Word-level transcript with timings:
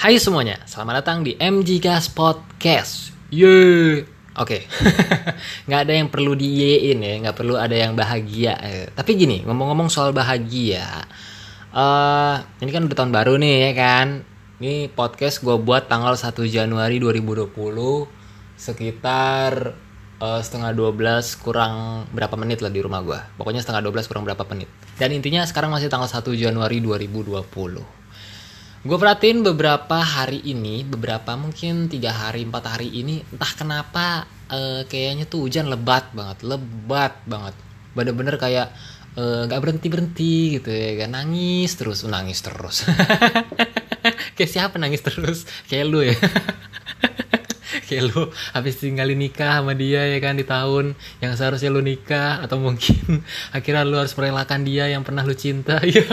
Hai 0.00 0.16
semuanya, 0.16 0.56
selamat 0.64 1.04
datang 1.04 1.20
di 1.20 1.36
MG 1.36 1.76
Gas 1.76 2.08
Podcast. 2.08 3.12
Yeay. 3.28 4.08
Oke, 4.40 4.64
nggak 5.68 5.80
ada 5.84 5.92
yang 5.92 6.08
perlu 6.08 6.32
diyein 6.32 7.04
ya, 7.04 7.20
nggak 7.20 7.36
perlu 7.36 7.60
ada 7.60 7.76
yang 7.76 7.92
bahagia. 7.92 8.56
Eh, 8.64 8.88
Tapi 8.96 9.12
gini, 9.12 9.44
ngomong-ngomong 9.44 9.92
soal 9.92 10.16
bahagia, 10.16 11.04
eh 11.76 12.36
ini 12.64 12.72
kan 12.72 12.88
udah 12.88 12.96
tahun 12.96 13.12
baru 13.12 13.36
nih 13.44 13.54
ya 13.60 13.70
kan. 13.76 14.24
Ini 14.64 14.88
podcast 14.88 15.44
gue 15.44 15.60
buat 15.60 15.84
tanggal 15.84 16.16
1 16.16 16.32
Januari 16.48 16.96
2020 16.96 17.52
sekitar 18.56 19.76
eh, 20.16 20.40
setengah 20.40 20.72
12 20.80 21.44
kurang 21.44 22.08
berapa 22.08 22.40
menit 22.40 22.64
lah 22.64 22.72
di 22.72 22.80
rumah 22.80 23.04
gue. 23.04 23.20
Pokoknya 23.36 23.60
setengah 23.60 23.84
12 23.84 24.08
kurang 24.08 24.24
berapa 24.24 24.48
menit. 24.48 24.72
Dan 24.96 25.12
intinya 25.12 25.44
sekarang 25.44 25.68
masih 25.68 25.92
tanggal 25.92 26.08
1 26.08 26.24
Januari 26.40 26.80
2020. 26.80 27.99
Gue 28.80 28.96
perhatiin 28.96 29.44
beberapa 29.44 30.00
hari 30.00 30.40
ini, 30.40 30.88
beberapa 30.88 31.36
mungkin 31.36 31.92
tiga 31.92 32.16
hari, 32.16 32.48
empat 32.48 32.64
hari 32.64 32.88
ini, 32.88 33.20
entah 33.28 33.52
kenapa 33.52 34.24
eh, 34.48 34.88
kayaknya 34.88 35.28
tuh 35.28 35.44
hujan 35.44 35.68
lebat 35.68 36.08
banget, 36.16 36.40
lebat 36.48 37.12
banget. 37.28 37.52
Bener-bener 37.92 38.40
kayak 38.40 38.72
eh, 39.20 39.40
nggak 39.44 39.60
berhenti 39.60 39.86
berhenti 39.92 40.34
gitu 40.56 40.72
ya, 40.72 40.96
kan 41.04 41.12
nangis 41.12 41.76
terus, 41.76 42.08
nangis 42.08 42.40
terus. 42.40 42.88
kayak 44.40 44.48
siapa 44.48 44.80
nangis 44.80 45.04
terus? 45.04 45.44
Kayak 45.68 45.84
lu 45.84 46.00
ya. 46.00 46.16
kayak 47.92 48.16
lu 48.16 48.32
habis 48.56 48.80
tinggalin 48.80 49.20
nikah 49.20 49.60
sama 49.60 49.76
dia 49.76 50.08
ya 50.08 50.18
kan 50.24 50.40
di 50.40 50.48
tahun 50.48 50.96
yang 51.20 51.36
seharusnya 51.36 51.68
lu 51.68 51.84
nikah 51.84 52.40
atau 52.40 52.56
mungkin 52.56 53.20
akhirnya 53.56 53.84
lu 53.84 54.00
harus 54.00 54.16
merelakan 54.16 54.64
dia 54.64 54.88
yang 54.88 55.04
pernah 55.04 55.20
lu 55.20 55.36
cinta 55.36 55.76
ya 55.84 56.08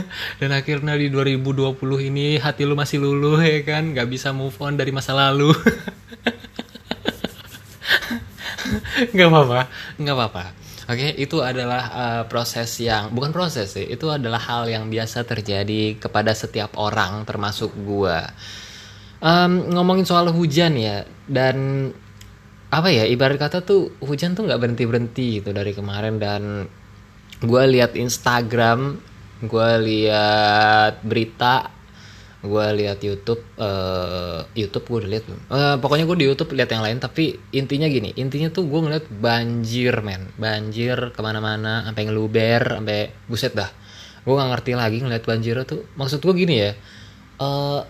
dan 0.40 0.50
akhirnya 0.52 0.96
di 0.96 1.08
2020 1.12 1.76
ini 2.08 2.38
hati 2.40 2.64
lu 2.64 2.74
masih 2.74 2.98
luluh 3.02 3.40
ya 3.40 3.62
kan? 3.64 3.92
Nggak 3.92 4.08
bisa 4.08 4.32
move 4.32 4.56
on 4.60 4.76
dari 4.76 4.90
masa 4.94 5.12
lalu. 5.14 5.52
Nggak 9.14 9.28
apa-apa. 9.28 9.60
Nggak 10.00 10.16
apa-apa. 10.16 10.44
Oke 10.90 11.14
itu 11.14 11.38
adalah 11.38 11.82
uh, 11.94 12.22
proses 12.26 12.68
yang 12.82 13.14
bukan 13.14 13.30
proses 13.30 13.70
sih 13.78 13.86
itu 13.86 14.10
adalah 14.10 14.42
hal 14.42 14.66
yang 14.66 14.90
biasa 14.90 15.22
terjadi 15.22 15.96
kepada 15.96 16.34
setiap 16.34 16.74
orang 16.76 17.22
termasuk 17.22 17.70
gua. 17.86 18.26
Em, 19.22 19.70
ngomongin 19.70 20.02
soal 20.02 20.34
hujan 20.34 20.74
ya 20.74 21.06
dan 21.30 21.88
apa 22.72 22.88
ya 22.90 23.06
ibarat 23.06 23.38
kata 23.38 23.62
tuh 23.62 23.94
hujan 24.02 24.34
tuh 24.34 24.48
nggak 24.48 24.58
berhenti 24.58 24.84
berhenti 24.88 25.26
gitu 25.38 25.54
dari 25.54 25.70
kemarin 25.70 26.18
dan 26.18 26.66
gue 27.42 27.62
lihat 27.68 27.94
Instagram 27.94 28.96
gue 29.42 29.68
lihat 29.82 31.02
berita 31.02 31.82
gue 32.42 32.66
lihat 32.74 32.98
YouTube 32.98 33.42
eh 33.54 34.40
YouTube 34.58 34.82
gue 34.90 34.98
udah 35.06 35.10
lihat 35.14 35.24
belum? 35.30 35.40
Eh, 35.46 35.76
pokoknya 35.78 36.04
gue 36.10 36.16
di 36.18 36.26
YouTube 36.26 36.50
lihat 36.58 36.70
yang 36.74 36.82
lain 36.82 36.98
tapi 36.98 37.38
intinya 37.54 37.86
gini 37.86 38.10
intinya 38.18 38.50
tuh 38.50 38.66
gue 38.66 38.80
ngeliat 38.82 39.06
banjir 39.06 39.94
men. 40.02 40.26
Banjir 40.34 41.14
ke 41.14 41.20
mana-mana 41.22 41.86
sampai 41.86 42.02
ngeluber 42.10 42.82
sampai 42.82 43.14
buset 43.30 43.54
dah. 43.54 43.70
Gue 44.26 44.34
nggak 44.34 44.50
ngerti 44.58 44.70
lagi 44.74 44.98
ngeliat 45.06 45.22
banjir 45.22 45.54
tuh. 45.62 45.86
Maksud 45.94 46.18
gue 46.18 46.34
gini 46.34 46.54
ya 46.58 46.70
eh 47.42 47.80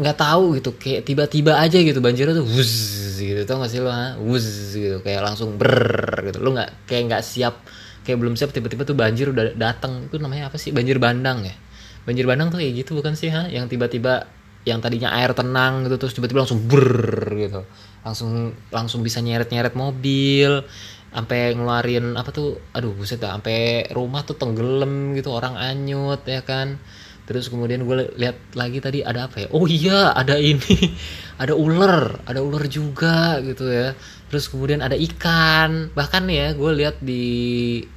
nggak 0.00 0.16
tahu 0.16 0.56
gitu 0.60 0.76
kayak 0.80 1.04
tiba-tiba 1.04 1.60
aja 1.60 1.76
gitu 1.76 2.04
banjirnya 2.04 2.36
tuh 2.36 2.46
wuz 2.48 2.72
gitu. 3.16 3.40
Tau 3.48 3.64
gak 3.64 3.72
sih 3.72 3.80
lo 3.80 3.88
ha? 3.88 4.16
Wuz 4.20 4.76
gitu. 4.76 5.00
Kayak 5.00 5.24
langsung 5.24 5.56
ber 5.56 6.20
gitu. 6.28 6.36
Lo 6.44 6.52
nggak 6.52 6.84
kayak 6.84 7.02
nggak 7.08 7.24
siap 7.24 7.64
kayak 8.10 8.18
belum 8.18 8.34
siap 8.34 8.50
tiba-tiba 8.50 8.82
tuh 8.82 8.98
banjir 8.98 9.30
udah 9.30 9.54
datang 9.54 10.10
itu 10.10 10.18
namanya 10.18 10.50
apa 10.50 10.58
sih? 10.58 10.74
Banjir 10.74 10.98
bandang 10.98 11.46
ya? 11.46 11.54
Banjir 12.02 12.26
bandang 12.26 12.50
tuh 12.50 12.58
kayak 12.58 12.82
gitu 12.82 12.98
bukan 12.98 13.14
sih 13.14 13.30
ha? 13.30 13.46
Yang 13.46 13.78
tiba-tiba 13.78 14.26
yang 14.66 14.82
tadinya 14.82 15.14
air 15.16 15.32
tenang 15.32 15.88
gitu 15.88 15.96
terus 15.96 16.12
tiba-tiba 16.18 16.42
langsung 16.42 16.66
ber 16.66 16.90
gitu. 17.38 17.62
Langsung 18.02 18.52
langsung 18.74 19.00
bisa 19.06 19.22
nyeret-nyeret 19.22 19.78
mobil 19.78 20.66
sampai 21.10 21.54
ngeluarin 21.54 22.14
apa 22.14 22.30
tuh 22.30 22.58
aduh 22.74 22.94
buset 22.94 23.18
dah 23.18 23.34
sampai 23.38 23.90
rumah 23.90 24.22
tuh 24.22 24.34
tenggelam 24.34 25.14
gitu 25.14 25.30
orang 25.30 25.54
anyut 25.54 26.26
ya 26.26 26.42
kan? 26.42 26.82
Terus 27.30 27.46
kemudian 27.46 27.86
gue 27.86 28.10
lihat 28.18 28.42
lagi 28.58 28.82
tadi 28.82 29.06
ada 29.06 29.30
apa 29.30 29.46
ya? 29.46 29.48
Oh 29.54 29.70
iya 29.70 30.10
ada 30.10 30.34
ini 30.34 30.92
ada 31.42 31.54
ular 31.54 32.26
ada 32.26 32.42
ular 32.42 32.66
juga 32.66 33.38
gitu 33.46 33.70
ya 33.70 33.94
terus 34.30 34.46
kemudian 34.46 34.78
ada 34.80 34.94
ikan. 34.94 35.90
Bahkan 35.90 36.22
ya 36.30 36.54
gue 36.54 36.70
lihat 36.78 37.02
di 37.02 37.24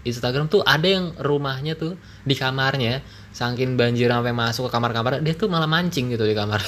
Instagram 0.01 0.49
tuh 0.49 0.65
ada 0.65 0.89
yang 0.89 1.13
rumahnya 1.21 1.77
tuh 1.77 1.95
di 2.25 2.33
kamarnya 2.33 3.05
saking 3.33 3.77
banjir 3.77 4.09
sampai 4.09 4.33
masuk 4.33 4.69
ke 4.69 4.71
kamar-kamar 4.73 5.21
dia 5.21 5.37
tuh 5.37 5.47
malah 5.47 5.69
mancing 5.69 6.09
gitu 6.09 6.25
di 6.25 6.33
kamar. 6.33 6.59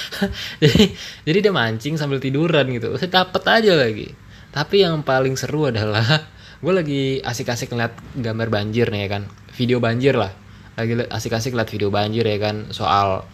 Jadi 0.62 0.92
jadi 1.24 1.38
dia 1.48 1.52
mancing 1.52 1.96
sambil 1.96 2.20
tiduran 2.20 2.68
gitu. 2.68 2.92
Saya 3.00 3.24
dapet 3.24 3.42
aja 3.48 3.72
lagi. 3.72 4.12
Tapi 4.52 4.84
yang 4.84 5.00
paling 5.00 5.36
seru 5.40 5.72
adalah 5.72 6.04
gue 6.62 6.72
lagi 6.72 7.02
asik-asik 7.24 7.72
ngeliat 7.72 7.96
gambar 8.12 8.48
banjir 8.52 8.92
nih 8.92 9.08
ya 9.08 9.08
kan. 9.08 9.22
Video 9.56 9.80
banjir 9.80 10.20
lah. 10.20 10.32
Lagi 10.76 10.94
asik-asik 11.08 11.56
liat 11.56 11.68
video 11.72 11.88
banjir 11.88 12.28
ya 12.28 12.38
kan 12.38 12.70
soal 12.70 13.24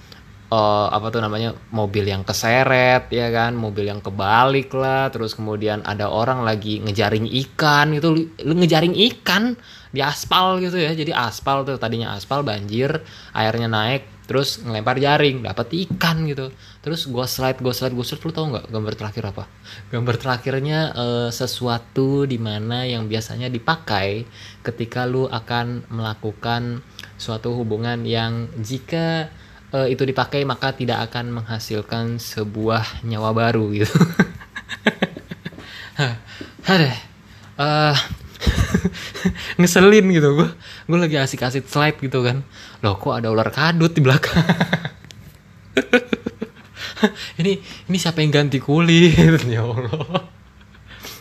eh, 0.55 0.87
apa 0.95 1.11
tuh 1.11 1.19
namanya 1.19 1.51
mobil 1.75 2.07
yang 2.07 2.23
keseret 2.23 3.11
ya 3.11 3.29
kan 3.35 3.59
mobil 3.59 3.91
yang 3.91 3.99
kebalik 3.99 4.71
lah. 4.71 5.11
Terus 5.11 5.35
kemudian 5.35 5.83
ada 5.83 6.07
orang 6.07 6.47
lagi 6.47 6.79
ngejaring 6.79 7.27
ikan 7.27 7.99
gitu. 7.99 8.31
Lu, 8.47 8.53
ngejaring 8.55 8.95
ikan 9.13 9.59
di 9.91 9.99
aspal 9.99 10.63
gitu 10.63 10.79
ya. 10.79 10.95
Jadi 10.95 11.11
aspal 11.11 11.67
tuh 11.67 11.75
tadinya 11.75 12.15
aspal 12.15 12.47
banjir 12.47 13.03
airnya 13.35 13.67
naik 13.67 14.15
terus 14.25 14.57
ngelempar 14.65 14.97
jaring 14.97 15.45
dapat 15.45 15.69
ikan 15.85 16.25
gitu. 16.25 16.49
Terus 16.81 17.05
gue 17.11 17.27
slide 17.29 17.61
gue 17.61 17.75
slide 17.77 17.93
gue 17.93 18.07
slide. 18.07 18.25
Lu 18.25 18.33
tau 18.33 18.47
nggak 18.49 18.67
gambar 18.73 18.95
terakhir 18.97 19.25
apa? 19.35 19.45
Gambar 19.93 20.17
terakhirnya 20.17 20.79
eh, 20.97 21.31
sesuatu 21.35 22.25
di 22.25 22.41
mana 22.41 22.89
yang 22.89 23.11
biasanya 23.11 23.53
dipakai 23.53 24.25
ketika 24.65 25.05
lu 25.05 25.29
akan 25.29 25.85
melakukan 25.93 26.81
suatu 27.21 27.55
hubungan 27.55 28.03
yang 28.09 28.49
jika 28.59 29.29
eh, 29.75 29.87
itu 29.91 30.07
dipakai 30.07 30.47
maka 30.47 30.71
tidak 30.71 31.11
akan 31.11 31.43
menghasilkan 31.43 32.23
sebuah 32.23 33.03
nyawa 33.03 33.35
baru 33.35 33.75
gitu. 33.75 33.99
Aduh. 36.71 36.95
Eh, 37.55 37.97
ngeselin 39.59 40.07
gitu. 40.11 40.29
Gue 40.35 40.49
gue 40.87 40.99
lagi 40.99 41.17
asik-asik 41.19 41.67
slide 41.67 41.99
gitu 42.03 42.23
kan. 42.23 42.43
Loh 42.83 42.97
kok 42.99 43.15
ada 43.19 43.31
ular 43.31 43.51
kadut 43.51 43.93
di 43.95 44.01
belakang? 44.03 44.39
Ini 47.35 47.61
ini 47.91 48.01
siapa 48.01 48.25
yang 48.25 48.33
ganti 48.33 48.57
kulit? 48.63 49.45
Ya 49.45 49.61
Allah. 49.61 50.25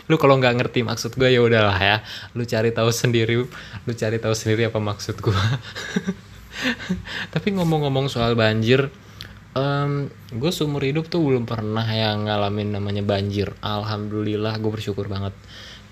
Lu 0.07 0.15
kalau 0.15 0.39
nggak 0.39 0.55
ngerti 0.55 0.79
maksud 0.79 1.19
gue 1.19 1.27
ya 1.27 1.43
udahlah 1.43 1.75
ya. 1.75 1.99
Lu 2.37 2.47
cari 2.47 2.71
tahu 2.71 2.87
sendiri 2.87 3.43
lu 3.83 3.91
cari 3.91 4.15
tahu 4.15 4.31
sendiri 4.31 4.71
apa 4.71 4.79
maksud 4.79 5.19
gue 5.19 5.35
tapi 7.33 7.53
ngomong-ngomong 7.55 8.07
soal 8.07 8.37
banjir 8.37 8.89
em 9.53 10.09
gue 10.33 10.49
seumur 10.49 10.81
hidup 10.81 11.13
tuh 11.13 11.21
belum 11.21 11.45
pernah 11.45 11.85
yang 11.85 12.25
ngalamin 12.25 12.73
namanya 12.73 13.05
banjir. 13.05 13.53
Alhamdulillah 13.61 14.57
gue 14.57 14.71
bersyukur 14.73 15.05
banget. 15.05 15.33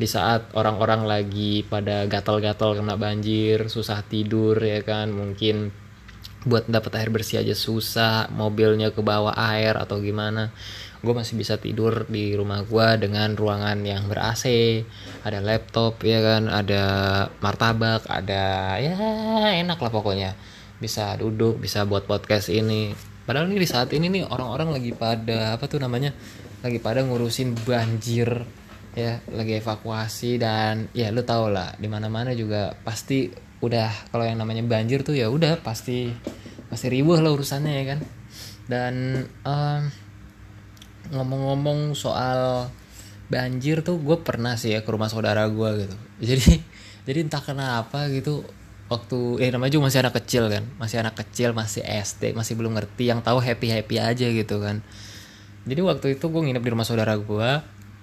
Di 0.02 0.10
saat 0.10 0.50
orang-orang 0.58 1.06
lagi 1.06 1.62
pada 1.62 2.10
gatal-gatal 2.10 2.82
kena 2.82 2.98
banjir 2.98 3.70
susah 3.70 4.02
tidur 4.02 4.58
ya 4.58 4.82
kan 4.82 5.14
mungkin 5.14 5.70
buat 6.42 6.66
dapat 6.66 6.98
air 6.98 7.14
bersih 7.14 7.46
aja 7.46 7.54
susah 7.54 8.34
mobilnya 8.34 8.90
ke 8.90 9.06
bawah 9.06 9.38
air 9.38 9.78
atau 9.78 10.02
gimana 10.02 10.50
gue 11.02 11.14
masih 11.18 11.34
bisa 11.34 11.58
tidur 11.58 12.06
di 12.06 12.38
rumah 12.38 12.62
gue 12.62 12.88
dengan 13.02 13.34
ruangan 13.34 13.82
yang 13.82 14.06
ber 14.06 14.22
AC 14.22 14.46
ada 15.26 15.42
laptop 15.42 15.98
ya 16.06 16.22
kan? 16.22 16.46
Ada 16.46 16.84
martabak 17.42 18.06
ada 18.06 18.78
ya 18.78 18.94
enak 19.58 19.82
lah 19.82 19.92
pokoknya. 19.92 20.38
Bisa 20.78 21.18
duduk 21.18 21.58
bisa 21.58 21.90
buat 21.90 22.06
podcast 22.06 22.54
ini. 22.54 22.94
Padahal 23.26 23.50
ini 23.50 23.66
di 23.66 23.70
saat 23.70 23.90
ini 23.98 24.14
nih 24.14 24.30
orang-orang 24.30 24.78
lagi 24.78 24.94
pada 24.94 25.58
apa 25.58 25.66
tuh 25.66 25.82
namanya? 25.82 26.14
Lagi 26.62 26.78
pada 26.78 27.02
ngurusin 27.02 27.58
banjir 27.66 28.46
ya. 28.94 29.26
Lagi 29.34 29.58
evakuasi 29.58 30.38
dan 30.38 30.86
ya 30.94 31.10
lu 31.10 31.26
tau 31.26 31.50
lah 31.50 31.74
di 31.82 31.90
mana 31.90 32.14
mana 32.14 32.38
juga 32.38 32.78
pasti 32.86 33.26
udah 33.62 34.14
kalau 34.14 34.26
yang 34.26 34.38
namanya 34.38 34.62
banjir 34.66 35.02
tuh 35.02 35.18
ya 35.18 35.30
udah 35.30 35.62
pasti 35.62 36.14
pasti 36.70 36.94
ribuh 36.94 37.18
lah 37.18 37.34
urusannya 37.34 37.74
ya 37.74 37.86
kan? 37.90 38.00
Dan 38.70 38.94
em, 39.26 39.82
ngomong-ngomong 41.12 41.94
soal 41.94 42.72
banjir 43.32 43.80
tuh 43.84 43.96
gue 44.00 44.20
pernah 44.20 44.60
sih 44.60 44.76
ya 44.76 44.84
ke 44.84 44.90
rumah 44.92 45.08
saudara 45.08 45.48
gue 45.48 45.88
gitu. 45.88 45.96
Jadi 46.36 46.52
jadi 47.02 47.26
entah 47.26 47.42
kenapa 47.42 48.06
gitu 48.14 48.46
waktu 48.92 49.42
eh 49.42 49.50
namanya 49.50 49.74
juga 49.74 49.90
masih 49.90 50.00
anak 50.06 50.22
kecil 50.22 50.52
kan 50.52 50.68
masih 50.78 51.02
anak 51.02 51.16
kecil 51.18 51.50
masih 51.56 51.82
SD 51.82 52.36
masih 52.36 52.54
belum 52.60 52.76
ngerti 52.78 53.10
yang 53.10 53.24
tahu 53.24 53.42
happy 53.42 53.72
happy 53.72 53.98
aja 53.98 54.28
gitu 54.30 54.62
kan. 54.62 54.86
Jadi 55.66 55.82
waktu 55.82 56.08
itu 56.18 56.26
gue 56.30 56.42
nginep 56.42 56.62
di 56.62 56.72
rumah 56.74 56.86
saudara 56.86 57.18
gue 57.18 57.50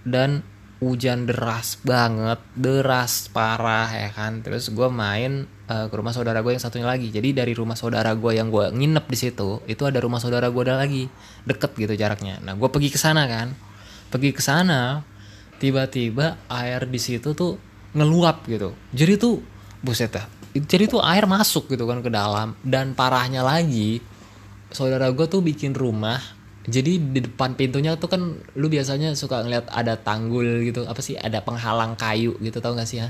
dan 0.06 0.42
hujan 0.78 1.26
deras 1.26 1.78
banget 1.82 2.40
deras 2.58 3.30
parah 3.30 3.86
ya 3.90 4.10
kan. 4.10 4.42
Terus 4.42 4.72
gue 4.74 4.88
main 4.90 5.46
uh, 5.68 5.86
ke 5.86 5.94
rumah 5.94 6.10
saudara 6.16 6.40
gue 6.40 6.52
yang 6.56 6.62
satunya 6.62 6.88
lagi. 6.88 7.12
Jadi 7.12 7.36
dari 7.36 7.52
rumah 7.52 7.76
saudara 7.76 8.10
gue 8.16 8.32
yang 8.34 8.48
gue 8.48 8.72
nginep 8.72 9.06
di 9.06 9.18
situ 9.18 9.62
itu 9.68 9.82
ada 9.84 10.00
rumah 10.00 10.18
saudara 10.18 10.48
gue 10.48 10.62
ada 10.64 10.80
lagi 10.80 11.06
deket 11.44 11.76
gitu 11.76 11.94
jaraknya. 11.94 12.40
Nah 12.42 12.56
gue 12.56 12.68
pergi 12.72 12.88
ke 12.90 12.98
sana 12.98 13.28
kan. 13.28 13.52
Pergi 14.08 14.32
ke 14.32 14.40
sana 14.40 15.04
tiba-tiba 15.60 16.40
air 16.48 16.88
di 16.88 16.98
situ 16.98 17.36
tuh 17.36 17.60
ngeluap 17.92 18.48
gitu. 18.48 18.72
Jadi 18.96 19.12
tuh 19.20 19.44
buset 19.84 20.10
ya 20.10 20.24
jadi 20.56 20.88
tuh 20.88 21.04
air 21.04 21.28
masuk 21.28 21.68
gitu 21.68 21.84
kan 21.84 22.00
ke 22.00 22.10
dalam. 22.10 22.56
Dan 22.64 22.96
parahnya 22.96 23.44
lagi 23.44 24.00
saudara 24.72 25.12
gue 25.12 25.26
tuh 25.28 25.44
bikin 25.44 25.76
rumah. 25.76 26.18
Jadi 26.68 27.00
di 27.00 27.20
depan 27.24 27.56
pintunya 27.56 27.96
tuh 27.96 28.12
kan 28.12 28.20
lu 28.56 28.66
biasanya 28.68 29.16
suka 29.16 29.40
ngeliat 29.44 29.68
ada 29.72 29.96
tanggul 29.96 30.64
gitu. 30.64 30.84
Apa 30.88 31.00
sih? 31.04 31.16
Ada 31.16 31.44
penghalang 31.44 31.96
kayu 31.96 32.36
gitu 32.40 32.60
tau 32.60 32.76
gak 32.76 32.88
sih 32.88 33.00
ya? 33.00 33.08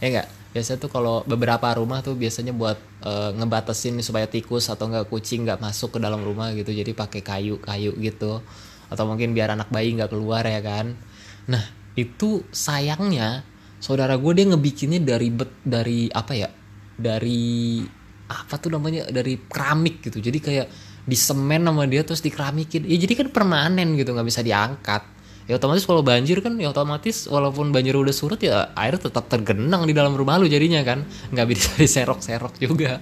Ya 0.00 0.06
enggak 0.08 0.28
biasanya 0.58 0.82
tuh 0.82 0.90
kalau 0.90 1.22
beberapa 1.22 1.70
rumah 1.78 2.02
tuh 2.02 2.18
biasanya 2.18 2.50
buat 2.50 2.74
uh, 3.06 3.30
ngebatasin 3.38 4.02
supaya 4.02 4.26
tikus 4.26 4.66
atau 4.66 4.90
enggak 4.90 5.06
kucing 5.06 5.46
nggak 5.46 5.62
masuk 5.62 5.94
ke 5.94 5.98
dalam 6.02 6.18
rumah 6.26 6.50
gitu. 6.58 6.74
Jadi 6.74 6.98
pakai 6.98 7.22
kayu 7.22 7.62
kayu 7.62 7.94
gitu. 8.02 8.42
Atau 8.90 9.06
mungkin 9.06 9.38
biar 9.38 9.54
anak 9.54 9.70
bayi 9.70 9.94
nggak 9.94 10.10
keluar 10.10 10.42
ya 10.42 10.58
kan? 10.58 10.98
Nah 11.46 11.62
itu 11.94 12.42
sayangnya 12.50 13.46
saudara 13.78 14.18
gue 14.18 14.32
dia 14.34 14.50
ngebikinnya 14.50 14.98
dari 14.98 15.30
bet 15.30 15.54
dari 15.62 16.10
apa 16.10 16.34
ya? 16.34 16.50
Dari 16.98 17.78
apa 18.26 18.54
tuh 18.58 18.74
namanya? 18.74 19.06
Dari 19.06 19.38
keramik 19.46 20.02
gitu. 20.10 20.18
Jadi 20.18 20.38
kayak 20.42 20.66
di 21.06 21.14
semen 21.14 21.62
sama 21.62 21.86
dia 21.86 22.02
terus 22.02 22.18
dikeramikin. 22.18 22.82
Ya 22.82 22.98
jadi 22.98 23.14
kan 23.14 23.30
permanen 23.30 23.94
gitu 23.94 24.10
nggak 24.10 24.26
bisa 24.26 24.42
diangkat 24.42 25.17
ya 25.48 25.56
otomatis 25.56 25.88
kalau 25.88 26.04
banjir 26.04 26.44
kan 26.44 26.60
ya 26.60 26.68
otomatis 26.68 27.24
walaupun 27.24 27.72
banjir 27.72 27.96
udah 27.96 28.12
surut 28.12 28.36
ya 28.36 28.68
air 28.76 29.00
tetap 29.00 29.32
tergenang 29.32 29.88
di 29.88 29.96
dalam 29.96 30.12
rumah 30.12 30.36
lu 30.36 30.44
jadinya 30.44 30.84
kan. 30.84 31.08
Nggak 31.32 31.46
bisa 31.48 31.68
diserok-serok 31.82 32.60
juga. 32.60 33.00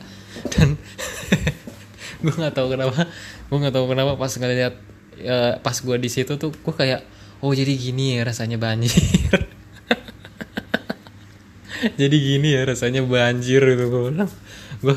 Dan 0.54 0.78
gue 2.22 2.32
nggak 2.32 2.54
tahu 2.54 2.72
kenapa 2.72 3.10
gue 3.50 3.58
nggak 3.60 3.74
tahu 3.74 3.86
kenapa 3.90 4.12
pas 4.14 4.32
ngeliat 4.32 4.74
ya, 5.18 5.58
pas 5.60 5.76
gue 5.76 5.96
di 5.98 6.08
situ 6.08 6.38
tuh 6.38 6.54
gue 6.54 6.74
kayak 6.74 7.02
oh 7.42 7.52
jadi 7.52 7.74
gini 7.74 8.16
ya 8.16 8.22
rasanya 8.24 8.56
banjir. 8.56 8.94
Jadi 12.00 12.16
gini 12.18 12.56
ya 12.56 12.64
rasanya 12.64 13.04
banjir 13.04 13.60
gitu 13.60 13.84
gue 13.92 14.02
bilang. 14.08 14.32
Gue 14.80 14.96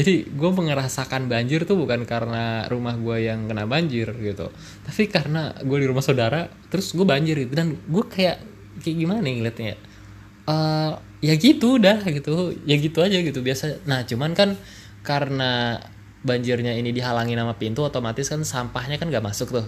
jadi 0.00 0.24
gue 0.32 0.50
mengerasakan 0.56 1.28
banjir 1.28 1.68
tuh 1.68 1.76
bukan 1.76 2.08
karena 2.08 2.64
rumah 2.72 2.96
gue 2.96 3.28
yang 3.28 3.44
kena 3.44 3.68
banjir 3.68 4.08
gitu. 4.16 4.48
Tapi 4.80 5.12
karena 5.12 5.52
gue 5.60 5.76
di 5.76 5.84
rumah 5.84 6.00
saudara 6.00 6.48
terus 6.72 6.96
gue 6.96 7.04
banjir 7.04 7.36
gitu. 7.44 7.52
Dan 7.52 7.76
gue 7.76 8.04
kayak 8.08 8.40
kayak 8.80 8.96
gimana 8.96 9.20
nih 9.20 9.34
ngeliatnya 9.36 9.76
uh, 10.48 10.96
ya 11.20 11.36
gitu 11.36 11.76
dah 11.76 12.00
gitu. 12.08 12.56
Ya 12.64 12.80
gitu 12.80 13.04
aja 13.04 13.20
gitu 13.20 13.44
biasa. 13.44 13.84
Nah 13.84 14.08
cuman 14.08 14.32
kan 14.32 14.56
karena 15.04 15.84
banjirnya 16.24 16.72
ini 16.80 16.96
dihalangi 16.96 17.36
nama 17.36 17.52
pintu 17.52 17.84
otomatis 17.84 18.24
kan 18.32 18.40
sampahnya 18.40 18.96
kan 18.96 19.12
gak 19.12 19.24
masuk 19.24 19.52
tuh. 19.52 19.66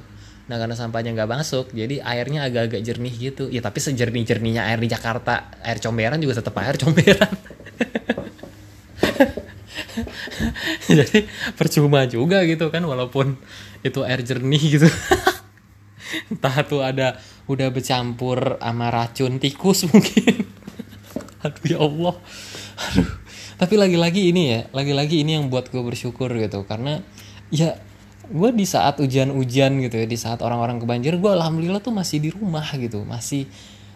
Nah 0.49 0.56
karena 0.58 0.75
sampahnya 0.75 1.14
nggak 1.14 1.31
masuk, 1.31 1.70
jadi 1.70 2.02
airnya 2.02 2.50
agak-agak 2.50 2.82
jernih 2.82 3.14
gitu. 3.14 3.46
Ya 3.46 3.62
tapi 3.62 3.79
sejernih 3.79 4.26
jernihnya 4.26 4.67
air 4.67 4.82
di 4.82 4.90
Jakarta, 4.90 5.55
air 5.62 5.79
comberan 5.79 6.19
juga 6.19 6.43
tetap 6.43 6.58
air 6.58 6.75
comberan. 6.75 7.31
jadi 10.99 11.27
percuma 11.55 12.05
juga 12.06 12.43
gitu 12.44 12.69
kan, 12.69 12.83
walaupun 12.85 13.39
itu 13.83 14.00
air 14.06 14.23
jernih 14.23 14.62
gitu. 14.79 14.89
Entah 16.31 16.56
tuh 16.65 16.85
ada 16.85 17.19
udah 17.49 17.69
bercampur 17.73 18.61
sama 18.61 18.89
racun 18.93 19.41
tikus 19.43 19.85
mungkin. 19.91 20.47
Aduh 21.43 21.65
ya 21.67 21.79
Allah. 21.81 22.15
Aduh. 22.91 23.11
Tapi 23.59 23.75
lagi-lagi 23.79 24.35
ini 24.35 24.43
ya, 24.50 24.61
lagi-lagi 24.75 25.23
ini 25.23 25.39
yang 25.39 25.47
buat 25.47 25.71
gue 25.71 25.83
bersyukur 25.83 26.35
gitu 26.35 26.67
karena 26.67 26.99
ya 27.53 27.79
gue 28.33 28.50
di 28.55 28.65
saat 28.65 28.99
ujian-ujian 28.99 29.77
gitu 29.85 29.97
ya 30.03 30.06
di 30.09 30.19
saat 30.19 30.41
orang-orang 30.41 30.81
kebanjir 30.81 31.21
gue 31.21 31.31
alhamdulillah 31.31 31.85
tuh 31.85 31.93
masih 31.93 32.19
di 32.23 32.31
rumah 32.33 32.65
gitu 32.81 33.05
masih 33.05 33.44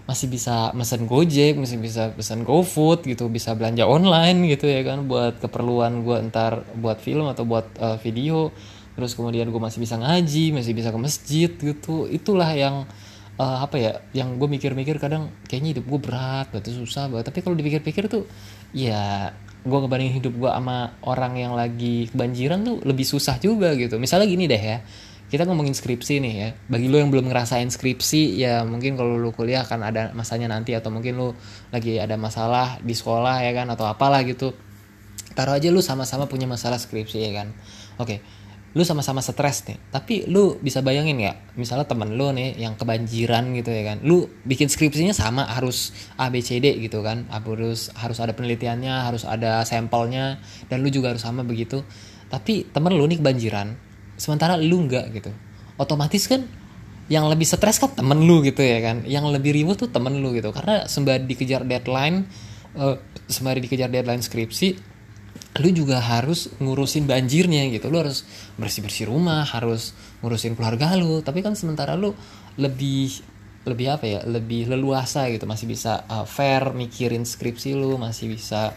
masih 0.07 0.31
bisa 0.31 0.71
mesen 0.71 1.11
gojek 1.11 1.59
masih 1.59 1.83
bisa 1.83 2.15
pesan 2.15 2.47
gofood 2.47 3.03
gitu 3.03 3.27
bisa 3.27 3.59
belanja 3.59 3.91
online 3.91 4.47
gitu 4.55 4.71
ya 4.71 4.87
kan 4.87 5.11
buat 5.11 5.43
keperluan 5.43 6.07
gue 6.07 6.17
entar 6.23 6.63
buat 6.79 7.03
film 7.03 7.27
atau 7.27 7.43
buat 7.43 7.67
uh, 7.83 7.99
video. 7.99 8.55
Terus 8.97 9.13
kemudian 9.13 9.51
gue 9.53 9.61
masih 9.61 9.83
bisa 9.83 9.99
ngaji 9.99 10.55
masih 10.55 10.73
bisa 10.73 10.95
ke 10.95 10.99
masjid 11.03 11.51
gitu. 11.51 12.07
Itulah 12.07 12.49
yang 12.55 12.87
uh, 13.37 13.59
apa 13.67 13.77
ya 13.77 13.93
yang 14.15 14.39
gue 14.39 14.47
mikir-mikir 14.47 14.97
kadang 15.03 15.35
kayaknya 15.51 15.77
hidup 15.77 15.85
gue 15.91 16.01
berat 16.01 16.47
berarti 16.55 16.71
susah 16.71 17.11
banget. 17.11 17.27
Tapi 17.27 17.39
kalau 17.43 17.59
dipikir-pikir 17.59 18.07
tuh 18.07 18.31
ya 18.71 19.35
gue 19.67 19.79
ngebandingin 19.83 20.23
hidup 20.23 20.39
gue 20.39 20.51
sama 20.55 20.95
orang 21.03 21.35
yang 21.35 21.53
lagi 21.59 22.07
kebanjiran 22.15 22.63
tuh 22.63 22.79
lebih 22.87 23.03
susah 23.03 23.43
juga 23.43 23.75
gitu. 23.75 23.99
Misalnya 23.99 24.31
gini 24.31 24.47
deh 24.47 24.63
ya 24.63 24.79
kita 25.27 25.43
ngomongin 25.43 25.75
skripsi 25.75 26.23
nih 26.23 26.35
ya. 26.39 26.49
Bagi 26.71 26.87
lo 26.87 27.03
yang 27.03 27.11
belum 27.11 27.27
ngerasain 27.27 27.67
skripsi 27.69 28.39
ya 28.39 28.63
mungkin 28.63 28.95
kalau 28.95 29.19
lo 29.19 29.35
kuliah 29.35 29.67
akan 29.67 29.81
ada 29.83 30.03
masanya 30.15 30.51
nanti 30.51 30.75
atau 30.75 30.95
mungkin 30.95 31.19
lo 31.19 31.35
lagi 31.75 31.99
ada 31.99 32.15
masalah 32.15 32.79
di 32.83 32.95
sekolah 32.95 33.43
ya 33.43 33.53
kan 33.55 33.67
atau 33.71 33.87
apalah 33.91 34.23
gitu. 34.23 34.55
Taruh 35.35 35.59
aja 35.59 35.69
lo 35.69 35.83
sama-sama 35.83 36.31
punya 36.31 36.47
masalah 36.47 36.79
skripsi 36.79 37.19
ya 37.21 37.31
kan. 37.43 37.51
Oke 37.99 38.23
lu 38.77 38.85
sama-sama 38.85 39.25
stres 39.25 39.65
nih. 39.65 39.81
Tapi 39.89 40.29
lu 40.29 40.61
bisa 40.61 40.85
bayangin 40.85 41.17
nggak? 41.17 41.57
Misalnya 41.57 41.89
temen 41.89 42.13
lu 42.13 42.29
nih 42.37 42.61
yang 42.61 42.77
kebanjiran 42.77 43.57
gitu 43.57 43.73
ya 43.73 43.83
kan. 43.89 44.05
Lu 44.05 44.29
bikin 44.45 44.69
skripsinya 44.69 45.17
sama 45.17 45.49
harus 45.49 45.97
A 46.21 46.29
B 46.29 46.45
C 46.45 46.61
D 46.61 46.77
gitu 46.85 47.01
kan. 47.01 47.25
Harus 47.33 47.89
harus 47.97 48.21
ada 48.21 48.37
penelitiannya 48.37 49.09
harus 49.09 49.25
ada 49.25 49.65
sampelnya 49.65 50.45
dan 50.69 50.85
lu 50.85 50.93
juga 50.93 51.17
harus 51.17 51.25
sama 51.25 51.41
begitu. 51.41 51.81
Tapi 52.29 52.69
temen 52.69 52.93
lu 52.93 53.09
nih 53.09 53.17
kebanjiran 53.17 53.86
sementara 54.17 54.57
lu 54.59 54.85
nggak 54.89 55.07
gitu. 55.13 55.31
Otomatis 55.77 56.25
kan 56.27 56.45
yang 57.07 57.31
lebih 57.31 57.47
stres 57.47 57.79
kan 57.79 57.95
temen 57.95 58.27
lu 58.27 58.43
gitu 58.43 58.65
ya 58.65 58.83
kan. 58.83 59.07
Yang 59.07 59.39
lebih 59.39 59.55
ribut 59.55 59.77
tuh 59.79 59.91
temen 59.93 60.19
lu 60.19 60.35
gitu. 60.35 60.51
Karena 60.51 60.89
sembari 60.91 61.23
dikejar 61.29 61.63
deadline 61.63 62.27
uh, 62.77 62.97
sembari 63.29 63.63
dikejar 63.63 63.93
deadline 63.93 64.25
skripsi 64.25 64.97
lu 65.57 65.73
juga 65.73 66.05
harus 66.05 66.53
ngurusin 66.61 67.09
banjirnya 67.09 67.69
gitu. 67.73 67.89
Lu 67.89 68.03
harus 68.03 68.27
bersih 68.61 68.85
bersih 68.85 69.05
rumah 69.09 69.47
harus 69.47 69.97
ngurusin 70.21 70.59
keluarga 70.59 70.93
lu. 70.99 71.23
Tapi 71.23 71.41
kan 71.41 71.55
sementara 71.57 71.97
lu 71.97 72.13
lebih 72.61 73.23
lebih 73.67 73.87
apa 73.99 74.05
ya 74.07 74.21
lebih 74.27 74.69
leluasa 74.69 75.31
gitu. 75.33 75.49
Masih 75.49 75.67
bisa 75.71 76.05
uh, 76.11 76.27
fair 76.29 76.75
mikirin 76.75 77.25
skripsi 77.25 77.73
lu 77.77 77.97
masih 77.97 78.35
bisa 78.37 78.77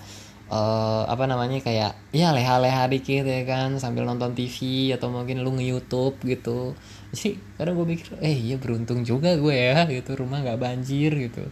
uh, 0.50 1.06
apa 1.06 1.30
namanya 1.30 1.62
kayak 1.62 1.96
ya 2.10 2.34
leha-leha 2.34 2.90
dikit 2.90 3.24
ya 3.24 3.46
kan 3.46 3.78
sambil 3.78 4.04
nonton 4.04 4.34
TV 4.34 4.90
atau 4.97 5.14
mungkin 5.14 5.45
lu 5.45 5.56
nge-youtube 5.56 6.18
gitu. 6.26 6.73
Jadi 7.14 7.38
kadang 7.56 7.78
gue 7.80 7.88
mikir 7.95 8.18
eh 8.19 8.33
iya 8.33 8.57
beruntung 8.57 9.06
juga 9.06 9.38
gue 9.38 9.56
ya 9.56 9.85
gitu 9.88 10.18
rumah 10.18 10.42
nggak 10.42 10.59
banjir 10.59 11.14
gitu. 11.14 11.45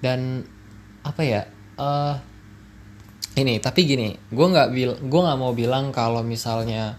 Dan 0.00 0.46
apa 1.02 1.22
ya 1.22 1.42
uh, 1.78 2.14
ini 3.36 3.60
tapi 3.60 3.86
gini 3.86 4.16
gue 4.32 4.46
nggak 4.46 4.68
bil 4.72 4.90
gue 4.96 5.20
nggak 5.20 5.38
mau 5.38 5.52
bilang 5.52 5.90
kalau 5.90 6.22
misalnya 6.22 6.96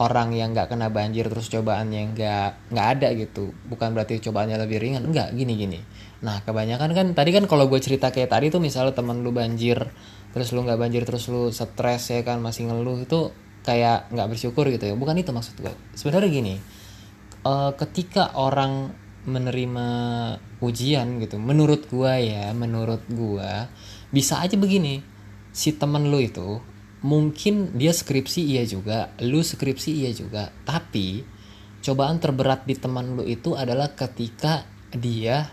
orang 0.00 0.32
yang 0.32 0.56
nggak 0.56 0.72
kena 0.72 0.88
banjir 0.88 1.28
terus 1.28 1.52
cobaannya 1.52 2.14
nggak 2.14 2.72
nggak 2.72 2.88
ada 3.00 3.08
gitu. 3.16 3.50
Bukan 3.66 3.96
berarti 3.96 4.20
cobaannya 4.20 4.60
lebih 4.60 4.78
ringan 4.78 5.08
enggak 5.08 5.32
gini 5.32 5.56
gini 5.56 5.80
nah 6.22 6.38
kebanyakan 6.46 6.94
kan 6.94 7.06
tadi 7.18 7.34
kan 7.34 7.50
kalau 7.50 7.66
gue 7.66 7.82
cerita 7.82 8.14
kayak 8.14 8.30
tadi 8.30 8.46
tuh 8.46 8.62
misalnya 8.62 8.94
temen 8.94 9.26
lu 9.26 9.34
banjir 9.34 9.90
terus 10.32 10.50
lu 10.56 10.64
nggak 10.64 10.80
banjir 10.80 11.04
terus 11.04 11.28
lu 11.28 11.52
stres 11.52 12.12
ya 12.12 12.20
kan 12.24 12.40
masih 12.40 12.68
ngeluh 12.68 13.04
itu 13.04 13.32
kayak 13.62 14.10
nggak 14.10 14.28
bersyukur 14.32 14.66
gitu 14.72 14.90
ya. 14.90 14.94
Bukan 14.98 15.16
itu 15.20 15.30
maksud 15.30 15.60
gue 15.60 15.72
sebenarnya 15.94 16.30
gini 16.32 16.54
uh, 17.46 17.72
ketika 17.78 18.34
orang 18.38 18.90
menerima 19.22 19.88
ujian 20.58 21.22
gitu 21.22 21.38
menurut 21.38 21.86
gue 21.86 22.12
ya 22.26 22.50
menurut 22.50 23.06
gue 23.06 23.50
bisa 24.10 24.42
aja 24.42 24.58
begini 24.58 24.98
si 25.54 25.78
temen 25.78 26.10
lu 26.10 26.18
itu 26.18 26.58
mungkin 27.06 27.78
dia 27.78 27.94
skripsi 27.94 28.42
iya 28.42 28.66
juga 28.66 29.14
lu 29.22 29.42
skripsi 29.42 29.90
iya 30.02 30.10
juga 30.10 30.50
tapi 30.66 31.22
cobaan 31.82 32.18
terberat 32.18 32.66
di 32.66 32.74
teman 32.74 33.14
lu 33.14 33.22
itu 33.26 33.54
adalah 33.54 33.94
ketika 33.94 34.66
dia 34.90 35.50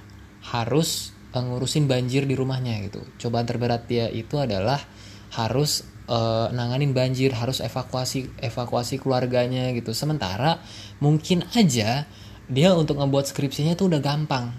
harus 0.50 1.14
ngurusin 1.38 1.86
banjir 1.86 2.26
di 2.26 2.34
rumahnya 2.34 2.82
gitu. 2.90 3.06
Cobaan 3.22 3.46
terberat 3.46 3.86
dia 3.86 4.10
itu 4.10 4.42
adalah 4.42 4.82
harus 5.30 5.86
uh, 6.10 6.50
nanganin 6.50 6.92
banjir 6.92 7.30
harus 7.38 7.62
evakuasi 7.62 8.34
evakuasi 8.42 8.98
keluarganya 8.98 9.70
gitu. 9.78 9.94
Sementara 9.94 10.58
mungkin 10.98 11.46
aja 11.54 12.10
dia 12.50 12.70
untuk 12.74 12.98
ngebuat 12.98 13.30
skripsinya 13.30 13.78
tuh 13.78 13.94
udah 13.94 14.02
gampang 14.02 14.50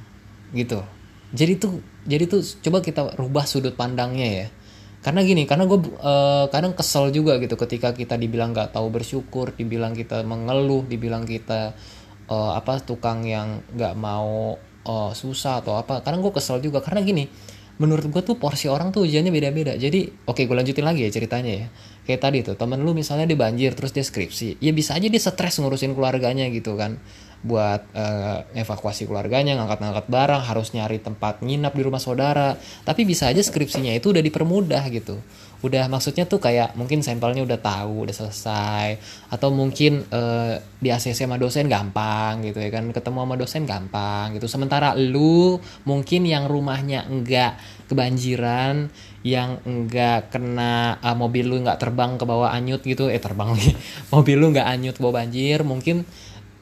gitu. 0.54 0.86
Jadi 1.34 1.52
tuh 1.58 1.82
jadi 2.06 2.30
tuh 2.30 2.42
coba 2.62 2.78
kita 2.82 3.18
rubah 3.18 3.44
sudut 3.50 3.74
pandangnya 3.74 4.28
ya. 4.30 4.48
Karena 5.00 5.24
gini 5.24 5.48
karena 5.48 5.64
gue 5.64 5.80
uh, 5.98 6.46
kadang 6.52 6.76
kesel 6.76 7.10
juga 7.10 7.40
gitu 7.40 7.56
ketika 7.58 7.96
kita 7.96 8.14
dibilang 8.20 8.52
nggak 8.52 8.76
tahu 8.76 8.92
bersyukur 8.92 9.50
dibilang 9.56 9.96
kita 9.96 10.22
mengeluh 10.22 10.84
dibilang 10.86 11.24
kita 11.24 11.72
uh, 12.30 12.52
apa 12.54 12.84
tukang 12.84 13.24
yang 13.24 13.64
nggak 13.74 13.96
mau 13.96 14.60
uh, 14.86 15.12
susah 15.12 15.60
atau 15.64 15.76
apa. 15.76 16.04
Kadang 16.04 16.20
gue 16.24 16.32
kesel 16.32 16.62
juga. 16.62 16.80
Karena 16.80 17.00
gini 17.04 17.24
menurut 17.80 18.12
gue 18.12 18.20
tuh 18.20 18.36
porsi 18.36 18.68
orang 18.68 18.92
tuh 18.92 19.08
ujiannya 19.08 19.32
beda-beda. 19.32 19.72
Jadi 19.72 20.28
oke 20.28 20.44
gue 20.44 20.56
lanjutin 20.56 20.84
lagi 20.84 21.08
ya 21.08 21.10
ceritanya 21.10 21.52
ya. 21.64 21.66
Kayak 22.04 22.20
tadi 22.20 22.38
tuh 22.44 22.56
temen 22.60 22.84
lu 22.84 22.92
misalnya 22.92 23.24
dia 23.24 23.38
banjir 23.40 23.72
terus 23.72 23.96
dia 23.96 24.04
skripsi 24.04 24.60
ya 24.60 24.72
bisa 24.76 24.98
aja 24.98 25.08
dia 25.08 25.20
stres 25.20 25.56
ngurusin 25.56 25.96
keluarganya 25.96 26.44
gitu 26.52 26.76
kan. 26.76 27.00
Buat 27.40 27.88
uh, 27.96 28.44
evakuasi 28.52 29.08
keluarganya 29.08 29.56
ngangkat-ngangkat 29.56 30.12
barang 30.12 30.42
harus 30.44 30.76
nyari 30.76 31.00
tempat 31.00 31.40
nginap 31.40 31.72
di 31.72 31.80
rumah 31.80 31.96
saudara. 31.96 32.52
Tapi 32.84 33.08
bisa 33.08 33.32
aja 33.32 33.40
skripsinya 33.40 33.96
itu 33.96 34.12
udah 34.12 34.20
dipermudah 34.20 34.84
gitu 34.92 35.16
udah 35.60 35.92
maksudnya 35.92 36.24
tuh 36.24 36.40
kayak 36.40 36.72
mungkin 36.72 37.04
sampelnya 37.04 37.44
udah 37.44 37.60
tahu 37.60 38.08
udah 38.08 38.16
selesai. 38.16 38.96
Atau 39.28 39.52
mungkin 39.52 40.04
uh, 40.08 40.56
di 40.80 40.88
ACC 40.88 41.28
sama 41.28 41.36
dosen 41.36 41.68
gampang 41.68 42.40
gitu 42.44 42.60
ya 42.60 42.72
kan. 42.72 42.88
Ketemu 42.90 43.18
sama 43.24 43.34
dosen 43.36 43.62
gampang 43.68 44.36
gitu. 44.36 44.48
Sementara 44.48 44.96
lu 44.96 45.60
mungkin 45.84 46.24
yang 46.24 46.48
rumahnya 46.48 47.04
enggak 47.06 47.60
kebanjiran 47.92 48.88
yang 49.20 49.60
enggak 49.68 50.32
kena 50.32 50.96
uh, 51.04 51.12
mobil 51.12 51.44
lu 51.44 51.56
enggak 51.60 51.76
terbang 51.76 52.16
ke 52.16 52.24
bawah 52.24 52.48
anyut 52.48 52.80
gitu. 52.80 53.12
Eh 53.12 53.20
terbang 53.20 53.52
lagi. 53.52 53.76
Mobil 54.14 54.36
lu 54.40 54.50
enggak 54.56 54.68
anyut 54.68 54.96
bawa 54.96 55.22
banjir 55.24 55.60
mungkin 55.60 56.08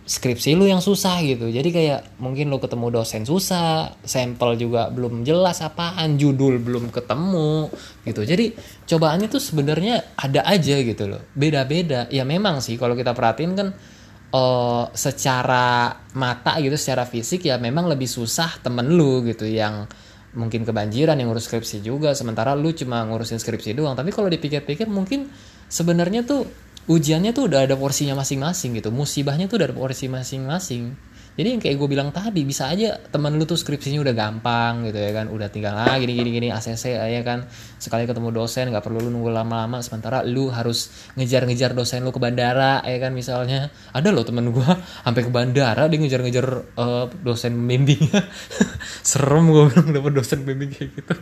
skripsi 0.09 0.57
lu 0.57 0.65
yang 0.65 0.81
susah 0.81 1.21
gitu. 1.21 1.53
Jadi 1.53 1.69
kayak 1.69 2.17
mungkin 2.17 2.49
lu 2.49 2.57
ketemu 2.57 2.89
dosen 2.89 3.29
susah 3.29 3.93
sampel 4.01 4.57
juga 4.57 4.89
belum 4.89 5.21
jelas 5.21 5.61
apaan 5.61 6.17
judul 6.17 6.57
belum 6.57 6.89
ketemu 6.89 7.69
gitu. 8.09 8.25
Jadi 8.25 8.57
cobaannya 8.89 9.29
tuh 9.29 9.39
sebenarnya 9.39 10.17
ada 10.17 10.41
aja 10.49 10.81
gitu 10.81 11.05
loh. 11.05 11.21
Beda-beda. 11.37 12.09
Ya 12.09 12.25
memang 12.25 12.65
sih 12.65 12.81
kalau 12.81 12.97
kita 12.97 13.13
perhatiin 13.13 13.53
kan 13.53 13.69
uh, 14.33 14.89
secara 14.97 15.93
mata 16.17 16.57
gitu 16.65 16.75
secara 16.81 17.05
fisik 17.05 17.45
ya 17.45 17.61
memang 17.61 17.87
lebih 17.87 18.09
susah 18.09 18.65
temen 18.65 18.89
lu 18.89 19.21
gitu 19.29 19.45
yang 19.45 19.85
mungkin 20.33 20.65
kebanjiran 20.65 21.21
yang 21.21 21.29
ngurus 21.29 21.53
skripsi 21.53 21.85
juga. 21.85 22.17
Sementara 22.17 22.57
lu 22.57 22.73
cuma 22.73 23.05
ngurusin 23.05 23.37
skripsi 23.37 23.77
doang. 23.77 23.93
Tapi 23.93 24.09
kalau 24.09 24.33
dipikir-pikir 24.33 24.89
mungkin 24.89 25.29
sebenarnya 25.69 26.25
tuh 26.25 26.49
ujiannya 26.89 27.37
tuh 27.37 27.53
udah 27.53 27.69
ada 27.69 27.77
porsinya 27.77 28.17
masing-masing 28.17 28.81
gitu. 28.81 28.89
Musibahnya 28.89 29.45
tuh 29.53 29.61
udah 29.61 29.69
ada 29.69 29.77
porsi 29.77 30.09
masing-masing 30.09 30.97
jadi 31.39 31.55
yang 31.55 31.63
kayak 31.63 31.79
gue 31.79 31.87
bilang 31.95 32.11
tadi 32.11 32.43
bisa 32.43 32.67
aja 32.67 32.99
teman 32.99 33.39
lu 33.39 33.47
tuh 33.47 33.55
skripsinya 33.55 34.03
udah 34.03 34.11
gampang 34.11 34.91
gitu 34.91 34.99
ya 34.99 35.15
kan. 35.15 35.31
Udah 35.31 35.47
tinggal 35.47 35.79
ah 35.79 35.95
gini 35.95 36.19
gini 36.19 36.35
gini 36.35 36.49
ACC 36.51 36.99
ya 36.99 37.23
kan. 37.23 37.47
Sekali 37.79 38.11
ketemu 38.11 38.35
dosen 38.35 38.75
nggak 38.75 38.83
perlu 38.83 39.07
lu 39.07 39.15
nunggu 39.15 39.31
lama-lama. 39.31 39.79
Sementara 39.79 40.27
lu 40.27 40.51
harus 40.51 40.91
ngejar-ngejar 41.15 41.79
dosen 41.79 42.03
lu 42.03 42.11
ke 42.11 42.19
bandara 42.19 42.83
ya 42.83 42.99
kan 42.99 43.15
misalnya. 43.15 43.71
Ada 43.95 44.11
loh 44.11 44.27
temen 44.27 44.51
gue 44.51 44.67
sampai 45.07 45.23
ke 45.23 45.31
bandara 45.31 45.87
dia 45.87 45.99
ngejar-ngejar 46.03 46.47
uh, 46.75 47.07
dosen 47.23 47.55
pembimbingnya 47.55 48.27
serem 49.07 49.47
gue 49.55 49.71
bilang 49.71 49.95
dapet 49.95 50.13
dosen 50.19 50.43
pembimbing 50.43 50.75
kayak 50.75 50.91
gitu. 50.91 51.15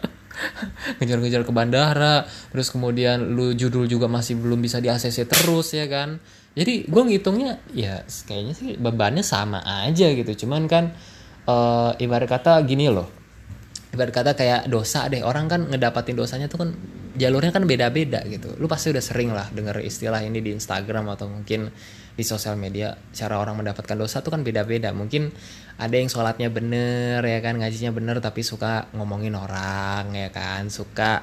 Ngejar-ngejar 0.98 1.46
ke 1.46 1.52
bandara 1.54 2.26
terus 2.50 2.66
kemudian 2.74 3.30
lu 3.30 3.54
judul 3.54 3.86
juga 3.86 4.10
masih 4.10 4.42
belum 4.42 4.58
bisa 4.58 4.82
di 4.82 4.90
ACC 4.90 5.22
terus 5.30 5.70
ya 5.70 5.86
kan 5.86 6.18
jadi 6.50 6.82
gue 6.82 7.02
ngitungnya 7.06 7.62
ya 7.70 8.02
kayaknya 8.26 8.54
sih 8.58 8.74
bebannya 8.74 9.22
sama 9.22 9.62
aja 9.62 10.10
gitu. 10.10 10.46
Cuman 10.46 10.66
kan 10.66 10.90
uh, 11.46 11.94
ibarat 12.02 12.26
kata 12.26 12.58
gini 12.66 12.90
loh. 12.90 13.06
Ibarat 13.94 14.10
kata 14.10 14.30
kayak 14.34 14.66
dosa 14.66 15.06
deh. 15.06 15.22
Orang 15.22 15.46
kan 15.46 15.70
ngedapatin 15.70 16.18
dosanya 16.18 16.50
tuh 16.50 16.66
kan 16.66 16.70
jalurnya 17.14 17.54
kan 17.54 17.70
beda-beda 17.70 18.26
gitu. 18.26 18.58
Lu 18.58 18.66
pasti 18.66 18.90
udah 18.90 19.02
sering 19.02 19.30
lah 19.30 19.46
denger 19.54 19.78
istilah 19.82 20.26
ini 20.26 20.42
di 20.42 20.50
Instagram 20.50 21.06
atau 21.14 21.30
mungkin 21.30 21.70
di 22.18 22.24
sosial 22.26 22.58
media. 22.58 22.98
Cara 23.14 23.38
orang 23.38 23.54
mendapatkan 23.62 23.94
dosa 23.94 24.18
tuh 24.18 24.34
kan 24.34 24.42
beda-beda. 24.42 24.90
Mungkin 24.90 25.30
ada 25.78 25.94
yang 25.94 26.10
sholatnya 26.10 26.50
bener 26.50 27.22
ya 27.22 27.38
kan 27.40 27.62
ngajinya 27.62 27.94
bener 27.94 28.18
tapi 28.18 28.42
suka 28.42 28.90
ngomongin 28.98 29.38
orang 29.38 30.18
ya 30.18 30.34
kan. 30.34 30.66
Suka 30.66 31.22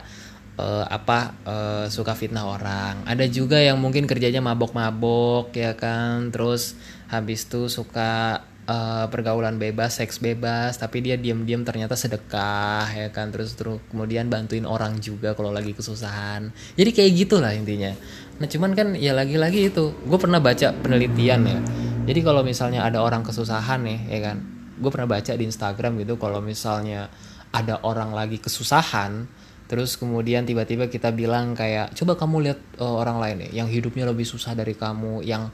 uh, 0.58 0.86
apa 0.90 1.38
uh, 1.46 1.86
suka 1.88 2.14
fitnah 2.18 2.46
orang 2.46 3.06
ada 3.06 3.26
juga 3.30 3.62
yang 3.62 3.80
mungkin 3.80 4.10
kerjanya 4.10 4.44
mabok-mabok 4.44 5.54
ya 5.54 5.78
kan 5.78 6.34
terus 6.34 6.76
habis 7.08 7.48
itu 7.48 7.72
suka 7.72 8.44
uh, 8.68 9.06
pergaulan 9.10 9.56
bebas, 9.58 9.98
seks 9.98 10.20
bebas, 10.20 10.78
tapi 10.78 11.02
dia 11.02 11.16
diam-diam 11.16 11.64
ternyata 11.64 11.96
sedekah 11.96 12.86
ya 12.92 13.10
kan, 13.10 13.32
terus 13.32 13.56
terus 13.56 13.80
kemudian 13.90 14.28
bantuin 14.28 14.68
orang 14.68 15.00
juga 15.00 15.34
kalau 15.34 15.50
lagi 15.50 15.72
kesusahan. 15.74 16.52
Jadi 16.76 16.90
kayak 16.92 17.12
gitulah 17.16 17.56
intinya. 17.56 17.96
Nah 18.38 18.48
cuman 18.48 18.72
kan 18.78 18.94
ya 18.94 19.16
lagi-lagi 19.16 19.72
itu 19.74 19.96
gue 19.96 20.20
pernah 20.20 20.44
baca 20.44 20.76
penelitian 20.76 21.42
ya. 21.48 21.60
Jadi 22.08 22.20
kalau 22.24 22.44
misalnya 22.46 22.86
ada 22.86 23.02
orang 23.04 23.24
kesusahan 23.24 23.84
nih 23.84 24.00
ya 24.12 24.20
kan, 24.32 24.38
gue 24.78 24.92
pernah 24.92 25.10
baca 25.10 25.32
di 25.34 25.44
Instagram 25.48 25.98
gitu 26.04 26.20
kalau 26.20 26.44
misalnya 26.44 27.10
ada 27.56 27.80
orang 27.88 28.12
lagi 28.12 28.38
kesusahan, 28.38 29.26
terus 29.68 30.00
kemudian 30.00 30.48
tiba-tiba 30.48 30.88
kita 30.88 31.12
bilang 31.12 31.54
kayak 31.54 31.92
coba 31.96 32.16
kamu 32.16 32.36
lihat 32.50 32.60
uh, 32.80 33.04
orang 33.04 33.20
lain 33.20 33.38
ya 33.48 33.64
yang 33.64 33.68
hidupnya 33.68 34.08
lebih 34.08 34.24
susah 34.24 34.56
dari 34.56 34.74
kamu, 34.74 35.24
yang 35.24 35.52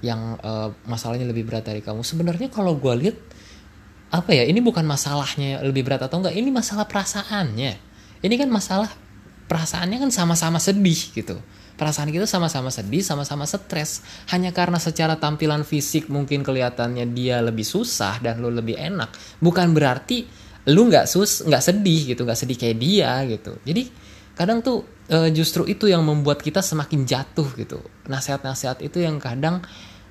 yang 0.00 0.38
uh, 0.40 0.70
masalahnya 0.86 1.26
lebih 1.26 1.46
berat 1.46 1.66
dari 1.66 1.82
kamu. 1.82 2.06
Sebenarnya 2.06 2.48
kalau 2.48 2.78
gue 2.78 2.94
lihat 2.96 3.16
apa 4.14 4.30
ya 4.32 4.46
ini 4.46 4.62
bukan 4.62 4.86
masalahnya 4.86 5.60
lebih 5.66 5.82
berat 5.82 6.06
atau 6.06 6.22
enggak, 6.22 6.34
ini 6.34 6.48
masalah 6.48 6.86
perasaannya. 6.86 7.72
Ini 8.22 8.34
kan 8.38 8.48
masalah 8.48 8.90
perasaannya 9.46 9.98
kan 10.02 10.10
sama-sama 10.10 10.58
sedih 10.58 11.12
gitu 11.12 11.36
perasaan 11.76 12.08
kita 12.08 12.24
sama-sama 12.24 12.72
sedih, 12.72 13.04
sama-sama 13.04 13.44
stres. 13.44 14.00
Hanya 14.32 14.50
karena 14.50 14.80
secara 14.80 15.20
tampilan 15.20 15.62
fisik 15.62 16.08
mungkin 16.08 16.40
kelihatannya 16.42 17.04
dia 17.12 17.44
lebih 17.44 17.62
susah 17.62 18.18
dan 18.24 18.40
lu 18.40 18.48
lebih 18.48 18.74
enak, 18.74 19.12
bukan 19.38 19.76
berarti 19.76 20.26
lu 20.70 20.90
nggak 20.90 21.06
sus, 21.06 21.46
nggak 21.46 21.62
sedih 21.62 22.00
gitu, 22.14 22.26
nggak 22.26 22.38
sedih 22.38 22.58
kayak 22.58 22.76
dia 22.78 23.10
gitu. 23.26 23.54
Jadi 23.62 23.82
kadang 24.34 24.60
tuh 24.60 24.82
e, 25.06 25.30
justru 25.30 25.64
itu 25.66 25.86
yang 25.86 26.02
membuat 26.02 26.42
kita 26.42 26.60
semakin 26.62 27.06
jatuh 27.06 27.48
gitu. 27.54 27.78
Nasihat-nasihat 28.10 28.82
itu 28.82 29.02
yang 29.02 29.22
kadang 29.22 29.62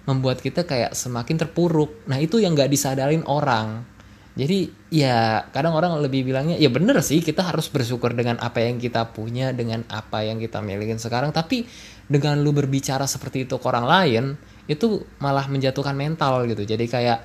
membuat 0.08 0.40
kita 0.40 0.64
kayak 0.64 0.96
semakin 0.96 1.36
terpuruk. 1.36 2.08
Nah 2.08 2.18
itu 2.22 2.40
yang 2.40 2.56
nggak 2.56 2.72
disadarin 2.72 3.24
orang 3.28 3.96
jadi 4.36 4.68
ya 4.92 5.48
kadang 5.56 5.80
orang 5.80 5.96
lebih 6.04 6.28
bilangnya 6.28 6.60
ya 6.60 6.68
bener 6.68 7.00
sih 7.00 7.24
kita 7.24 7.40
harus 7.40 7.72
bersyukur 7.72 8.12
dengan 8.12 8.36
apa 8.44 8.60
yang 8.60 8.76
kita 8.76 9.16
punya 9.16 9.56
dengan 9.56 9.88
apa 9.88 10.28
yang 10.28 10.44
kita 10.44 10.60
milikin 10.60 11.00
sekarang 11.00 11.32
tapi 11.32 11.64
dengan 12.06 12.44
lu 12.44 12.52
berbicara 12.52 13.08
seperti 13.08 13.48
itu 13.48 13.56
ke 13.56 13.66
orang 13.66 13.88
lain 13.88 14.24
itu 14.68 15.08
malah 15.24 15.48
menjatuhkan 15.48 15.96
mental 15.96 16.44
gitu 16.52 16.68
jadi 16.68 16.84
kayak 16.84 17.20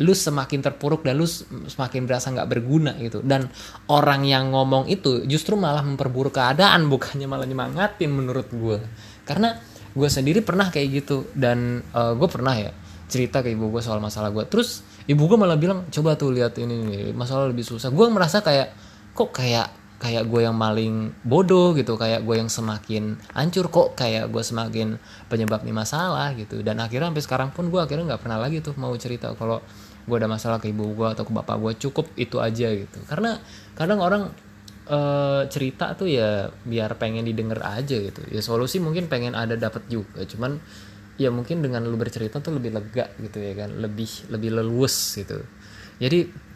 lu 0.00 0.16
semakin 0.16 0.64
terpuruk 0.64 1.04
dan 1.04 1.20
lu 1.20 1.28
semakin 1.68 2.08
berasa 2.08 2.32
nggak 2.32 2.48
berguna 2.48 2.96
gitu. 2.96 3.20
Dan 3.20 3.52
orang 3.92 4.24
yang 4.24 4.54
ngomong 4.54 4.88
itu 4.88 5.28
justru 5.28 5.58
malah 5.58 5.84
memperburuk 5.84 6.32
keadaan 6.32 6.88
bukannya 6.88 7.28
malah 7.28 7.44
nyemangatin 7.44 8.08
menurut 8.08 8.48
gue 8.48 8.80
karena 9.22 9.58
gue 9.92 10.08
sendiri 10.08 10.40
pernah 10.40 10.72
kayak 10.72 10.88
gitu 11.04 11.28
dan 11.36 11.84
uh, 11.92 12.10
eh, 12.10 12.12
gue 12.16 12.28
pernah 12.28 12.54
ya 12.56 12.72
cerita 13.12 13.44
ke 13.44 13.52
ibu 13.52 13.68
gue 13.68 13.82
soal 13.84 14.00
masalah 14.00 14.32
gue 14.32 14.48
terus 14.48 14.80
ibu 15.04 15.28
gue 15.28 15.36
malah 15.36 15.60
bilang 15.60 15.84
coba 15.92 16.16
tuh 16.16 16.32
lihat 16.32 16.56
ini 16.56 16.74
nih 16.88 17.02
masalah 17.12 17.50
lebih 17.50 17.66
susah. 17.66 17.92
Gue 17.92 18.08
merasa 18.08 18.40
kayak 18.40 18.72
kok 19.12 19.30
kayak 19.34 19.81
kayak 20.02 20.26
gue 20.26 20.42
yang 20.42 20.58
maling 20.58 21.14
bodoh 21.22 21.78
gitu 21.78 21.94
kayak 21.94 22.26
gue 22.26 22.34
yang 22.34 22.50
semakin 22.50 23.14
hancur 23.38 23.70
kok 23.70 23.94
kayak 23.94 24.34
gue 24.34 24.42
semakin 24.42 24.98
penyebab 25.30 25.62
nih 25.62 25.70
masalah 25.70 26.34
gitu. 26.34 26.58
Dan 26.66 26.82
akhirnya 26.82 27.14
sampai 27.14 27.22
sekarang 27.22 27.48
pun 27.54 27.70
gue 27.70 27.78
akhirnya 27.78 28.10
nggak 28.10 28.22
pernah 28.26 28.42
lagi 28.42 28.58
tuh 28.58 28.74
mau 28.74 28.90
cerita 28.98 29.30
kalau 29.38 29.62
gue 30.02 30.16
ada 30.18 30.26
masalah 30.26 30.58
ke 30.58 30.74
ibu 30.74 30.90
gue 30.98 31.06
atau 31.06 31.22
ke 31.22 31.30
bapak 31.30 31.54
gue 31.62 31.72
cukup 31.86 32.10
itu 32.18 32.42
aja 32.42 32.74
gitu. 32.74 32.98
Karena 33.06 33.38
kadang 33.78 34.02
orang 34.02 34.34
e, 34.90 34.98
cerita 35.46 35.94
tuh 35.94 36.10
ya 36.10 36.50
biar 36.66 36.98
pengen 36.98 37.22
didengar 37.22 37.62
aja 37.62 37.94
gitu. 37.94 38.26
Ya 38.26 38.42
solusi 38.42 38.82
mungkin 38.82 39.06
pengen 39.06 39.38
ada 39.38 39.54
dapat 39.54 39.86
juga 39.86 40.26
cuman 40.26 40.58
ya 41.14 41.30
mungkin 41.30 41.62
dengan 41.62 41.86
lu 41.86 41.94
bercerita 41.94 42.42
tuh 42.42 42.58
lebih 42.58 42.74
lega 42.74 43.06
gitu 43.22 43.38
ya 43.38 43.54
kan 43.54 43.70
lebih 43.78 44.34
lebih 44.34 44.50
leluas 44.50 45.14
gitu. 45.14 45.46
Jadi 46.02 46.50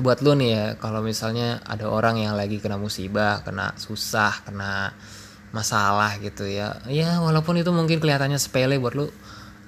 buat 0.00 0.24
lu 0.24 0.32
nih 0.32 0.48
ya 0.48 0.64
kalau 0.80 1.04
misalnya 1.04 1.60
ada 1.68 1.84
orang 1.92 2.16
yang 2.16 2.32
lagi 2.32 2.56
kena 2.64 2.80
musibah 2.80 3.44
kena 3.44 3.76
susah 3.76 4.40
kena 4.48 4.96
masalah 5.52 6.16
gitu 6.16 6.48
ya. 6.48 6.80
Ya 6.88 7.20
walaupun 7.20 7.60
itu 7.60 7.68
mungkin 7.68 8.00
kelihatannya 8.00 8.40
sepele 8.40 8.80
buat 8.80 8.96
lu 8.96 9.12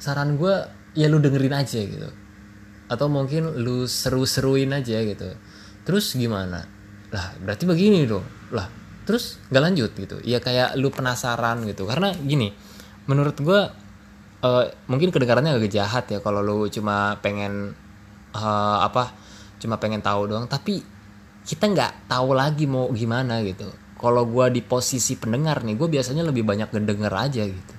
saran 0.01 0.41
gue 0.41 0.55
ya 0.97 1.13
lu 1.13 1.21
dengerin 1.21 1.53
aja 1.53 1.81
gitu. 1.85 2.09
Atau 2.89 3.13
mungkin 3.13 3.61
lu 3.61 3.85
seru-seruin 3.85 4.73
aja 4.73 4.97
gitu. 5.05 5.37
Terus 5.85 6.17
gimana? 6.17 6.65
Lah 7.13 7.37
berarti 7.45 7.69
begini 7.69 8.09
dong. 8.09 8.25
Lah 8.49 8.65
terus 9.05 9.37
nggak 9.53 9.63
lanjut 9.63 9.91
gitu. 9.93 10.17
Ya 10.25 10.41
kayak 10.41 10.81
lu 10.81 10.89
penasaran 10.89 11.69
gitu. 11.69 11.85
Karena 11.85 12.17
gini 12.17 12.49
menurut 13.05 13.37
gue 13.37 13.61
uh, 14.41 14.65
mungkin 14.89 15.13
kedengarannya 15.13 15.57
agak 15.57 15.73
jahat 15.73 16.05
ya 16.09 16.25
kalau 16.25 16.41
lu 16.41 16.65
cuma 16.73 17.21
pengen 17.21 17.77
uh, 18.33 18.79
apa 18.81 19.13
cuma 19.61 19.77
pengen 19.79 20.01
tahu 20.01 20.31
doang. 20.31 20.47
Tapi 20.49 20.81
kita 21.45 21.69
nggak 21.69 22.09
tahu 22.09 22.33
lagi 22.33 22.65
mau 22.65 22.89
gimana 22.91 23.45
gitu. 23.45 23.69
Kalau 24.01 24.25
gue 24.29 24.47
di 24.53 24.61
posisi 24.61 25.17
pendengar 25.17 25.65
nih 25.65 25.77
gue 25.77 25.89
biasanya 25.89 26.25
lebih 26.27 26.45
banyak 26.45 26.73
ngedenger 26.73 27.13
aja 27.13 27.43
gitu. 27.45 27.75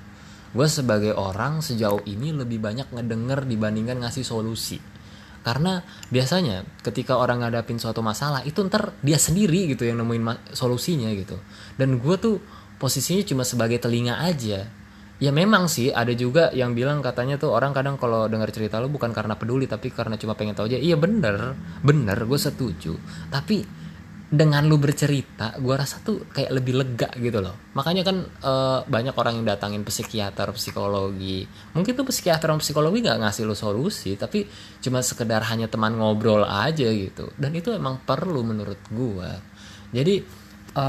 Gue 0.56 0.68
sebagai 0.72 1.14
orang 1.18 1.60
sejauh 1.60 2.06
ini 2.08 2.32
lebih 2.32 2.64
banyak 2.64 2.94
ngedenger 2.94 3.44
dibandingkan 3.44 4.00
ngasih 4.06 4.24
solusi. 4.24 4.80
Karena 5.46 5.84
biasanya 6.10 6.66
ketika 6.82 7.22
orang 7.22 7.46
ngadapin 7.46 7.78
suatu 7.78 8.02
masalah 8.02 8.42
itu 8.48 8.66
ntar 8.66 8.98
dia 9.06 9.22
sendiri 9.22 9.70
gitu 9.70 9.86
yang 9.86 10.02
nemuin 10.02 10.56
solusinya 10.56 11.12
gitu. 11.14 11.38
Dan 11.78 12.02
gue 12.02 12.16
tuh 12.18 12.42
posisinya 12.82 13.22
cuma 13.28 13.44
sebagai 13.46 13.78
telinga 13.78 14.18
aja 14.26 14.66
ya 15.20 15.32
memang 15.32 15.68
sih. 15.72 15.92
Ada 15.92 16.14
juga 16.16 16.52
yang 16.52 16.76
bilang 16.76 17.00
katanya 17.00 17.40
tuh 17.40 17.54
orang 17.56 17.72
kadang 17.72 17.96
kalau 17.96 18.28
dengar 18.28 18.52
cerita 18.52 18.80
lu 18.84 18.92
bukan 18.92 19.12
karena 19.16 19.40
peduli 19.40 19.66
tapi 19.70 19.92
karena 19.92 20.20
cuma 20.20 20.36
pengen 20.36 20.56
tahu 20.58 20.68
aja. 20.72 20.80
Iya 20.80 20.96
bener. 21.00 21.56
Bener 21.84 22.18
gue 22.26 22.40
setuju. 22.40 22.94
Tapi 23.32 23.86
dengan 24.26 24.66
lu 24.66 24.82
bercerita 24.82 25.54
gue 25.62 25.76
rasa 25.78 26.02
tuh 26.02 26.28
kayak 26.34 26.52
lebih 26.52 26.74
lega 26.76 27.10
gitu 27.16 27.40
loh. 27.40 27.72
Makanya 27.78 28.04
kan 28.04 28.18
e, 28.26 28.54
banyak 28.90 29.16
orang 29.16 29.40
yang 29.40 29.48
datangin 29.48 29.86
psikiater 29.86 30.50
psikologi. 30.58 31.46
Mungkin 31.78 31.94
tuh 31.94 32.06
psikiater 32.10 32.50
dan 32.50 32.60
psikologi 32.60 33.06
nggak 33.06 33.22
ngasih 33.22 33.46
lu 33.46 33.56
solusi 33.56 34.18
tapi 34.18 34.44
cuma 34.82 35.06
sekedar 35.06 35.46
hanya 35.48 35.70
teman 35.70 35.96
ngobrol 35.96 36.44
aja 36.44 36.90
gitu. 36.90 37.32
Dan 37.38 37.54
itu 37.56 37.72
emang 37.72 38.02
perlu 38.04 38.42
menurut 38.42 38.82
gue 38.92 39.30
jadi 39.94 40.20
e, 40.74 40.86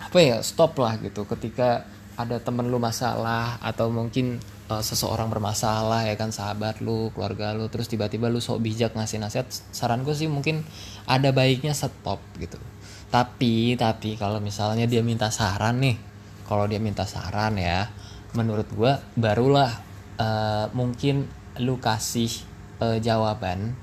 apa 0.00 0.18
ya 0.18 0.40
stop 0.40 0.80
lah 0.80 0.96
gitu. 0.98 1.28
Ketika 1.28 1.86
ada 2.14 2.38
temen 2.38 2.70
lu 2.70 2.78
masalah 2.78 3.58
atau 3.58 3.90
mungkin 3.90 4.38
uh, 4.70 4.82
seseorang 4.82 5.28
bermasalah 5.28 6.06
ya 6.06 6.14
kan 6.14 6.30
sahabat 6.30 6.78
lu 6.78 7.10
keluarga 7.12 7.52
lu 7.52 7.66
terus 7.66 7.90
tiba-tiba 7.90 8.30
lu 8.30 8.38
sok 8.38 8.62
bijak 8.62 8.94
ngasih 8.94 9.18
nasihat 9.18 9.46
saran 9.50 10.06
gue 10.06 10.14
sih 10.14 10.30
mungkin 10.30 10.62
ada 11.04 11.34
baiknya 11.34 11.74
stop 11.74 12.22
gitu. 12.38 12.58
Tapi 13.10 13.78
tapi 13.78 14.18
kalau 14.18 14.38
misalnya 14.42 14.86
dia 14.90 15.02
minta 15.02 15.30
saran 15.30 15.82
nih 15.82 15.96
kalau 16.46 16.68
dia 16.68 16.78
minta 16.78 17.08
saran 17.08 17.56
ya 17.58 17.88
menurut 18.34 18.66
gue 18.70 18.92
barulah 19.14 19.70
uh, 20.18 20.66
mungkin 20.74 21.26
lu 21.62 21.78
kasih 21.78 22.30
uh, 22.82 22.98
jawaban 22.98 23.78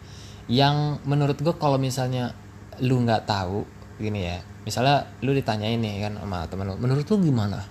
yang 0.51 0.99
menurut 1.07 1.39
gue 1.39 1.55
kalau 1.55 1.79
misalnya 1.79 2.35
lu 2.83 2.99
nggak 3.03 3.23
tahu 3.23 3.63
gini 3.95 4.27
ya 4.27 4.37
misalnya 4.67 5.07
lu 5.23 5.31
ditanyain 5.31 5.79
nih 5.79 6.05
kan 6.09 6.13
sama 6.19 6.45
temen 6.51 6.67
lu 6.67 6.75
menurut 6.75 7.05
lu 7.07 7.17
gimana 7.23 7.63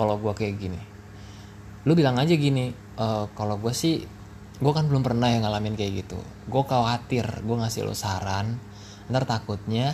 kalau 0.00 0.16
gue 0.16 0.32
kayak 0.32 0.56
gini. 0.56 0.80
Lu 1.84 1.92
bilang 1.92 2.16
aja 2.16 2.32
gini 2.32 2.72
e, 2.72 3.06
kalau 3.36 3.60
gue 3.60 3.76
sih 3.76 4.00
gue 4.60 4.72
kan 4.72 4.88
belum 4.88 5.04
pernah 5.04 5.28
yang 5.28 5.44
ngalamin 5.44 5.76
kayak 5.76 6.08
gitu. 6.08 6.16
Gue 6.48 6.64
khawatir 6.64 7.28
gue 7.44 7.56
ngasih 7.60 7.84
lo 7.84 7.92
saran. 7.92 8.56
Ntar 9.12 9.28
takutnya 9.28 9.92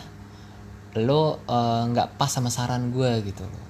lo 0.96 1.42
eh, 1.44 1.82
nggak 1.92 2.08
uh, 2.08 2.12
pas 2.16 2.30
sama 2.32 2.48
saran 2.48 2.88
gue 2.94 3.10
gitu 3.26 3.44
loh. 3.44 3.64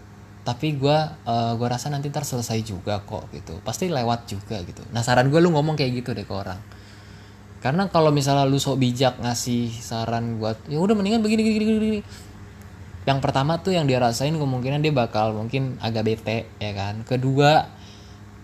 Tapi 0.47 0.79
gue 0.79 0.99
uh, 1.27 1.53
gue 1.59 1.69
rasa 1.69 1.91
nanti 1.91 2.07
ntar 2.07 2.23
selesai 2.23 2.63
juga 2.63 3.03
kok 3.03 3.33
gitu. 3.35 3.59
Pasti 3.67 3.91
lewat 3.91 4.31
juga 4.31 4.63
gitu. 4.63 4.85
Nah 4.95 5.03
saran 5.03 5.27
gue 5.33 5.41
lu 5.43 5.51
ngomong 5.51 5.75
kayak 5.75 6.05
gitu 6.05 6.15
deh 6.15 6.23
ke 6.23 6.35
orang. 6.35 6.61
Karena 7.59 7.91
kalau 7.91 8.15
misalnya 8.15 8.47
lu 8.47 8.63
sok 8.63 8.79
bijak 8.79 9.19
ngasih 9.19 9.75
saran 9.75 10.39
buat 10.39 10.55
ya 10.71 10.79
udah 10.79 10.95
mendingan 10.95 11.19
begini 11.25 11.41
gini 11.43 11.55
gini, 11.59 11.79
gini 11.83 12.01
yang 13.07 13.23
pertama 13.23 13.63
tuh 13.63 13.71
yang 13.71 13.87
dia 13.87 14.03
rasain 14.03 14.35
kemungkinan 14.35 14.83
dia 14.83 14.91
bakal 14.91 15.31
mungkin 15.31 15.79
agak 15.79 16.11
bete 16.11 16.51
ya 16.59 16.75
kan? 16.75 17.07
Kedua 17.07 17.71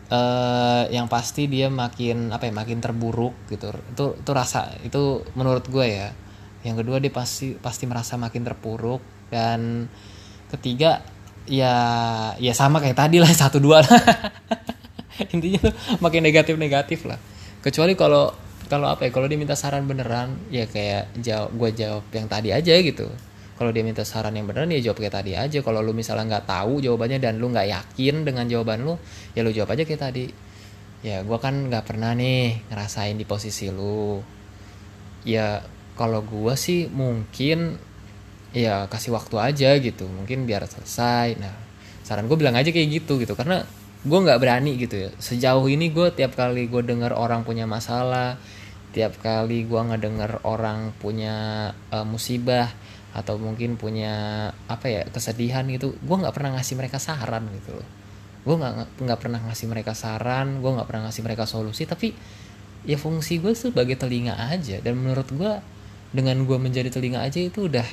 uh, 0.07 0.83
yang 0.87 1.11
pasti 1.11 1.51
dia 1.51 1.67
makin 1.67 2.31
apa 2.31 2.47
ya 2.47 2.55
makin 2.55 2.79
terburuk 2.79 3.35
gitu. 3.51 3.75
Itu 3.91 4.23
itu 4.23 4.31
rasa 4.31 4.71
itu 4.87 5.27
menurut 5.35 5.67
gue 5.67 5.87
ya. 5.91 6.15
Yang 6.63 6.87
kedua 6.87 7.03
dia 7.03 7.11
pasti 7.11 7.59
pasti 7.59 7.91
merasa 7.91 8.15
makin 8.15 8.47
terpuruk. 8.47 9.03
Dan 9.35 9.91
ketiga 10.55 11.03
ya 11.51 11.75
ya 12.39 12.55
sama 12.55 12.79
kayak 12.79 13.03
tadi 13.03 13.19
lah 13.19 13.35
satu 13.43 13.59
dua 13.59 13.83
lah. 13.83 13.99
Intinya 15.35 15.59
tuh 15.59 15.75
makin 15.99 16.23
negatif 16.23 16.55
negatif 16.55 17.03
lah. 17.03 17.19
Kecuali 17.67 17.99
kalau 17.99 18.31
kalau 18.71 18.87
apa 18.95 19.05
ya 19.05 19.11
kalau 19.11 19.27
dia 19.27 19.35
minta 19.35 19.59
saran 19.59 19.91
beneran 19.91 20.39
ya 20.55 20.71
kayak 20.71 21.19
jawab 21.19 21.51
gue 21.51 21.71
jawab 21.83 22.05
yang 22.15 22.31
tadi 22.31 22.55
aja 22.55 22.79
gitu 22.79 23.11
kalau 23.59 23.71
dia 23.71 23.85
minta 23.85 24.03
saran 24.03 24.33
yang 24.33 24.49
benar 24.49 24.65
ya 24.67 24.81
jawab 24.91 25.05
kayak 25.05 25.15
tadi 25.23 25.33
aja. 25.37 25.59
Kalau 25.61 25.85
lu 25.85 25.93
misalnya 25.93 26.39
nggak 26.39 26.47
tahu 26.49 26.81
jawabannya 26.81 27.19
dan 27.21 27.37
lu 27.37 27.53
nggak 27.53 27.69
yakin 27.69 28.25
dengan 28.25 28.45
jawaban 28.49 28.83
lu 28.83 28.95
ya 29.37 29.45
lu 29.45 29.53
jawab 29.53 29.77
aja 29.77 29.85
kayak 29.85 30.03
tadi. 30.03 30.27
Ya 31.03 31.21
gue 31.27 31.39
kan 31.39 31.69
nggak 31.69 31.85
pernah 31.85 32.17
nih 32.17 32.65
ngerasain 32.73 33.15
di 33.19 33.27
posisi 33.29 33.69
lu. 33.69 34.23
Ya 35.29 35.63
kalau 35.95 36.25
gue 36.25 36.55
sih 36.57 36.89
mungkin 36.89 37.77
ya 38.57 38.89
kasih 38.89 39.13
waktu 39.15 39.37
aja 39.39 39.71
gitu. 39.79 40.09
Mungkin 40.09 40.49
biar 40.49 40.65
selesai. 40.65 41.37
Nah 41.37 41.55
saran 42.03 42.27
gue 42.27 42.37
bilang 42.41 42.57
aja 42.57 42.73
kayak 42.73 43.05
gitu 43.05 43.21
gitu. 43.21 43.37
Karena 43.37 43.63
gue 44.03 44.19
nggak 44.19 44.41
berani 44.41 44.81
gitu 44.81 44.97
ya. 44.97 45.11
Sejauh 45.21 45.69
ini 45.69 45.93
gue 45.93 46.09
tiap 46.11 46.35
kali 46.35 46.67
gue 46.73 46.83
dengar 46.83 47.13
orang 47.13 47.45
punya 47.45 47.69
masalah 47.69 48.41
tiap 48.93 49.17
kali 49.25 49.65
gue 49.65 49.81
ngedenger 49.81 50.45
orang 50.45 50.93
punya 51.01 51.69
uh, 51.89 52.05
musibah 52.05 52.69
atau 53.13 53.37
mungkin 53.37 53.77
punya 53.77 54.49
apa 54.67 54.89
ya 54.89 55.03
kesedihan 55.09 55.69
gitu. 55.69 55.93
Gue 56.01 56.17
nggak 56.17 56.33
pernah 56.33 56.57
ngasih 56.57 56.75
mereka 56.81 56.97
saran 56.97 57.45
gitu 57.53 57.77
loh. 57.77 57.89
Gue 58.43 58.57
nggak 58.57 59.05
nggak 59.05 59.19
pernah 59.21 59.41
ngasih 59.45 59.67
mereka 59.69 59.93
saran 59.93 60.65
gue 60.65 60.71
nggak 60.73 60.89
pernah 60.89 61.09
ngasih 61.09 61.23
mereka 61.23 61.45
solusi. 61.45 61.85
Tapi 61.85 62.17
ya 62.89 62.97
fungsi 62.97 63.39
gue 63.39 63.53
sebagai 63.53 64.01
telinga 64.01 64.37
aja. 64.37 64.81
Dan 64.81 65.05
menurut 65.05 65.29
gue 65.29 65.53
dengan 66.13 66.41
gue 66.49 66.57
menjadi 66.57 66.89
telinga 66.89 67.21
aja 67.21 67.41
itu 67.41 67.69
udah 67.69 67.85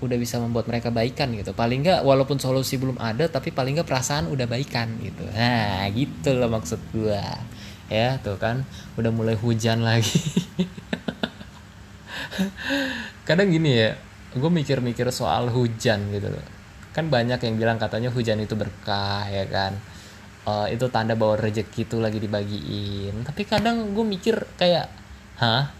udah 0.00 0.16
bisa 0.16 0.40
membuat 0.40 0.70
mereka 0.70 0.94
baikan 0.94 1.34
gitu. 1.34 1.50
Paling 1.52 1.82
nggak 1.82 2.00
walaupun 2.06 2.38
solusi 2.38 2.78
belum 2.78 2.96
ada 3.02 3.26
tapi 3.26 3.50
paling 3.50 3.74
nggak 3.74 3.90
perasaan 3.90 4.30
udah 4.30 4.46
baikan 4.46 4.94
gitu. 5.02 5.26
Nah 5.34 5.90
gitu 5.90 6.30
loh 6.38 6.48
maksud 6.48 6.78
gue 6.94 7.22
ya 7.90 8.22
tuh 8.22 8.38
kan 8.38 8.62
udah 8.94 9.10
mulai 9.10 9.34
hujan 9.34 9.82
lagi. 9.82 10.22
Kadang 13.28 13.50
gini 13.50 13.74
ya 13.74 13.98
gue 14.36 14.50
mikir-mikir 14.50 15.10
soal 15.10 15.50
hujan 15.50 16.10
gitu 16.14 16.30
loh. 16.30 16.46
Kan 16.94 17.10
banyak 17.10 17.42
yang 17.42 17.54
bilang 17.58 17.78
katanya 17.78 18.10
hujan 18.14 18.38
itu 18.38 18.54
berkah 18.54 19.26
ya 19.26 19.46
kan? 19.50 19.74
Uh, 20.46 20.66
itu 20.70 20.86
tanda 20.88 21.18
bahwa 21.18 21.38
rezeki 21.38 21.86
itu 21.86 21.96
lagi 21.98 22.18
dibagiin. 22.22 23.26
Tapi 23.26 23.42
kadang 23.46 23.90
gue 23.90 24.04
mikir 24.06 24.38
kayak 24.54 24.86
hah? 25.42 25.74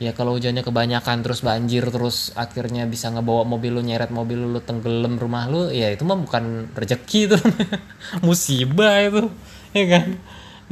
Ya 0.00 0.16
kalau 0.16 0.32
hujannya 0.32 0.64
kebanyakan 0.64 1.20
terus 1.20 1.44
banjir 1.44 1.84
terus 1.92 2.32
akhirnya 2.32 2.88
bisa 2.88 3.12
ngebawa 3.12 3.44
mobil 3.44 3.76
lu 3.76 3.82
nyeret 3.84 4.08
mobil 4.08 4.40
lu, 4.40 4.60
tenggelam 4.64 5.20
rumah 5.20 5.44
lu 5.44 5.68
ya 5.68 5.92
itu 5.92 6.08
mah 6.08 6.16
bukan 6.16 6.72
rezeki 6.72 7.28
itu 7.28 7.36
musibah 8.26 8.96
itu 9.04 9.28
ya 9.76 9.84
kan? 9.92 10.08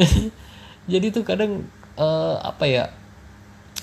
Jadi 0.92 1.06
tuh 1.12 1.28
kadang 1.28 1.68
uh, 2.00 2.40
apa 2.40 2.64
ya 2.64 2.88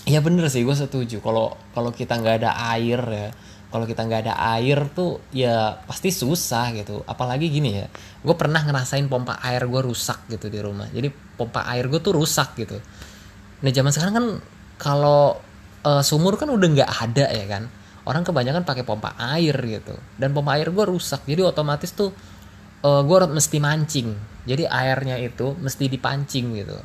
ya 0.05 0.21
bener 0.21 0.47
sih 0.47 0.61
gue 0.61 0.77
setuju. 0.77 1.19
Kalau 1.19 1.57
kalau 1.73 1.89
kita 1.89 2.15
nggak 2.21 2.45
ada 2.45 2.51
air 2.77 3.01
ya 3.01 3.29
kalau 3.73 3.83
kita 3.83 4.07
nggak 4.07 4.21
ada 4.29 4.35
air 4.55 4.87
tuh 4.93 5.19
ya 5.33 5.81
pasti 5.83 6.13
susah 6.13 6.71
gitu. 6.77 7.01
Apalagi 7.09 7.49
gini 7.49 7.81
ya 7.81 7.89
gue 8.21 8.35
pernah 8.37 8.61
ngerasain 8.61 9.09
pompa 9.09 9.41
air 9.41 9.65
gue 9.65 9.81
rusak 9.81 10.29
gitu 10.29 10.47
di 10.47 10.61
rumah. 10.61 10.87
Jadi 10.93 11.09
pompa 11.11 11.65
air 11.73 11.89
gue 11.89 11.99
tuh 11.99 12.13
rusak 12.15 12.55
gitu. 12.55 12.77
Nah 13.65 13.71
zaman 13.73 13.91
sekarang 13.91 14.13
kan 14.15 14.27
kalau 14.77 15.41
uh, 15.83 16.03
sumur 16.05 16.37
kan 16.37 16.53
udah 16.53 16.67
nggak 16.69 16.91
ada 16.91 17.25
ya 17.33 17.45
kan 17.49 17.63
orang 18.05 18.21
kebanyakan 18.21 18.63
pakai 18.63 18.85
pompa 18.85 19.17
air 19.17 19.57
gitu. 19.57 19.97
Dan 20.15 20.31
pompa 20.37 20.55
air 20.55 20.69
gue 20.69 20.85
rusak 20.85 21.25
jadi 21.25 21.49
otomatis 21.49 21.91
tuh 21.97 22.13
uh, 22.85 22.87
eh, 22.87 23.01
gue 23.01 23.17
mesti 23.25 23.57
mancing. 23.57 24.09
Jadi 24.45 24.69
airnya 24.69 25.17
itu 25.17 25.57
mesti 25.57 25.89
dipancing 25.89 26.53
gitu 26.61 26.77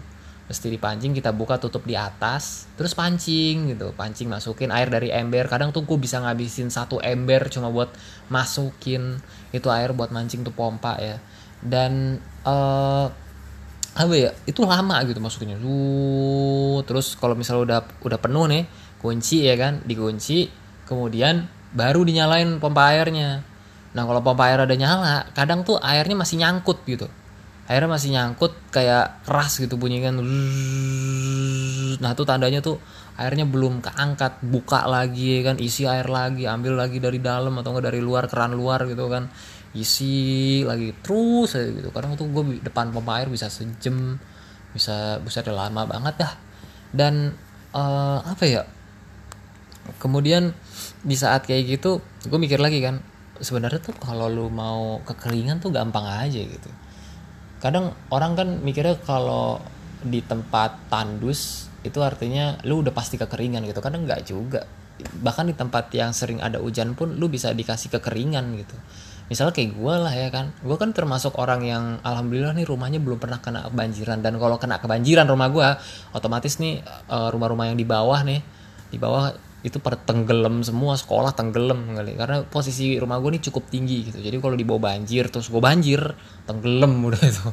mesti 0.50 0.66
dipancing 0.66 1.14
kita 1.14 1.30
buka 1.30 1.62
tutup 1.62 1.86
di 1.86 1.94
atas 1.94 2.66
terus 2.74 2.90
pancing 2.90 3.70
gitu. 3.70 3.94
Pancing 3.94 4.26
masukin 4.26 4.74
air 4.74 4.90
dari 4.90 5.14
ember. 5.14 5.46
Kadang 5.46 5.70
tuh 5.70 5.86
gue 5.86 5.94
bisa 5.94 6.18
ngabisin 6.18 6.74
satu 6.74 6.98
ember 6.98 7.46
cuma 7.54 7.70
buat 7.70 7.94
masukin 8.26 9.22
itu 9.54 9.70
air 9.70 9.94
buat 9.94 10.10
mancing 10.10 10.42
tuh 10.42 10.50
pompa 10.50 10.98
ya. 10.98 11.22
Dan 11.62 12.18
uh, 12.42 13.06
apa 13.94 14.14
ya 14.18 14.34
itu 14.50 14.66
lama 14.66 14.98
gitu 15.06 15.22
masukinnya. 15.22 15.54
Lu 15.54 16.82
terus 16.82 17.14
kalau 17.14 17.38
misalnya 17.38 17.62
udah 17.62 17.80
udah 18.02 18.18
penuh 18.18 18.50
nih 18.50 18.66
kunci 18.98 19.46
ya 19.46 19.54
kan 19.54 19.86
dikunci 19.86 20.50
kemudian 20.90 21.46
baru 21.70 22.02
dinyalain 22.02 22.58
pompa 22.58 22.90
airnya. 22.90 23.46
Nah 23.94 24.02
kalau 24.02 24.18
pompa 24.18 24.50
air 24.50 24.58
ada 24.66 24.74
nyala 24.74 25.30
kadang 25.30 25.62
tuh 25.62 25.78
airnya 25.78 26.18
masih 26.18 26.42
nyangkut 26.42 26.82
gitu 26.90 27.06
akhirnya 27.70 27.90
masih 27.94 28.11
nyangkut 28.18 28.52
kayak 28.74 29.22
keras 29.22 29.62
gitu 29.62 29.78
bunyi 29.78 30.02
kan 30.02 30.18
nah 32.02 32.18
tuh 32.18 32.26
tandanya 32.26 32.59
tuh 32.59 32.83
airnya 33.20 33.44
belum 33.44 33.85
keangkat. 33.85 34.40
Buka 34.40 34.88
lagi 34.88 35.44
kan. 35.44 35.61
Isi 35.61 35.85
air 35.85 36.09
lagi 36.09 36.48
ambil 36.48 36.80
lagi 36.80 36.96
dari 36.96 37.20
dalam 37.20 37.52
atau 37.61 37.76
enggak 37.76 37.92
dari 37.92 38.00
luar 38.00 38.24
keran 38.33 38.56
luar 38.56 38.88
gitu 38.88 39.12
kan. 39.12 39.28
Isi 39.76 40.64
lagi 40.64 40.96
terus 41.04 41.52
gitu. 41.52 41.92
Kadang 41.92 42.16
tuh 42.16 42.33
gue 42.33 42.64
depan 42.64 42.88
pompa 42.90 43.20
air 43.20 43.28
bisa 43.28 43.52
sejam 43.52 44.16
bisa 44.72 45.20
bisa 45.20 45.44
lama 45.52 45.85
banget 45.85 46.24
dah. 46.24 46.33
Dan 46.90 47.37
uh, 47.76 48.24
apa 48.24 48.44
ya? 48.48 48.64
Kemudian 50.00 50.56
di 51.04 51.16
saat 51.16 51.44
kayak 51.44 51.76
gitu 51.76 52.00
gue 52.24 52.38
mikir 52.40 52.61
lagi 52.61 52.80
kan 52.80 53.00
sebenarnya 53.40 53.80
tuh 53.80 53.96
kalau 53.96 54.28
lu 54.28 54.52
mau 54.52 55.00
kekeringan 55.09 55.64
tuh 55.64 55.72
gampang 55.72 56.04
aja 56.04 56.37
gitu 56.37 56.68
kadang 57.61 57.92
orang 58.09 58.33
kan 58.35 58.49
mikirnya 58.64 58.96
kalau 59.05 59.61
di 60.01 60.25
tempat 60.25 60.88
tandus 60.88 61.68
itu 61.85 62.01
artinya 62.01 62.61
lu 62.64 62.81
udah 62.81 62.92
pasti 62.92 63.20
kekeringan 63.20 63.64
gitu. 63.68 63.81
Karena 63.85 64.01
nggak 64.01 64.20
juga. 64.25 64.64
Bahkan 65.01 65.44
di 65.49 65.55
tempat 65.57 65.92
yang 65.96 66.12
sering 66.12 66.40
ada 66.44 66.61
hujan 66.61 66.92
pun 66.96 67.16
lu 67.16 67.29
bisa 67.29 67.53
dikasih 67.53 67.92
kekeringan 68.01 68.57
gitu. 68.57 68.77
Misalnya 69.31 69.55
kayak 69.55 69.79
gue 69.79 69.94
lah 69.94 70.14
ya 70.16 70.29
kan. 70.29 70.51
Gue 70.61 70.77
kan 70.77 70.90
termasuk 70.90 71.38
orang 71.38 71.62
yang 71.62 71.85
alhamdulillah 72.03 72.53
nih 72.57 72.66
rumahnya 72.66 72.99
belum 72.99 73.20
pernah 73.20 73.38
kena 73.38 73.68
kebanjiran. 73.70 74.20
Dan 74.20 74.37
kalau 74.40 74.57
kena 74.59 74.83
kebanjiran 74.83 75.29
rumah 75.29 75.49
gue 75.49 75.68
otomatis 76.16 76.59
nih 76.59 76.83
eh, 76.85 77.29
rumah-rumah 77.31 77.73
yang 77.73 77.79
di 77.79 77.87
bawah 77.87 78.20
nih 78.27 78.40
di 78.90 78.99
bawah 78.99 79.31
itu 79.61 79.77
pada 79.77 80.01
tenggelam 80.01 80.64
semua 80.64 80.96
sekolah 80.96 81.37
tenggelam 81.37 81.92
kali. 81.92 82.16
Karena 82.16 82.40
posisi 82.49 82.96
rumah 82.96 83.20
gue 83.20 83.37
nih 83.37 83.42
cukup 83.51 83.68
tinggi 83.68 84.09
gitu. 84.09 84.18
Jadi 84.20 84.37
kalau 84.40 84.57
di 84.57 84.64
bawah 84.64 84.88
banjir 84.88 85.29
terus 85.29 85.53
gue 85.53 85.61
banjir 85.61 86.01
tenggelam 86.49 86.92
udah 87.09 87.20
itu. 87.20 87.49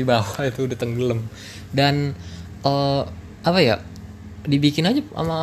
Di 0.00 0.04
bawah 0.08 0.40
itu 0.48 0.64
udah 0.64 0.78
tenggelam. 0.78 1.20
Dan 1.68 2.16
uh, 2.64 3.04
apa 3.44 3.58
ya 3.60 3.76
dibikin 4.48 4.88
aja 4.88 5.04
sama 5.04 5.38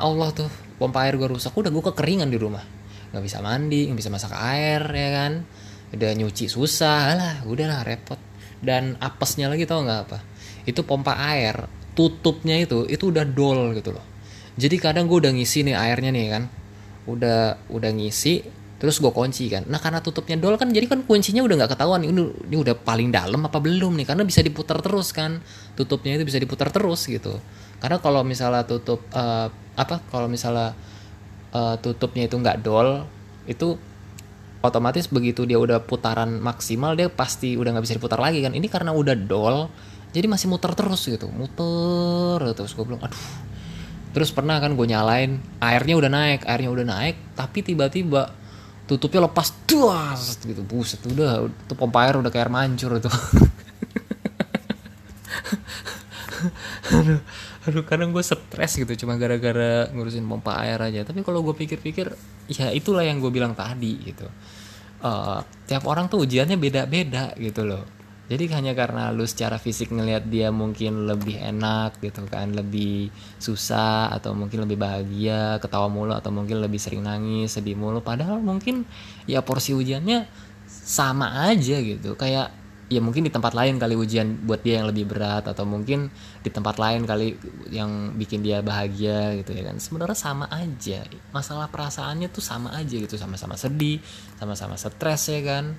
Allah 0.00 0.28
tuh. 0.32 0.50
Pompa 0.80 1.04
air 1.04 1.20
gue 1.20 1.28
rusak 1.28 1.52
udah 1.52 1.68
gue 1.68 1.84
kekeringan 1.92 2.32
di 2.32 2.40
rumah. 2.40 2.64
Nggak 3.12 3.24
bisa 3.24 3.44
mandi 3.44 3.92
nggak 3.92 3.98
bisa 4.00 4.08
masak 4.08 4.32
air 4.32 4.80
ya 4.88 5.08
kan? 5.20 5.32
Udah 5.92 6.10
nyuci 6.16 6.48
susah 6.48 7.12
lah 7.12 7.34
udahlah 7.44 7.84
repot. 7.84 8.16
Dan 8.60 8.96
apesnya 8.96 9.52
lagi 9.52 9.68
tau 9.68 9.84
nggak 9.84 10.00
apa? 10.08 10.18
Itu 10.64 10.88
pompa 10.88 11.20
air 11.20 11.68
tutupnya 11.92 12.56
itu 12.56 12.88
itu 12.88 13.12
udah 13.12 13.26
dol 13.28 13.76
gitu 13.76 13.92
loh 13.92 14.09
jadi 14.60 14.76
kadang 14.76 15.08
gue 15.08 15.24
udah 15.24 15.32
ngisi 15.32 15.64
nih 15.64 15.72
airnya 15.72 16.12
nih 16.12 16.26
kan. 16.28 16.42
Udah 17.08 17.56
udah 17.72 17.90
ngisi 17.96 18.44
terus 18.80 19.00
gue 19.00 19.12
kunci 19.12 19.48
kan. 19.48 19.64
Nah 19.68 19.80
karena 19.80 20.04
tutupnya 20.04 20.36
dol 20.36 20.60
kan 20.60 20.68
jadi 20.68 20.84
kan 20.84 21.04
kuncinya 21.08 21.40
udah 21.40 21.64
nggak 21.64 21.72
ketahuan. 21.72 22.04
Ini, 22.04 22.12
ini 22.48 22.56
udah 22.60 22.76
paling 22.76 23.08
dalam 23.08 23.40
apa 23.40 23.56
belum 23.56 23.96
nih? 23.96 24.04
Karena 24.04 24.28
bisa 24.28 24.44
diputar 24.44 24.84
terus 24.84 25.16
kan. 25.16 25.40
Tutupnya 25.72 26.20
itu 26.20 26.28
bisa 26.28 26.36
diputar 26.36 26.68
terus 26.68 27.08
gitu. 27.08 27.40
Karena 27.80 27.96
kalau 28.04 28.20
misalnya 28.20 28.68
tutup 28.68 29.00
uh, 29.16 29.48
apa 29.80 30.04
kalau 30.12 30.28
misalnya 30.28 30.76
uh, 31.56 31.80
tutupnya 31.80 32.28
itu 32.28 32.36
nggak 32.36 32.60
dol 32.60 33.08
itu 33.48 33.80
otomatis 34.60 35.08
begitu 35.08 35.48
dia 35.48 35.56
udah 35.56 35.80
putaran 35.80 36.36
maksimal 36.36 36.92
dia 36.92 37.08
pasti 37.08 37.56
udah 37.56 37.72
nggak 37.72 37.84
bisa 37.88 37.96
diputar 37.96 38.20
lagi 38.20 38.44
kan. 38.44 38.52
Ini 38.52 38.68
karena 38.68 38.92
udah 38.92 39.16
dol 39.16 39.72
jadi 40.12 40.28
masih 40.28 40.52
muter 40.52 40.76
terus 40.76 41.00
gitu. 41.08 41.32
Muter 41.32 42.52
terus 42.52 42.76
gue 42.76 42.84
bilang 42.84 43.00
aduh 43.00 43.49
terus 44.10 44.34
pernah 44.34 44.58
kan 44.58 44.74
gue 44.74 44.86
nyalain 44.86 45.38
airnya 45.62 45.94
udah 45.94 46.10
naik 46.10 46.40
airnya 46.46 46.70
udah 46.70 46.86
naik 46.86 47.16
tapi 47.38 47.62
tiba-tiba 47.62 48.34
tutupnya 48.90 49.30
lepas 49.30 49.54
duas 49.70 50.34
gitu. 50.42 50.66
Buset 50.66 50.98
udah 51.06 51.46
tuh 51.70 51.78
pompa 51.78 52.02
air 52.10 52.18
udah 52.18 52.26
kayak 52.26 52.50
air 52.50 52.52
mancur 52.52 52.98
itu. 52.98 53.06
Aduh 56.90 57.20
aduh 57.60 57.84
kadang 57.84 58.08
gue 58.10 58.24
stres 58.24 58.72
gitu 58.72 59.04
cuma 59.04 59.20
gara-gara 59.20 59.86
ngurusin 59.94 60.26
pompa 60.26 60.58
air 60.66 60.80
aja. 60.82 61.06
Tapi 61.06 61.22
kalau 61.22 61.46
gue 61.46 61.54
pikir-pikir 61.54 62.10
ya 62.50 62.74
itulah 62.74 63.06
yang 63.06 63.22
gue 63.22 63.30
bilang 63.30 63.54
tadi 63.54 63.94
gitu. 64.10 64.26
Uh, 65.00 65.38
tiap 65.70 65.86
orang 65.86 66.10
tuh 66.10 66.26
ujiannya 66.26 66.58
beda-beda 66.58 67.32
gitu 67.38 67.64
loh 67.64 67.99
jadi 68.30 68.46
hanya 68.54 68.78
karena 68.78 69.10
lu 69.10 69.26
secara 69.26 69.58
fisik 69.58 69.90
ngelihat 69.90 70.30
dia 70.30 70.54
mungkin 70.54 71.02
lebih 71.02 71.42
enak 71.42 71.98
gitu 71.98 72.22
kan 72.30 72.54
lebih 72.54 73.10
susah 73.42 74.14
atau 74.14 74.38
mungkin 74.38 74.62
lebih 74.62 74.78
bahagia 74.78 75.58
ketawa 75.58 75.90
mulu 75.90 76.14
atau 76.14 76.30
mungkin 76.30 76.62
lebih 76.62 76.78
sering 76.78 77.02
nangis 77.02 77.58
sedih 77.58 77.74
mulu. 77.74 77.98
Padahal 78.06 78.38
mungkin 78.38 78.86
ya 79.26 79.42
porsi 79.42 79.74
ujiannya 79.74 80.30
sama 80.70 81.50
aja 81.50 81.82
gitu. 81.82 82.14
Kayak 82.14 82.54
ya 82.86 83.02
mungkin 83.02 83.26
di 83.26 83.34
tempat 83.34 83.50
lain 83.50 83.82
kali 83.82 83.98
ujian 83.98 84.46
buat 84.46 84.62
dia 84.62 84.78
yang 84.78 84.86
lebih 84.94 85.10
berat 85.10 85.50
atau 85.50 85.66
mungkin 85.66 86.06
di 86.38 86.54
tempat 86.54 86.78
lain 86.78 87.02
kali 87.10 87.34
yang 87.74 88.14
bikin 88.14 88.46
dia 88.46 88.62
bahagia 88.62 89.42
gitu 89.42 89.58
ya 89.58 89.74
kan. 89.74 89.82
Sebenarnya 89.82 90.14
sama 90.14 90.46
aja. 90.54 91.02
Masalah 91.34 91.66
perasaannya 91.66 92.30
tuh 92.30 92.46
sama 92.46 92.78
aja 92.78 92.94
gitu. 92.94 93.18
Sama-sama 93.18 93.58
sedih 93.58 93.98
sama-sama 94.38 94.78
stres 94.78 95.34
ya 95.34 95.42
kan 95.42 95.74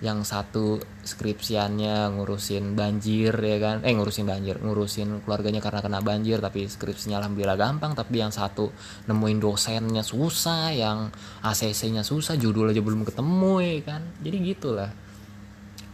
yang 0.00 0.24
satu 0.24 0.80
skripsiannya 1.04 2.16
ngurusin 2.16 2.72
banjir 2.72 3.36
ya 3.36 3.58
kan? 3.60 3.76
Eh 3.84 3.92
ngurusin 3.92 4.24
banjir 4.24 4.56
ngurusin 4.56 5.24
keluarganya 5.24 5.60
karena 5.60 5.84
kena 5.84 6.00
banjir 6.00 6.40
tapi 6.40 6.64
skripsinya 6.64 7.20
alhamdulillah 7.20 7.60
gampang 7.60 7.92
tapi 7.92 8.24
yang 8.24 8.32
satu 8.32 8.72
nemuin 9.04 9.38
dosennya 9.38 10.00
susah 10.00 10.72
yang 10.72 11.12
ACC-nya 11.44 12.00
susah 12.00 12.40
judul 12.40 12.72
aja 12.72 12.80
belum 12.80 13.04
ketemu 13.04 13.52
ya 13.60 13.72
kan? 13.84 14.02
Jadi 14.24 14.36
gitulah. 14.40 14.90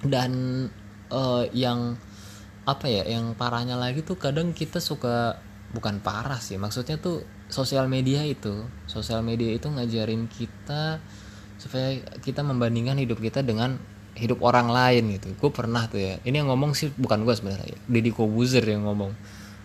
Dan 0.06 0.30
uh, 1.10 1.44
yang 1.50 1.98
apa 2.66 2.86
ya 2.90 3.06
yang 3.06 3.34
parahnya 3.34 3.78
lagi 3.78 4.02
tuh 4.02 4.18
kadang 4.18 4.50
kita 4.50 4.82
suka 4.82 5.38
bukan 5.70 6.02
parah 6.02 6.38
sih 6.38 6.58
maksudnya 6.58 6.98
tuh 6.98 7.22
sosial 7.46 7.86
media 7.86 8.26
itu 8.26 8.66
sosial 8.90 9.22
media 9.22 9.54
itu 9.54 9.70
ngajarin 9.70 10.26
kita 10.26 10.98
supaya 11.56 12.02
kita 12.22 12.42
membandingkan 12.42 12.98
hidup 12.98 13.22
kita 13.22 13.46
dengan 13.46 13.78
hidup 14.16 14.40
orang 14.40 14.72
lain 14.72 15.20
gitu. 15.20 15.36
Gue 15.36 15.50
pernah 15.52 15.84
tuh 15.86 16.00
ya. 16.00 16.16
Ini 16.24 16.42
yang 16.42 16.48
ngomong 16.48 16.72
sih 16.72 16.88
bukan 16.96 17.22
gue 17.22 17.34
sebenarnya 17.36 17.76
Deddy 17.86 18.10
Kobuzer 18.10 18.64
yang 18.64 18.88
ngomong. 18.88 19.12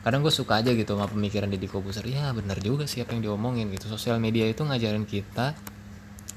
Kadang 0.01 0.25
gue 0.25 0.33
suka 0.33 0.59
aja 0.59 0.75
gitu 0.75 0.93
sama 0.93 1.07
pemikiran 1.07 1.47
Deddy 1.47 1.71
Kobuzer. 1.71 2.03
Ya 2.05 2.29
benar 2.35 2.59
juga 2.59 2.85
sih 2.85 3.01
apa 3.01 3.15
yang 3.15 3.23
diomongin 3.23 3.71
gitu. 3.71 3.87
Sosial 3.87 4.19
media 4.19 4.45
itu 4.45 4.61
ngajarin 4.61 5.07
kita 5.07 5.55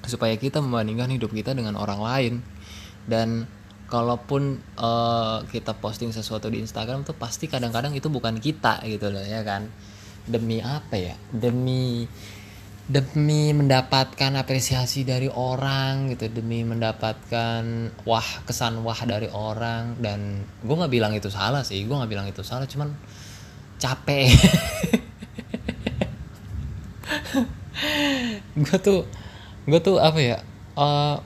supaya 0.06 0.36
kita 0.38 0.62
membandingkan 0.62 1.10
hidup 1.10 1.34
kita 1.34 1.52
dengan 1.52 1.74
orang 1.74 2.00
lain. 2.00 2.34
Dan 3.04 3.44
kalaupun 3.90 4.62
uh, 4.80 5.44
kita 5.50 5.76
posting 5.76 6.14
sesuatu 6.14 6.48
di 6.48 6.62
Instagram 6.64 7.04
tuh 7.04 7.12
pasti 7.14 7.50
kadang-kadang 7.50 7.92
itu 7.92 8.08
bukan 8.08 8.40
kita 8.40 8.80
gitu 8.86 9.12
loh 9.12 9.22
ya 9.24 9.44
kan? 9.44 9.68
Demi 10.24 10.62
apa 10.64 10.96
ya? 10.96 11.14
Demi 11.28 12.08
demi 12.84 13.56
mendapatkan 13.56 14.36
apresiasi 14.36 15.08
dari 15.08 15.32
orang 15.32 16.12
gitu 16.12 16.28
demi 16.28 16.60
mendapatkan 16.68 17.88
wah 18.04 18.28
kesan 18.44 18.84
wah 18.84 19.00
dari 19.08 19.32
orang 19.32 19.96
dan 20.04 20.44
gue 20.60 20.74
nggak 20.76 20.92
bilang 20.92 21.16
itu 21.16 21.32
salah 21.32 21.64
sih 21.64 21.80
gue 21.88 21.96
nggak 21.96 22.12
bilang 22.12 22.28
itu 22.28 22.44
salah 22.44 22.68
cuman 22.68 22.92
capek. 23.80 24.28
Gue 28.54 28.78
tuh 28.78 29.02
gue 29.64 29.80
tuh 29.80 29.96
apa 29.98 30.20
ya 30.20 30.38
uh, 30.76 31.16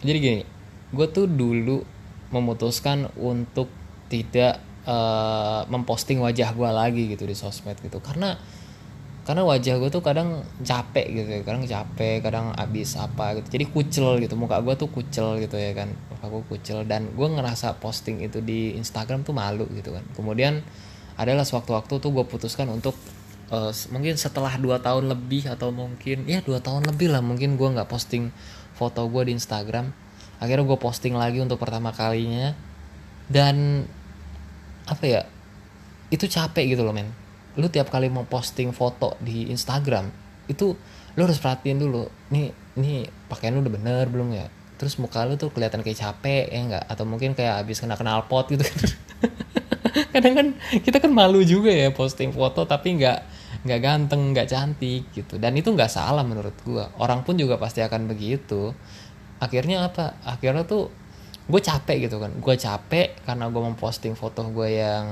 jadi 0.00 0.18
gini 0.18 0.42
gue 0.96 1.06
tuh 1.12 1.28
dulu 1.28 1.84
memutuskan 2.32 3.12
untuk 3.20 3.68
tidak 4.08 4.58
uh, 4.88 5.68
memposting 5.68 6.24
wajah 6.24 6.56
gue 6.56 6.70
lagi 6.72 7.02
gitu 7.12 7.28
di 7.28 7.36
sosmed 7.36 7.76
gitu 7.84 8.00
karena 8.00 8.40
karena 9.26 9.42
wajah 9.42 9.82
gue 9.82 9.90
tuh 9.90 10.06
kadang 10.06 10.46
capek 10.62 11.06
gitu 11.10 11.28
ya 11.34 11.40
kadang 11.42 11.66
capek 11.66 12.22
kadang 12.22 12.54
abis 12.54 12.94
apa 12.94 13.34
gitu. 13.42 13.58
Jadi 13.58 13.64
kucel 13.74 14.22
gitu 14.22 14.38
muka 14.38 14.62
gue 14.62 14.78
tuh 14.78 14.86
kucel 14.86 15.42
gitu 15.42 15.58
ya 15.58 15.74
kan 15.74 15.90
muka 15.90 16.26
gue 16.30 16.42
kucel. 16.54 16.86
Dan 16.86 17.10
gue 17.10 17.26
ngerasa 17.26 17.82
posting 17.82 18.22
itu 18.22 18.38
di 18.38 18.78
Instagram 18.78 19.26
tuh 19.26 19.34
malu 19.34 19.66
gitu 19.74 19.90
kan. 19.90 20.06
Kemudian 20.14 20.62
adalah 21.18 21.42
sewaktu-waktu 21.42 21.98
tuh 21.98 22.10
gue 22.14 22.22
putuskan 22.22 22.70
untuk 22.70 22.94
uh, 23.50 23.74
mungkin 23.90 24.14
setelah 24.14 24.54
dua 24.62 24.78
tahun 24.78 25.10
lebih 25.10 25.50
atau 25.50 25.74
mungkin 25.74 26.22
ya 26.30 26.38
dua 26.46 26.62
tahun 26.62 26.86
lebih 26.86 27.10
lah 27.10 27.18
mungkin 27.18 27.58
gue 27.58 27.66
nggak 27.66 27.90
posting 27.90 28.30
foto 28.78 29.10
gue 29.10 29.26
di 29.26 29.34
Instagram. 29.34 29.90
Akhirnya 30.38 30.62
gue 30.62 30.78
posting 30.78 31.18
lagi 31.18 31.42
untuk 31.42 31.58
pertama 31.58 31.90
kalinya. 31.90 32.54
Dan 33.26 33.82
apa 34.86 35.02
ya 35.02 35.26
itu 36.14 36.30
capek 36.30 36.78
gitu 36.78 36.86
loh 36.86 36.94
men 36.94 37.25
lu 37.56 37.66
tiap 37.72 37.88
kali 37.88 38.12
mau 38.12 38.28
posting 38.28 38.70
foto 38.70 39.16
di 39.20 39.48
Instagram 39.48 40.08
itu 40.46 40.76
lu 41.16 41.20
harus 41.24 41.40
perhatiin 41.40 41.80
dulu 41.80 42.06
nih 42.28 42.52
nih 42.76 43.08
pakaian 43.26 43.56
lu 43.56 43.64
udah 43.64 43.72
bener 43.72 44.04
belum 44.12 44.28
ya? 44.36 44.46
Terus 44.76 45.00
muka 45.00 45.24
lu 45.24 45.40
tuh 45.40 45.48
kelihatan 45.48 45.80
kayak 45.80 45.96
capek 45.96 46.52
ya 46.52 46.60
enggak? 46.60 46.84
Atau 46.92 47.08
mungkin 47.08 47.32
kayak 47.32 47.64
habis 47.64 47.80
kena 47.80 47.96
kenal 47.96 48.28
pot 48.28 48.46
gitu 48.52 48.60
kan. 48.60 48.78
Kadang 50.12 50.34
kan 50.36 50.46
kita 50.84 51.00
kan 51.00 51.08
malu 51.08 51.40
juga 51.40 51.72
ya 51.72 51.88
posting 51.88 52.36
foto 52.36 52.68
tapi 52.68 53.00
nggak 53.00 53.18
nggak 53.64 53.80
ganteng 53.80 54.36
nggak 54.36 54.48
cantik 54.52 55.08
gitu. 55.16 55.40
Dan 55.40 55.56
itu 55.56 55.72
nggak 55.72 55.88
salah 55.88 56.20
menurut 56.20 56.52
gua. 56.68 56.92
Orang 57.00 57.24
pun 57.24 57.40
juga 57.40 57.56
pasti 57.56 57.80
akan 57.80 58.04
begitu. 58.04 58.76
Akhirnya 59.40 59.88
apa? 59.88 60.20
Akhirnya 60.28 60.68
tuh 60.68 60.92
gue 61.48 61.60
capek 61.64 62.10
gitu 62.12 62.20
kan. 62.20 62.36
Gue 62.36 62.60
capek 62.60 63.16
karena 63.24 63.48
gue 63.48 63.62
memposting 63.62 64.12
foto 64.12 64.44
gue 64.52 64.68
yang 64.76 65.06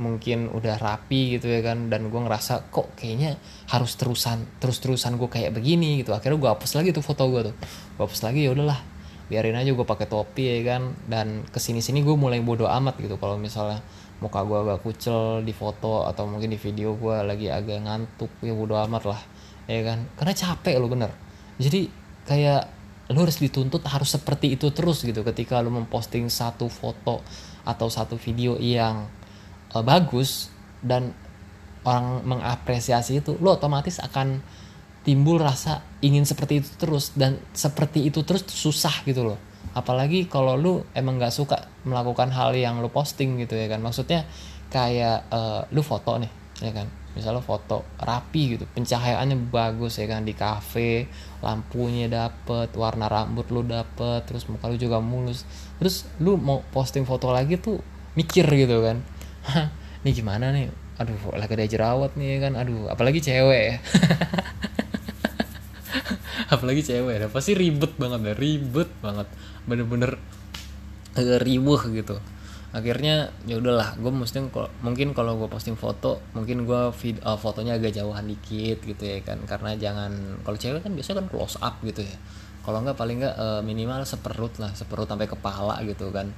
mungkin 0.00 0.48
udah 0.48 0.80
rapi 0.80 1.36
gitu 1.36 1.52
ya 1.52 1.60
kan 1.60 1.92
dan 1.92 2.08
gue 2.08 2.20
ngerasa 2.20 2.72
kok 2.72 2.96
kayaknya 2.96 3.36
harus 3.68 3.92
terusan 4.00 4.48
terus 4.56 4.80
terusan 4.80 5.20
gue 5.20 5.28
kayak 5.28 5.52
begini 5.52 6.00
gitu. 6.00 6.16
Akhirnya 6.16 6.40
gue 6.40 6.50
hapus 6.50 6.80
lagi 6.80 6.96
tuh 6.96 7.04
foto 7.04 7.28
gue 7.28 7.52
tuh. 7.52 7.54
Gue 8.00 8.02
hapus 8.08 8.20
lagi 8.24 8.48
ya 8.48 8.56
udahlah 8.56 8.80
biarin 9.28 9.56
aja 9.56 9.70
gue 9.72 9.86
pakai 9.86 10.08
topi 10.08 10.48
ya 10.48 10.76
kan. 10.76 10.96
Dan 11.04 11.44
ke 11.44 11.60
sini 11.60 11.84
sini 11.84 12.00
gue 12.00 12.16
mulai 12.16 12.40
bodoh 12.40 12.68
amat 12.68 12.96
gitu 13.04 13.20
kalau 13.20 13.36
misalnya 13.36 13.84
muka 14.24 14.40
gue 14.48 14.58
agak 14.64 14.78
kucel 14.80 15.44
di 15.44 15.52
foto 15.52 16.08
atau 16.08 16.24
mungkin 16.24 16.54
di 16.54 16.58
video 16.60 16.96
gue 16.96 17.16
lagi 17.20 17.52
agak 17.52 17.84
ngantuk 17.84 18.32
ya 18.40 18.56
bodoh 18.56 18.80
amat 18.88 19.02
lah 19.04 19.20
ya 19.68 19.84
kan. 19.84 20.08
Karena 20.16 20.32
capek 20.32 20.74
lo 20.80 20.88
bener. 20.88 21.12
Jadi 21.60 21.92
kayak 22.24 22.80
lu 23.12 23.28
harus 23.28 23.36
dituntut 23.36 23.84
harus 23.84 24.08
seperti 24.08 24.56
itu 24.56 24.72
terus 24.72 25.04
gitu 25.04 25.20
ketika 25.20 25.60
lu 25.60 25.68
memposting 25.68 26.32
satu 26.32 26.70
foto 26.72 27.20
atau 27.66 27.92
satu 27.92 28.16
video 28.16 28.56
yang 28.56 29.04
uh, 29.72 29.84
bagus 29.84 30.52
dan 30.84 31.12
orang 31.82 32.22
mengapresiasi 32.22 33.22
itu 33.22 33.34
lo 33.42 33.58
otomatis 33.58 33.98
akan 33.98 34.38
timbul 35.02 35.42
rasa 35.42 35.82
ingin 35.98 36.22
seperti 36.22 36.62
itu 36.62 36.70
terus 36.78 37.10
dan 37.18 37.42
seperti 37.50 38.06
itu 38.06 38.22
terus 38.22 38.46
susah 38.46 39.02
gitu 39.02 39.26
loh. 39.26 39.38
Apalagi 39.74 40.30
kalau 40.30 40.54
lu 40.54 40.86
emang 40.94 41.18
nggak 41.18 41.34
suka 41.34 41.66
melakukan 41.82 42.30
hal 42.30 42.54
yang 42.54 42.78
lu 42.78 42.90
posting 42.90 43.34
gitu 43.42 43.58
ya 43.58 43.66
kan. 43.66 43.82
Maksudnya 43.82 44.22
kayak 44.70 45.26
uh, 45.34 45.66
lu 45.74 45.82
foto 45.82 46.22
nih 46.22 46.30
ya 46.62 46.70
kan. 46.70 46.86
Misalnya 47.12 47.44
foto 47.44 47.84
rapi 48.00 48.56
gitu 48.56 48.64
pencahayaannya 48.72 49.52
bagus 49.52 50.00
ya 50.00 50.08
kan 50.08 50.24
di 50.24 50.32
cafe 50.32 51.10
lampunya 51.44 52.08
dapet 52.08 52.72
warna 52.72 53.04
rambut 53.04 53.52
lu 53.52 53.60
dapet 53.66 54.24
terus 54.24 54.46
muka 54.46 54.70
lu 54.70 54.78
juga 54.78 55.02
mulus. 55.02 55.42
Terus 55.82 56.06
lu 56.22 56.38
mau 56.38 56.62
posting 56.70 57.02
foto 57.02 57.34
lagi 57.34 57.58
tuh 57.58 57.82
mikir 58.14 58.44
gitu 58.44 58.84
kan 58.84 59.00
ini 60.02 60.10
gimana 60.12 60.50
nih? 60.50 60.66
Aduh 60.98 61.18
lagi 61.34 61.54
ada 61.56 61.66
jerawat 61.66 62.18
nih 62.18 62.36
ya 62.36 62.38
kan? 62.48 62.52
Aduh 62.58 62.90
apalagi 62.90 63.22
cewek. 63.22 63.62
Ya 63.62 63.76
apalagi 66.54 66.84
cewek 66.84 67.14
ya 67.16 67.28
pasti 67.32 67.56
ribet 67.56 67.96
banget 67.96 68.20
ya 68.22 68.34
ribet 68.36 68.90
banget. 69.00 69.28
Bener-bener 69.64 70.20
agak 71.16 71.44
ribuh 71.44 71.80
gitu. 71.92 72.16
Akhirnya 72.72 73.28
ya 73.44 73.60
udahlah 73.60 74.00
gue 74.00 74.08
mesti 74.08 74.48
mungkin 74.80 75.12
kalau 75.12 75.36
gue 75.36 75.48
posting 75.48 75.76
foto 75.76 76.24
mungkin 76.32 76.64
gue 76.64 76.82
feed 76.96 77.20
uh, 77.20 77.36
fotonya 77.36 77.76
agak 77.76 77.92
jauhan 77.92 78.24
dikit 78.24 78.80
gitu 78.80 79.02
ya 79.04 79.20
kan? 79.20 79.44
Karena 79.44 79.76
jangan 79.76 80.40
kalau 80.44 80.56
cewek 80.56 80.80
kan 80.80 80.92
biasanya 80.96 81.24
kan 81.24 81.26
close 81.28 81.56
up 81.60 81.76
gitu 81.84 82.00
ya. 82.00 82.16
Kalau 82.62 82.78
nggak 82.80 82.96
paling 82.96 83.20
nggak 83.20 83.36
uh, 83.36 83.60
minimal 83.60 84.08
seperut 84.08 84.56
lah 84.56 84.72
seperut 84.72 85.04
sampai 85.04 85.28
kepala 85.28 85.84
gitu 85.84 86.08
kan. 86.08 86.32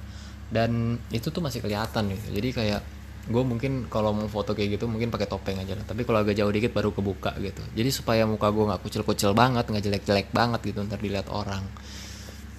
Dan 0.51 0.99
itu 1.09 1.31
tuh 1.31 1.39
masih 1.39 1.63
kelihatan 1.63 2.11
gitu. 2.11 2.35
Jadi 2.35 2.49
kayak 2.51 2.81
gue 3.25 3.41
mungkin 3.41 3.89
kalau 3.89 4.13
mau 4.13 4.29
foto 4.29 4.53
kayak 4.53 4.77
gitu 4.77 4.85
mungkin 4.85 5.09
pakai 5.09 5.25
topeng 5.25 5.57
aja 5.57 5.73
lah. 5.73 5.85
Tapi 5.85 6.05
kalau 6.05 6.21
agak 6.21 6.37
jauh 6.37 6.53
dikit 6.53 6.77
baru 6.77 6.93
kebuka 6.93 7.33
gitu. 7.41 7.61
Jadi 7.73 7.89
supaya 7.89 8.21
muka 8.29 8.53
gue 8.53 8.65
nggak 8.69 8.81
kucil-kucil 8.85 9.33
banget 9.33 9.65
nggak 9.65 9.81
jelek-jelek 9.81 10.29
banget 10.29 10.61
gitu 10.61 10.85
ntar 10.85 11.01
dilihat 11.01 11.25
orang. 11.33 11.65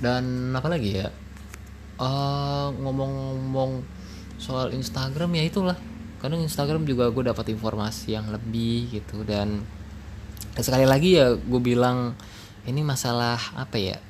Dan 0.02 0.50
apa 0.58 0.66
lagi 0.66 0.98
ya? 0.98 1.08
Uh, 1.96 2.74
ngomong-ngomong 2.82 3.86
soal 4.42 4.74
Instagram 4.74 5.38
ya 5.38 5.46
itulah. 5.46 5.78
Kadang 6.18 6.42
Instagram 6.42 6.82
juga 6.82 7.14
gue 7.14 7.30
dapat 7.30 7.46
informasi 7.54 8.18
yang 8.18 8.26
lebih 8.34 8.90
gitu. 8.90 9.22
Dan 9.22 9.62
sekali 10.58 10.82
lagi 10.82 11.14
ya 11.14 11.38
gue 11.38 11.60
bilang 11.62 12.18
ini 12.66 12.82
masalah 12.82 13.38
apa 13.54 13.78
ya? 13.78 14.02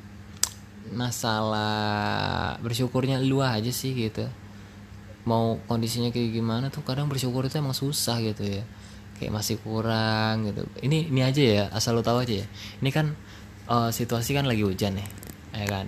Masalah 0.88 2.56
bersyukurnya 2.64 3.20
lu 3.20 3.44
aja 3.44 3.68
sih 3.68 3.92
gitu 3.92 4.24
mau 5.26 5.58
kondisinya 5.66 6.14
kayak 6.14 6.30
gimana 6.32 6.70
tuh 6.70 6.86
kadang 6.86 7.10
bersyukur 7.10 7.44
itu 7.44 7.58
emang 7.58 7.74
susah 7.74 8.22
gitu 8.22 8.46
ya. 8.46 8.62
Kayak 9.18 9.32
masih 9.34 9.56
kurang 9.60 10.46
gitu. 10.46 10.62
Ini 10.80 11.10
ini 11.10 11.20
aja 11.20 11.42
ya 11.42 11.64
asal 11.74 11.98
lo 11.98 12.02
tahu 12.06 12.22
aja 12.22 12.40
ya. 12.40 12.46
Ini 12.80 12.90
kan 12.94 13.12
uh, 13.66 13.90
situasi 13.90 14.38
kan 14.38 14.46
lagi 14.46 14.62
hujan 14.62 14.96
nih 14.96 15.08
ya 15.52 15.66
kan? 15.66 15.86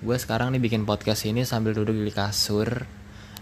Gue 0.00 0.16
sekarang 0.16 0.54
nih 0.54 0.62
bikin 0.62 0.86
podcast 0.86 1.26
ini 1.26 1.42
sambil 1.42 1.74
duduk 1.74 1.98
di 1.98 2.12
kasur 2.14 2.86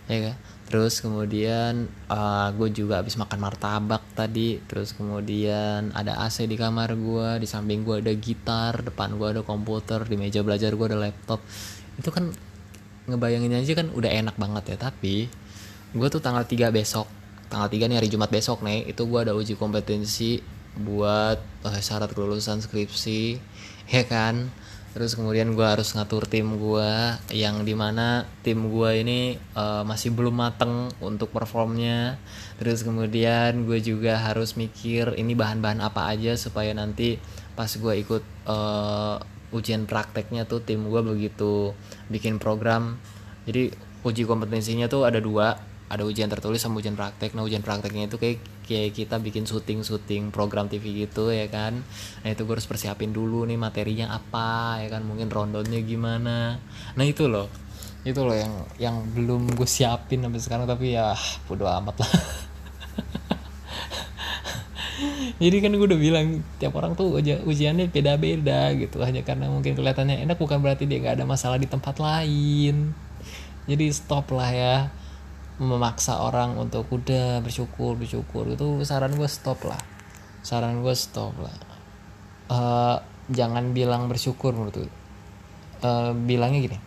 ya 0.09 0.33
kan? 0.33 0.37
Terus 0.64 1.04
kemudian 1.04 1.92
uh, 2.09 2.48
gue 2.57 2.72
juga 2.72 3.04
habis 3.04 3.20
makan 3.20 3.37
martabak 3.37 4.00
tadi. 4.16 4.64
Terus 4.64 4.96
kemudian 4.96 5.92
ada 5.92 6.24
AC 6.24 6.48
di 6.48 6.57
kamar 6.57 6.96
gue 6.96 7.44
di 7.44 7.46
samping 7.46 7.85
gue 7.85 8.00
ada 8.00 8.14
gitar 8.16 8.80
depan 8.80 9.20
gue 9.20 9.28
ada 9.28 9.42
komputer 9.44 10.09
di 10.09 10.16
meja 10.16 10.40
belajar 10.40 10.72
gue 10.72 10.87
ada 10.88 10.98
laptop. 10.98 11.44
Itu 12.00 12.09
kan 12.09 12.33
ngebayangin 13.05 13.53
aja 13.57 13.73
kan 13.77 13.93
udah 13.93 14.11
enak 14.11 14.37
banget 14.40 14.75
ya 14.75 14.88
tapi 14.88 15.29
gue 15.95 16.09
tuh 16.11 16.23
tanggal 16.25 16.43
3 16.43 16.73
besok 16.73 17.07
tanggal 17.53 17.69
3 17.69 17.87
nih 17.87 17.97
hari 18.01 18.09
Jumat 18.11 18.33
besok 18.33 18.64
nih 18.67 18.88
itu 18.88 19.05
gue 19.07 19.21
ada 19.21 19.37
uji 19.37 19.55
kompetensi 19.55 20.43
buat 20.75 21.38
uh, 21.62 21.79
syarat 21.79 22.11
kelulusan 22.11 22.59
skripsi 22.59 23.38
ya 23.95 24.05
kan? 24.07 24.51
Terus 24.95 25.19
kemudian 25.19 25.59
gue 25.59 25.67
harus 25.67 25.90
ngatur 25.90 26.23
tim 26.31 26.55
gue 26.55 26.90
yang 27.35 27.67
di 27.67 27.75
mana 27.75 28.31
tim 28.47 28.71
gue 28.71 29.03
ini 29.03 29.35
uh, 29.59 29.83
masih 29.83 30.14
belum 30.14 30.38
mateng 30.38 30.87
untuk 31.03 31.35
performnya. 31.35 32.14
Terus 32.62 32.87
kemudian 32.87 33.67
gue 33.67 33.83
juga 33.83 34.23
harus 34.23 34.55
mikir 34.55 35.19
ini 35.19 35.35
bahan-bahan 35.35 35.83
apa 35.83 36.14
aja 36.14 36.38
supaya 36.38 36.71
nanti 36.79 37.19
pas 37.59 37.67
gue 37.75 37.95
ikut 38.07 38.23
uh, 38.47 39.19
ujian 39.55 39.87
prakteknya 39.87 40.45
tuh 40.51 40.59
tim 40.61 40.83
gue 40.90 41.01
begitu 41.01 41.73
bikin 42.11 42.43
program. 42.43 42.99
Jadi 43.47 43.71
uji 44.03 44.27
kompetensinya 44.27 44.90
tuh 44.90 45.07
ada 45.07 45.23
dua 45.23 45.55
ada 45.87 46.03
ujian 46.03 46.27
tertulis 46.27 46.59
sama 46.59 46.83
ujian 46.83 46.99
praktek. 46.99 47.38
Nah 47.38 47.47
ujian 47.47 47.62
prakteknya 47.62 48.11
itu 48.11 48.19
kayak 48.19 48.43
kayak 48.67 48.90
kita 48.99 49.17
bikin 49.23 49.47
syuting 49.47 49.87
syuting 49.87 50.35
program 50.35 50.67
TV 50.67 51.07
gitu 51.07 51.31
ya 51.31 51.47
kan? 51.47 51.87
Nah 52.27 52.29
itu 52.35 52.43
gue 52.43 52.55
harus 52.59 52.67
persiapin 52.67 53.14
dulu 53.14 53.47
nih 53.47 53.55
materinya 53.55 54.11
apa 54.11 54.83
ya 54.83 54.90
kan? 54.90 55.07
Mungkin 55.07 55.31
rondonnya 55.31 55.79
gimana. 55.87 56.59
Nah 56.99 57.05
itu 57.07 57.31
loh. 57.31 57.47
Itu 58.05 58.27
loh 58.27 58.37
yang 58.37 58.53
yang 58.77 58.97
belum 59.14 59.55
gue 59.55 59.69
siapin 59.69 60.21
sampai 60.21 60.40
sekarang 60.43 60.67
tapi 60.67 60.93
ya 60.99 61.14
bodo 61.49 61.64
amat 61.64 62.05
lah 62.05 62.12
jadi 65.42 65.57
kan 65.59 65.74
gue 65.74 65.87
udah 65.90 66.00
bilang 66.00 66.46
tiap 66.62 66.78
orang 66.78 66.94
tuh 66.94 67.18
uji 67.18 67.42
ujiannya 67.42 67.90
beda-beda 67.90 68.70
gitu. 68.78 69.02
Hanya 69.02 69.26
karena 69.26 69.50
mungkin 69.50 69.74
kelihatannya 69.74 70.22
enak 70.22 70.38
bukan 70.38 70.62
berarti 70.62 70.87
dia 70.87 71.02
nggak 71.02 71.22
ada 71.22 71.26
masalah 71.26 71.59
di 71.59 71.66
tempat 71.66 71.98
lain. 71.98 72.94
Jadi 73.66 73.85
stop 73.90 74.30
lah 74.30 74.50
ya. 74.50 74.76
Memaksa 75.59 76.18
orang 76.18 76.59
untuk 76.59 76.87
udah 76.90 77.42
bersyukur 77.42 77.94
bersyukur. 77.98 78.46
Itu 78.50 78.83
saran 78.87 79.14
gue 79.14 79.26
stop 79.26 79.62
lah. 79.66 79.78
Saran 80.42 80.83
gue 80.83 80.94
stop 80.94 81.35
lah. 81.42 81.57
Uh, 82.44 82.96
jangan 83.33 83.72
bilang 83.72 84.07
bersyukur 84.07 84.52
menurut 84.52 84.85
gue 84.85 84.92
uh, 85.85 86.12
bilangnya 86.14 86.61
gini. 86.70 86.78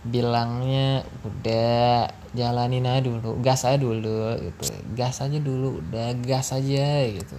Bilangnya 0.00 1.04
udah 1.24 2.08
jalanin 2.36 2.86
aja 2.86 3.02
dulu 3.02 3.42
gas 3.42 3.66
aja 3.66 3.78
dulu 3.78 4.38
gitu. 4.38 4.64
Gas 4.94 5.22
aja 5.22 5.38
dulu 5.38 5.82
udah 5.82 6.14
gas 6.22 6.54
aja 6.54 6.88
gitu. 7.10 7.36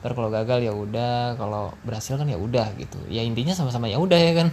Ntar 0.00 0.12
kalau 0.12 0.28
gagal 0.28 0.58
ya 0.64 0.72
udah 0.76 1.38
kalau 1.40 1.72
berhasil 1.84 2.20
kan 2.20 2.28
ya 2.28 2.36
udah 2.36 2.72
gitu. 2.76 3.00
Ya 3.08 3.24
intinya 3.24 3.56
sama-sama 3.56 3.88
ya 3.88 3.96
udah 3.96 4.20
ya 4.20 4.32
kan. 4.44 4.48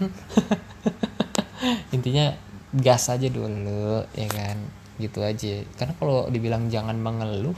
Intinya 1.95 2.33
gas 2.71 3.11
aja 3.11 3.27
dulu 3.27 4.07
ya 4.15 4.27
kan. 4.31 4.57
Gitu 4.95 5.19
aja. 5.19 5.67
Karena 5.75 5.93
kalau 5.99 6.31
dibilang 6.31 6.71
jangan 6.71 6.95
mengeluh 6.95 7.57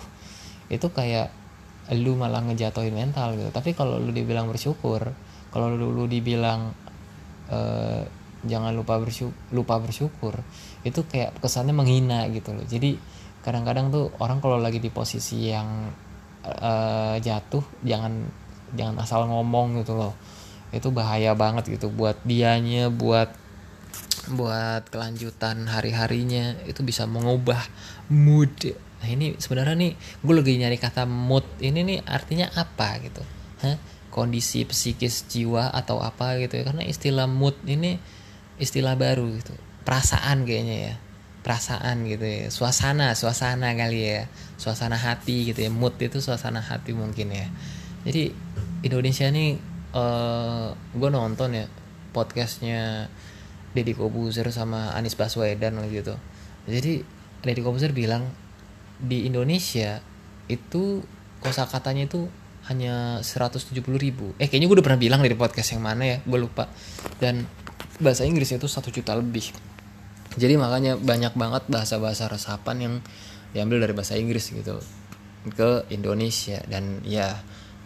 itu 0.74 0.90
kayak 0.90 1.30
lu 1.94 2.18
malah 2.18 2.42
ngejatuhin 2.42 2.96
mental 2.96 3.38
gitu. 3.38 3.54
Tapi 3.54 3.78
kalau 3.78 4.02
lu 4.02 4.10
dibilang 4.10 4.50
bersyukur 4.50 5.14
kalau 5.54 5.70
lu, 5.70 5.94
lu 5.94 6.06
dibilang 6.10 6.74
uh, 7.54 8.02
jangan 8.44 8.76
lupa 8.76 9.00
bersyukur 9.00 9.36
lupa 9.52 9.80
bersyukur. 9.80 10.40
Itu 10.84 11.08
kayak 11.08 11.40
kesannya 11.40 11.76
menghina 11.76 12.28
gitu 12.32 12.56
loh. 12.56 12.66
Jadi 12.68 13.00
kadang-kadang 13.44 13.92
tuh 13.92 14.12
orang 14.20 14.40
kalau 14.40 14.60
lagi 14.60 14.80
di 14.80 14.88
posisi 14.88 15.52
yang 15.52 15.92
uh, 16.44 17.16
jatuh 17.20 17.64
jangan 17.84 18.28
jangan 18.76 18.96
asal 19.02 19.26
ngomong 19.28 19.82
gitu 19.84 19.96
loh. 19.96 20.14
Itu 20.74 20.90
bahaya 20.92 21.36
banget 21.38 21.70
gitu 21.72 21.92
buat 21.94 22.20
dianya 22.28 22.90
buat 22.92 23.32
buat 24.32 24.88
kelanjutan 24.92 25.68
hari-harinya. 25.68 26.64
Itu 26.68 26.84
bisa 26.84 27.08
mengubah 27.08 27.60
mood. 28.12 28.76
Nah 29.04 29.10
ini 29.12 29.36
sebenarnya 29.36 29.76
nih 29.76 29.94
gue 30.24 30.34
lagi 30.34 30.54
nyari 30.60 30.78
kata 30.80 31.04
mood. 31.08 31.44
Ini 31.60 31.80
nih 31.84 32.00
artinya 32.08 32.48
apa 32.56 33.00
gitu? 33.04 33.24
Hah? 33.64 33.78
kondisi 34.14 34.62
psikis 34.70 35.26
jiwa 35.26 35.74
atau 35.74 35.98
apa 35.98 36.38
gitu 36.38 36.62
ya? 36.62 36.70
Karena 36.70 36.86
istilah 36.86 37.26
mood 37.26 37.58
ini 37.66 37.98
istilah 38.58 38.98
baru 38.98 39.30
gitu. 39.40 39.54
Perasaan 39.84 40.46
kayaknya 40.46 40.78
ya. 40.92 40.96
Perasaan 41.44 42.08
gitu 42.08 42.24
ya. 42.24 42.48
Suasana 42.50 43.14
suasana 43.18 43.76
kali 43.76 44.00
ya. 44.04 44.32
Suasana 44.58 44.96
hati 44.96 45.52
gitu 45.52 45.60
ya. 45.66 45.72
Mood 45.72 46.00
itu 46.00 46.20
suasana 46.24 46.64
hati 46.64 46.96
mungkin 46.96 47.34
ya. 47.34 47.48
Jadi 48.04 48.34
Indonesia 48.84 49.28
nih 49.32 49.58
uh, 49.96 50.76
gue 50.76 51.10
nonton 51.10 51.56
ya 51.56 51.66
podcastnya 52.12 53.08
Deddy 53.74 53.98
Kobuzer 53.98 54.46
sama 54.54 54.94
Anies 54.94 55.18
Baswedan 55.18 55.82
gitu 55.90 56.14
jadi 56.68 57.04
Deddy 57.44 57.62
Kobuzer 57.64 57.92
bilang 57.92 58.32
di 59.00 59.28
Indonesia 59.28 60.00
itu 60.48 61.04
kosakatanya 61.44 62.08
itu 62.08 62.32
hanya 62.72 63.20
170 63.20 63.84
ribu. 64.00 64.32
Eh 64.40 64.48
kayaknya 64.48 64.72
gue 64.72 64.78
udah 64.80 64.86
pernah 64.88 65.02
bilang 65.02 65.20
dari 65.20 65.36
podcast 65.36 65.76
yang 65.76 65.84
mana 65.84 66.04
ya. 66.08 66.18
Gue 66.24 66.40
lupa. 66.40 66.72
Dan 67.20 67.44
bahasa 68.04 68.28
Inggris 68.28 68.52
itu 68.52 68.68
satu 68.68 68.92
juta 68.92 69.16
lebih. 69.16 69.50
Jadi 70.34 70.58
makanya 70.58 70.98
banyak 70.98 71.34
banget 71.38 71.64
bahasa-bahasa 71.70 72.26
resapan 72.26 72.78
yang 72.82 72.94
diambil 73.54 73.86
dari 73.86 73.94
bahasa 73.94 74.18
Inggris 74.18 74.50
gitu 74.50 74.82
ke 75.54 75.86
Indonesia. 75.94 76.60
Dan 76.66 77.06
ya 77.06 77.38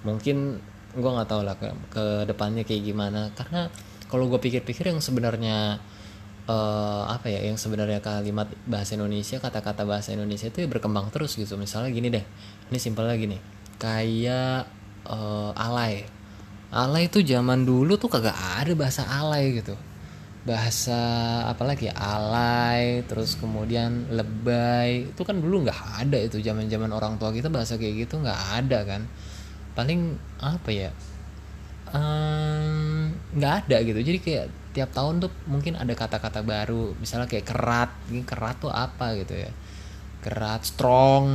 mungkin 0.07 0.63
gue 0.95 1.11
nggak 1.11 1.29
tahu 1.29 1.41
lah 1.43 1.55
ke, 1.59 1.67
ke 1.91 2.05
depannya 2.25 2.63
kayak 2.63 2.83
gimana. 2.87 3.29
Karena 3.35 3.67
kalau 4.07 4.31
gue 4.31 4.39
pikir-pikir 4.39 4.87
yang 4.89 5.03
sebenarnya 5.03 5.83
uh, 6.47 7.03
apa 7.11 7.27
ya 7.27 7.43
yang 7.43 7.59
sebenarnya 7.59 7.99
kalimat 7.99 8.47
bahasa 8.63 8.95
Indonesia 8.95 9.37
kata-kata 9.43 9.83
bahasa 9.83 10.15
Indonesia 10.15 10.47
itu 10.47 10.63
ya 10.63 10.67
berkembang 10.71 11.11
terus 11.11 11.35
gitu. 11.35 11.59
Misalnya 11.59 11.91
gini 11.91 12.07
deh 12.07 12.25
ini 12.71 12.79
simpelnya 12.79 13.19
gini. 13.19 13.37
Kayak 13.75 14.71
uh, 15.03 15.51
alay. 15.53 16.07
Alay 16.71 17.11
itu 17.11 17.23
zaman 17.23 17.67
dulu 17.67 17.99
tuh 17.99 18.07
kagak 18.07 18.35
ada 18.35 18.71
bahasa 18.75 19.03
alay 19.07 19.59
gitu 19.59 19.75
bahasa 20.47 20.95
apalagi 21.51 21.91
ya 21.91 21.95
alay 21.99 23.03
terus 23.03 23.35
kemudian 23.35 24.07
lebay. 24.15 25.11
Itu 25.11 25.27
kan 25.27 25.43
dulu 25.43 25.67
nggak 25.67 26.07
ada 26.07 26.17
itu 26.23 26.39
zaman 26.39 26.71
zaman 26.71 26.95
orang 26.95 27.19
tua 27.19 27.35
kita 27.35 27.51
bahasa 27.51 27.75
kayak 27.75 28.07
gitu 28.07 28.23
nggak 28.23 28.41
ada 28.63 28.79
kan. 28.87 29.01
Paling 29.75 30.15
apa 30.39 30.69
ya 30.71 30.89
nggak 33.35 33.51
um, 33.51 33.59
ada 33.67 33.77
gitu. 33.83 33.99
Jadi 33.99 34.19
kayak 34.23 34.45
tiap 34.71 34.95
tahun 34.95 35.19
tuh 35.19 35.31
mungkin 35.51 35.75
ada 35.75 35.91
kata-kata 35.91 36.39
baru. 36.47 36.95
Misalnya 36.95 37.27
kayak 37.27 37.45
kerat 37.51 37.91
ini 38.07 38.23
kerat 38.23 38.63
tuh 38.63 38.71
apa 38.71 39.19
gitu 39.19 39.35
ya. 39.35 39.51
Kerat 40.23 40.63
strong 40.63 41.27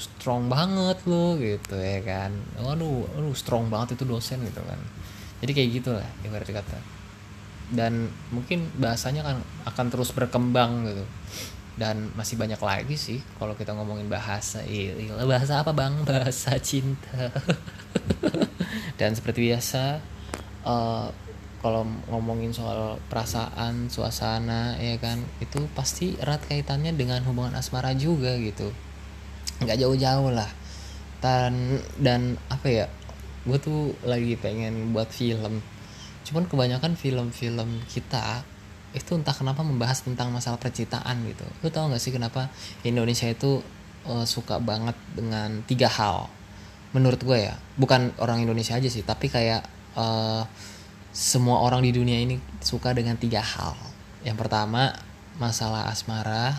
strong 0.00 0.48
banget 0.48 1.04
lo 1.04 1.36
gitu 1.36 1.76
ya 1.76 2.00
kan. 2.00 2.32
Waduh 2.56 3.04
waduh 3.12 3.36
strong 3.36 3.68
banget 3.68 4.00
itu 4.00 4.08
dosen 4.08 4.40
gitu 4.40 4.64
kan. 4.64 4.80
Jadi 5.44 5.52
kayak 5.52 5.68
gitulah 5.76 6.08
ibarat 6.24 6.48
kata 6.48 6.97
dan 7.68 8.08
mungkin 8.32 8.64
bahasanya 8.80 9.24
kan 9.24 9.36
akan 9.68 9.86
terus 9.92 10.10
berkembang 10.16 10.88
gitu. 10.88 11.04
Dan 11.78 12.10
masih 12.18 12.34
banyak 12.34 12.58
lagi 12.58 12.98
sih 12.98 13.22
kalau 13.38 13.54
kita 13.54 13.70
ngomongin 13.70 14.10
bahasa 14.10 14.66
iya 14.66 14.98
bahasa 15.22 15.62
apa 15.62 15.70
bang? 15.70 16.02
Bahasa 16.08 16.58
cinta. 16.58 17.30
Dan 18.98 19.14
seperti 19.14 19.46
biasa 19.46 20.02
uh, 20.66 21.06
kalau 21.62 21.86
ngomongin 22.10 22.50
soal 22.50 22.98
perasaan 23.06 23.90
suasana 23.90 24.78
ya 24.78 24.98
kan 24.98 25.22
itu 25.38 25.66
pasti 25.74 26.18
erat 26.18 26.42
kaitannya 26.46 26.94
dengan 26.98 27.22
hubungan 27.30 27.54
asmara 27.54 27.94
juga 27.94 28.34
gitu. 28.42 28.74
Nggak 29.62 29.78
jauh-jauh 29.78 30.34
lah. 30.34 30.50
Dan 31.22 31.78
dan 31.98 32.42
apa 32.50 32.66
ya 32.66 32.86
gue 33.46 33.58
tuh 33.62 33.94
lagi 34.02 34.34
pengen 34.34 34.90
buat 34.90 35.14
film 35.14 35.62
cuman 36.26 36.48
kebanyakan 36.48 36.96
film-film 36.98 37.82
kita 37.86 38.42
itu 38.96 39.12
entah 39.14 39.36
kenapa 39.36 39.60
membahas 39.60 40.00
tentang 40.00 40.32
masalah 40.32 40.56
percintaan 40.56 41.22
gitu 41.28 41.44
lu 41.60 41.68
tau 41.68 41.92
gak 41.92 42.00
sih 42.00 42.10
kenapa 42.10 42.48
Indonesia 42.82 43.28
itu 43.28 43.60
uh, 44.08 44.24
suka 44.24 44.58
banget 44.58 44.96
dengan 45.12 45.60
tiga 45.68 45.92
hal 45.92 46.26
menurut 46.96 47.20
gue 47.20 47.52
ya 47.52 47.54
bukan 47.76 48.16
orang 48.16 48.40
Indonesia 48.40 48.74
aja 48.80 48.88
sih 48.88 49.04
tapi 49.04 49.28
kayak 49.28 49.60
uh, 49.94 50.42
semua 51.18 51.64
orang 51.66 51.82
di 51.82 51.90
dunia 51.90 52.22
ini 52.22 52.38
suka 52.62 52.94
dengan 52.94 53.18
tiga 53.18 53.42
hal. 53.42 53.74
Yang 54.22 54.46
pertama 54.46 54.94
masalah 55.42 55.90
asmara, 55.90 56.54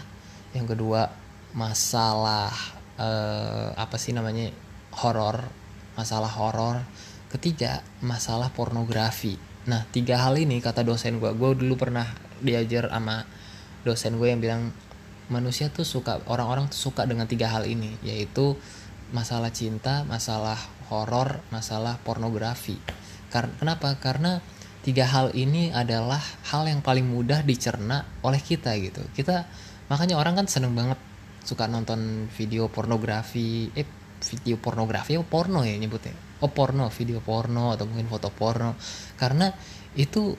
yang 0.51 0.67
kedua 0.67 1.07
masalah 1.55 2.51
uh, 2.99 3.71
apa 3.79 3.95
sih 3.95 4.11
namanya 4.11 4.51
horor, 4.99 5.47
masalah 5.95 6.27
horor. 6.27 6.83
Ketiga 7.31 7.85
masalah 8.03 8.51
pornografi. 8.51 9.39
Nah 9.69 9.85
tiga 9.93 10.17
hal 10.25 10.33
ini 10.41 10.57
kata 10.57 10.81
dosen 10.81 11.21
gue, 11.21 11.29
gue 11.29 11.49
dulu 11.53 11.77
pernah 11.77 12.09
diajar 12.41 12.89
sama 12.89 13.21
dosen 13.85 14.17
gue 14.17 14.27
yang 14.33 14.41
bilang 14.41 14.73
manusia 15.29 15.69
tuh 15.69 15.85
suka 15.85 16.25
orang-orang 16.25 16.73
tuh 16.73 16.89
suka 16.89 17.05
dengan 17.05 17.29
tiga 17.29 17.53
hal 17.53 17.69
ini 17.69 17.93
yaitu 18.01 18.57
masalah 19.13 19.53
cinta, 19.53 20.01
masalah 20.09 20.57
horor, 20.89 21.45
masalah 21.53 22.01
pornografi. 22.01 22.81
Karena 23.29 23.53
kenapa? 23.61 23.93
Karena 24.01 24.41
tiga 24.81 25.05
hal 25.05 25.37
ini 25.37 25.69
adalah 25.69 26.21
hal 26.49 26.65
yang 26.65 26.81
paling 26.81 27.05
mudah 27.05 27.45
dicerna 27.45 28.09
oleh 28.25 28.41
kita 28.41 28.73
gitu. 28.81 29.05
Kita 29.13 29.45
makanya 29.85 30.17
orang 30.17 30.41
kan 30.41 30.47
seneng 30.49 30.73
banget 30.73 30.97
suka 31.45 31.69
nonton 31.69 32.25
video 32.33 32.73
pornografi, 32.73 33.69
eh 33.77 33.85
video 34.19 34.57
pornografi 34.57 35.13
porno 35.21 35.61
ya 35.61 35.77
nyebutnya. 35.77 36.28
Oh 36.39 36.51
porno, 36.51 36.87
video 36.91 37.19
porno 37.19 37.75
atau 37.75 37.87
mungkin 37.87 38.07
foto 38.07 38.31
porno. 38.31 38.79
Karena 39.19 39.51
itu 39.95 40.35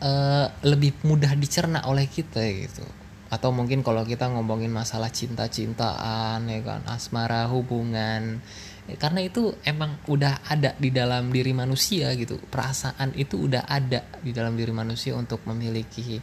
uh, 0.00 0.46
lebih 0.64 1.04
mudah 1.04 1.36
dicerna 1.36 1.84
oleh 1.84 2.08
kita 2.08 2.40
gitu. 2.48 2.84
Atau 3.28 3.50
mungkin 3.50 3.84
kalau 3.84 4.06
kita 4.06 4.30
ngomongin 4.30 4.70
masalah 4.70 5.10
cinta-cintaan 5.10 6.46
ya 6.48 6.60
kan, 6.62 6.80
asmara, 6.86 7.50
hubungan, 7.50 8.40
karena 8.84 9.24
itu 9.24 9.56
emang 9.64 9.96
udah 10.12 10.44
ada 10.44 10.76
di 10.76 10.92
dalam 10.92 11.32
diri 11.32 11.56
manusia 11.56 12.12
gitu 12.12 12.36
perasaan 12.36 13.16
itu 13.16 13.48
udah 13.48 13.64
ada 13.64 14.04
di 14.20 14.36
dalam 14.36 14.60
diri 14.60 14.76
manusia 14.76 15.16
untuk 15.16 15.40
memiliki 15.48 16.20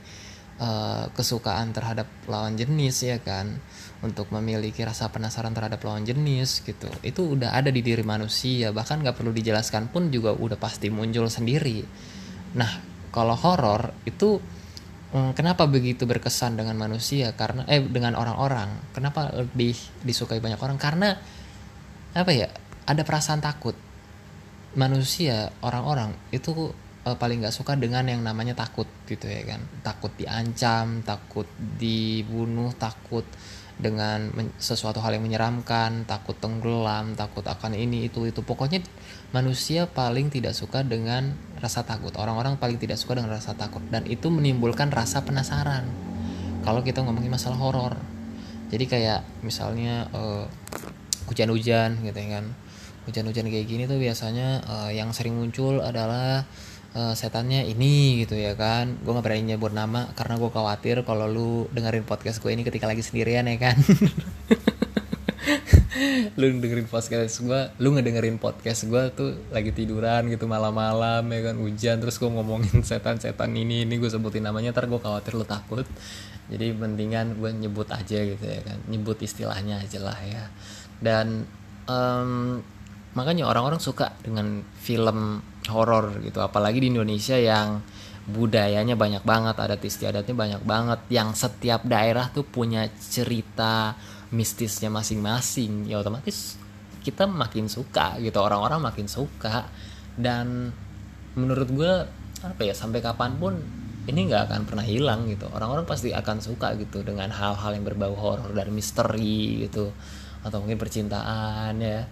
uh, 0.62 1.10
kesukaan 1.10 1.74
terhadap 1.74 2.06
lawan 2.30 2.54
jenis 2.54 3.02
ya 3.02 3.18
kan 3.18 3.58
untuk 4.02 4.34
memiliki 4.34 4.82
rasa 4.82 5.14
penasaran 5.14 5.54
terhadap 5.54 5.78
lawan 5.86 6.02
jenis 6.02 6.66
gitu. 6.66 6.90
Itu 7.06 7.38
udah 7.38 7.54
ada 7.54 7.70
di 7.70 7.86
diri 7.86 8.02
manusia 8.02 8.74
bahkan 8.74 9.02
nggak 9.06 9.22
perlu 9.22 9.30
dijelaskan 9.30 9.94
pun 9.94 10.10
juga 10.10 10.34
udah 10.34 10.58
pasti 10.58 10.90
muncul 10.90 11.30
sendiri. 11.30 11.86
Nah 12.58 12.72
kalau 13.14 13.38
horor 13.38 13.94
itu 14.10 14.42
hmm, 15.14 15.38
kenapa 15.38 15.70
begitu 15.70 16.10
berkesan 16.10 16.58
dengan 16.58 16.82
manusia? 16.82 17.38
Karena 17.38 17.62
eh 17.70 17.82
dengan 17.86 18.18
orang-orang. 18.18 18.90
Kenapa 18.98 19.30
lebih 19.38 19.78
disukai 20.02 20.42
banyak 20.42 20.58
orang? 20.58 20.82
Karena 20.82 21.14
apa 22.18 22.32
ya 22.34 22.50
ada 22.90 23.06
perasaan 23.06 23.40
takut. 23.40 23.78
Manusia 24.72 25.52
orang-orang 25.62 26.16
itu 26.32 26.72
uh, 27.06 27.18
paling 27.20 27.44
nggak 27.44 27.54
suka 27.54 27.78
dengan 27.78 28.08
yang 28.08 28.26
namanya 28.26 28.58
takut 28.58 28.90
gitu 29.06 29.30
ya 29.30 29.46
kan. 29.46 29.62
Takut 29.86 30.10
diancam 30.18 31.06
takut 31.06 31.46
dibunuh 31.78 32.74
takut 32.74 33.30
dengan 33.80 34.34
sesuatu 34.60 35.00
hal 35.00 35.16
yang 35.16 35.24
menyeramkan 35.26 36.04
takut 36.10 36.36
tenggelam 36.38 37.14
takut 37.16 37.46
akan 37.46 37.78
ini 37.78 38.10
itu 38.10 38.28
itu. 38.28 38.42
Pokoknya 38.44 38.84
manusia 39.32 39.88
paling 39.88 40.34
tidak 40.34 40.58
suka 40.58 40.84
dengan 40.84 41.38
rasa 41.62 41.86
takut. 41.86 42.12
Orang-orang 42.18 42.58
paling 42.58 42.82
tidak 42.82 43.00
suka 43.00 43.18
dengan 43.20 43.38
rasa 43.38 43.56
takut. 43.56 43.82
Dan 43.88 44.04
itu 44.10 44.28
menimbulkan 44.28 44.92
rasa 44.92 45.22
penasaran. 45.24 45.88
Kalau 46.62 46.82
kita 46.84 47.02
ngomongin 47.02 47.32
masalah 47.32 47.58
horor. 47.58 47.94
Jadi 48.72 48.88
kayak 48.88 49.24
misalnya 49.44 50.08
uh, 50.16 50.48
hujan-hujan 51.28 52.02
gitu 52.04 52.18
ya 52.18 52.40
kan. 52.40 52.46
Hujan-hujan 53.10 53.50
kayak 53.50 53.66
gini 53.66 53.84
tuh 53.90 53.98
biasanya 53.98 54.62
uh, 54.68 54.92
yang 54.94 55.10
sering 55.12 55.34
muncul 55.34 55.82
adalah 55.82 56.46
uh, 56.96 57.14
setannya 57.16 57.68
ini 57.68 58.24
gitu 58.24 58.36
ya 58.36 58.56
kan. 58.56 59.00
Gue 59.02 59.12
nggak 59.16 59.26
berani 59.26 59.56
nyebut 59.56 59.72
nama 59.72 60.12
karena 60.16 60.36
gue 60.40 60.50
khawatir 60.52 60.96
kalau 61.08 61.26
lu 61.28 61.52
dengerin 61.72 62.04
podcast 62.04 62.44
gue 62.44 62.52
ini 62.52 62.64
ketika 62.68 62.88
lagi 62.88 63.04
sendirian 63.04 63.48
ya 63.48 63.58
kan. 63.60 63.78
Lu 66.40 66.48
dengerin 66.48 66.90
podcast 66.90 67.44
gue 67.44 67.62
lu 67.78 67.94
ngedengerin 67.94 68.42
podcast 68.42 68.90
gue 68.90 69.04
tuh 69.14 69.38
lagi 69.54 69.70
tiduran 69.76 70.26
gitu 70.32 70.50
malam-malam 70.50 71.22
ya 71.28 71.40
kan 71.52 71.56
hujan 71.60 72.02
terus 72.02 72.18
gue 72.18 72.26
ngomongin 72.26 72.82
setan-setan 72.90 73.52
ini 73.54 73.86
ini 73.86 74.02
gue 74.02 74.10
sebutin 74.10 74.48
namanya 74.48 74.74
ntar 74.74 74.90
gue 74.90 74.98
khawatir 74.98 75.38
lu 75.38 75.46
takut. 75.46 75.86
Jadi 76.50 76.74
mendingan 76.74 77.38
gue 77.38 77.52
nyebut 77.54 77.88
aja 77.94 78.18
gitu 78.18 78.42
ya 78.44 78.60
kan 78.66 78.80
nyebut 78.90 79.20
istilahnya 79.22 79.84
aja 79.84 80.00
lah 80.02 80.20
ya. 80.26 80.50
Dan 80.98 81.46
um, 81.86 82.60
makanya 83.14 83.46
orang-orang 83.46 83.80
suka 83.84 84.16
dengan 84.24 84.64
film 84.80 85.44
horor 85.70 86.24
gitu. 86.26 86.42
Apalagi 86.42 86.82
di 86.82 86.90
Indonesia 86.90 87.38
yang 87.38 87.84
budayanya 88.22 88.94
banyak 88.94 89.26
banget 89.26 89.58
adat 89.58 89.82
istiadatnya 89.82 90.36
banyak 90.38 90.62
banget 90.62 91.00
yang 91.10 91.34
setiap 91.34 91.82
daerah 91.84 92.30
tuh 92.30 92.46
punya 92.46 92.88
cerita 92.98 93.98
mistisnya 94.34 94.90
masing-masing. 94.90 95.90
Ya 95.90 96.00
otomatis 96.00 96.58
kita 97.02 97.26
makin 97.26 97.66
suka 97.66 98.18
gitu 98.22 98.38
orang-orang 98.42 98.82
makin 98.82 99.06
suka. 99.06 99.70
Dan 100.18 100.72
menurut 101.38 101.70
gue 101.70 101.94
apa 102.42 102.62
ya 102.66 102.74
sampai 102.74 103.02
kapan 103.06 103.38
pun 103.38 103.54
ini 104.10 104.26
nggak 104.26 104.50
akan 104.50 104.62
pernah 104.66 104.86
hilang 104.86 105.30
gitu. 105.30 105.46
Orang-orang 105.54 105.86
pasti 105.86 106.10
akan 106.10 106.42
suka 106.42 106.74
gitu 106.78 107.06
dengan 107.06 107.30
hal-hal 107.30 107.78
yang 107.78 107.86
berbau 107.86 108.18
horor 108.18 108.50
dan 108.54 108.74
misteri 108.74 109.66
gitu 109.70 109.94
atau 110.42 110.58
mungkin 110.62 110.82
percintaan 110.82 111.78
ya. 111.78 112.10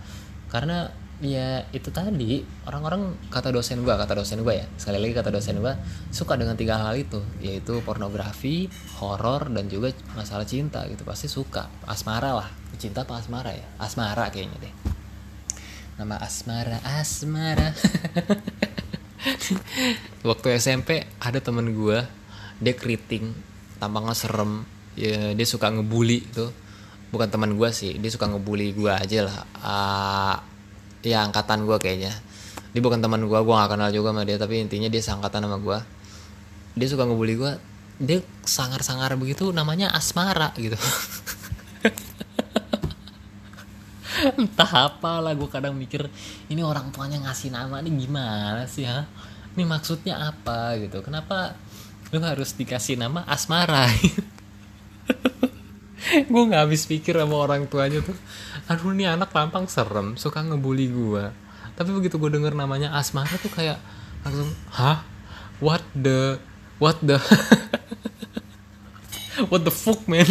Karena 0.50 0.90
ya 1.20 1.68
itu 1.76 1.92
tadi. 1.92 2.44
Orang-orang 2.68 3.16
kata 3.28 3.52
dosen 3.52 3.84
gue 3.84 3.92
kata 3.92 4.16
dosen 4.16 4.44
gue 4.44 4.56
ya 4.56 4.66
sekali 4.80 5.00
lagi 5.00 5.14
kata 5.20 5.30
dosen 5.32 5.60
gue 5.60 5.74
suka 6.12 6.40
dengan 6.40 6.56
tiga 6.56 6.80
hal 6.80 6.96
itu 6.96 7.20
yaitu 7.44 7.84
pornografi 7.84 8.72
horor 9.00 9.52
dan 9.52 9.68
juga 9.68 9.92
masalah 10.16 10.48
cinta 10.48 10.88
gitu. 10.88 11.04
Pasti 11.04 11.28
suka. 11.28 11.68
Asmara 11.86 12.36
lah. 12.36 12.50
Cinta 12.80 13.04
apa 13.04 13.20
asmara 13.20 13.52
ya? 13.52 13.68
Asmara 13.76 14.32
kayaknya 14.32 14.56
deh. 14.64 14.74
Nama 16.00 16.16
asmara 16.24 16.80
asmara. 17.00 17.76
Waktu 20.30 20.48
SMP 20.56 21.04
ada 21.20 21.40
temen 21.44 21.76
gue 21.76 22.00
dia 22.64 22.74
keriting 22.76 23.36
tampangnya 23.80 24.16
serem. 24.16 24.64
Ya, 25.00 25.32
dia 25.36 25.48
suka 25.48 25.72
ngebully 25.72 26.24
tuh. 26.32 26.52
Bukan 27.12 27.28
teman 27.28 27.60
gue 27.60 27.70
sih 27.76 28.00
dia 28.00 28.08
suka 28.08 28.32
ngebully 28.32 28.72
gue 28.72 28.88
aja 28.88 29.28
lah. 29.28 29.44
Uh, 29.60 30.36
ya 31.06 31.24
angkatan 31.24 31.66
gue 31.66 31.78
kayaknya. 31.80 32.14
Dia 32.72 32.82
bukan 32.86 33.02
teman 33.02 33.26
gue 33.26 33.40
gue 33.40 33.56
gak 33.56 33.72
kenal 33.74 33.90
juga 33.90 34.14
sama 34.14 34.22
dia 34.28 34.38
tapi 34.38 34.62
intinya 34.62 34.86
dia 34.92 35.02
seangkatan 35.02 35.50
sama 35.50 35.58
gue 35.58 35.82
dia 36.78 36.86
suka 36.86 37.10
ngebully 37.10 37.34
gue 37.34 37.58
dia 38.00 38.24
sangar-sangar 38.46 39.18
begitu 39.20 39.52
namanya 39.52 39.92
asmara 39.92 40.54
gitu. 40.56 40.80
Entah 44.40 44.92
apa 44.92 45.24
lah 45.24 45.34
gue 45.36 45.50
kadang 45.52 45.76
mikir 45.76 46.08
ini 46.52 46.64
orang 46.64 46.92
tuanya 46.92 47.20
ngasih 47.28 47.52
nama 47.52 47.80
ini 47.84 48.08
gimana 48.08 48.68
sih 48.68 48.86
ha 48.88 49.06
ini 49.60 49.68
maksudnya 49.68 50.32
apa? 50.32 50.80
Gitu. 50.80 51.04
Kenapa 51.04 51.60
lu 52.16 52.24
harus 52.24 52.56
dikasih 52.56 52.96
nama 52.96 53.28
asmara? 53.28 53.92
Gue 56.32 56.44
nggak 56.48 56.64
habis 56.64 56.88
pikir 56.88 57.20
sama 57.20 57.36
orang 57.38 57.68
tuanya 57.68 58.00
tuh 58.00 58.16
aduh 58.70 58.94
ini 58.94 59.10
anak 59.10 59.34
tampang 59.34 59.66
serem 59.66 60.14
suka 60.14 60.46
ngebully 60.46 60.94
gue 60.94 61.50
tapi 61.80 61.96
begitu 61.96 62.20
gue 62.20 62.28
denger 62.28 62.52
namanya 62.60 62.92
asmara 62.92 63.40
tuh 63.40 63.48
kayak 63.48 63.80
langsung 64.28 64.52
hah? 64.76 65.00
What 65.64 65.80
the 65.96 66.36
what 66.76 67.00
the 67.00 67.24
what 69.52 69.64
the 69.64 69.72
fuck 69.72 70.04
man? 70.04 70.28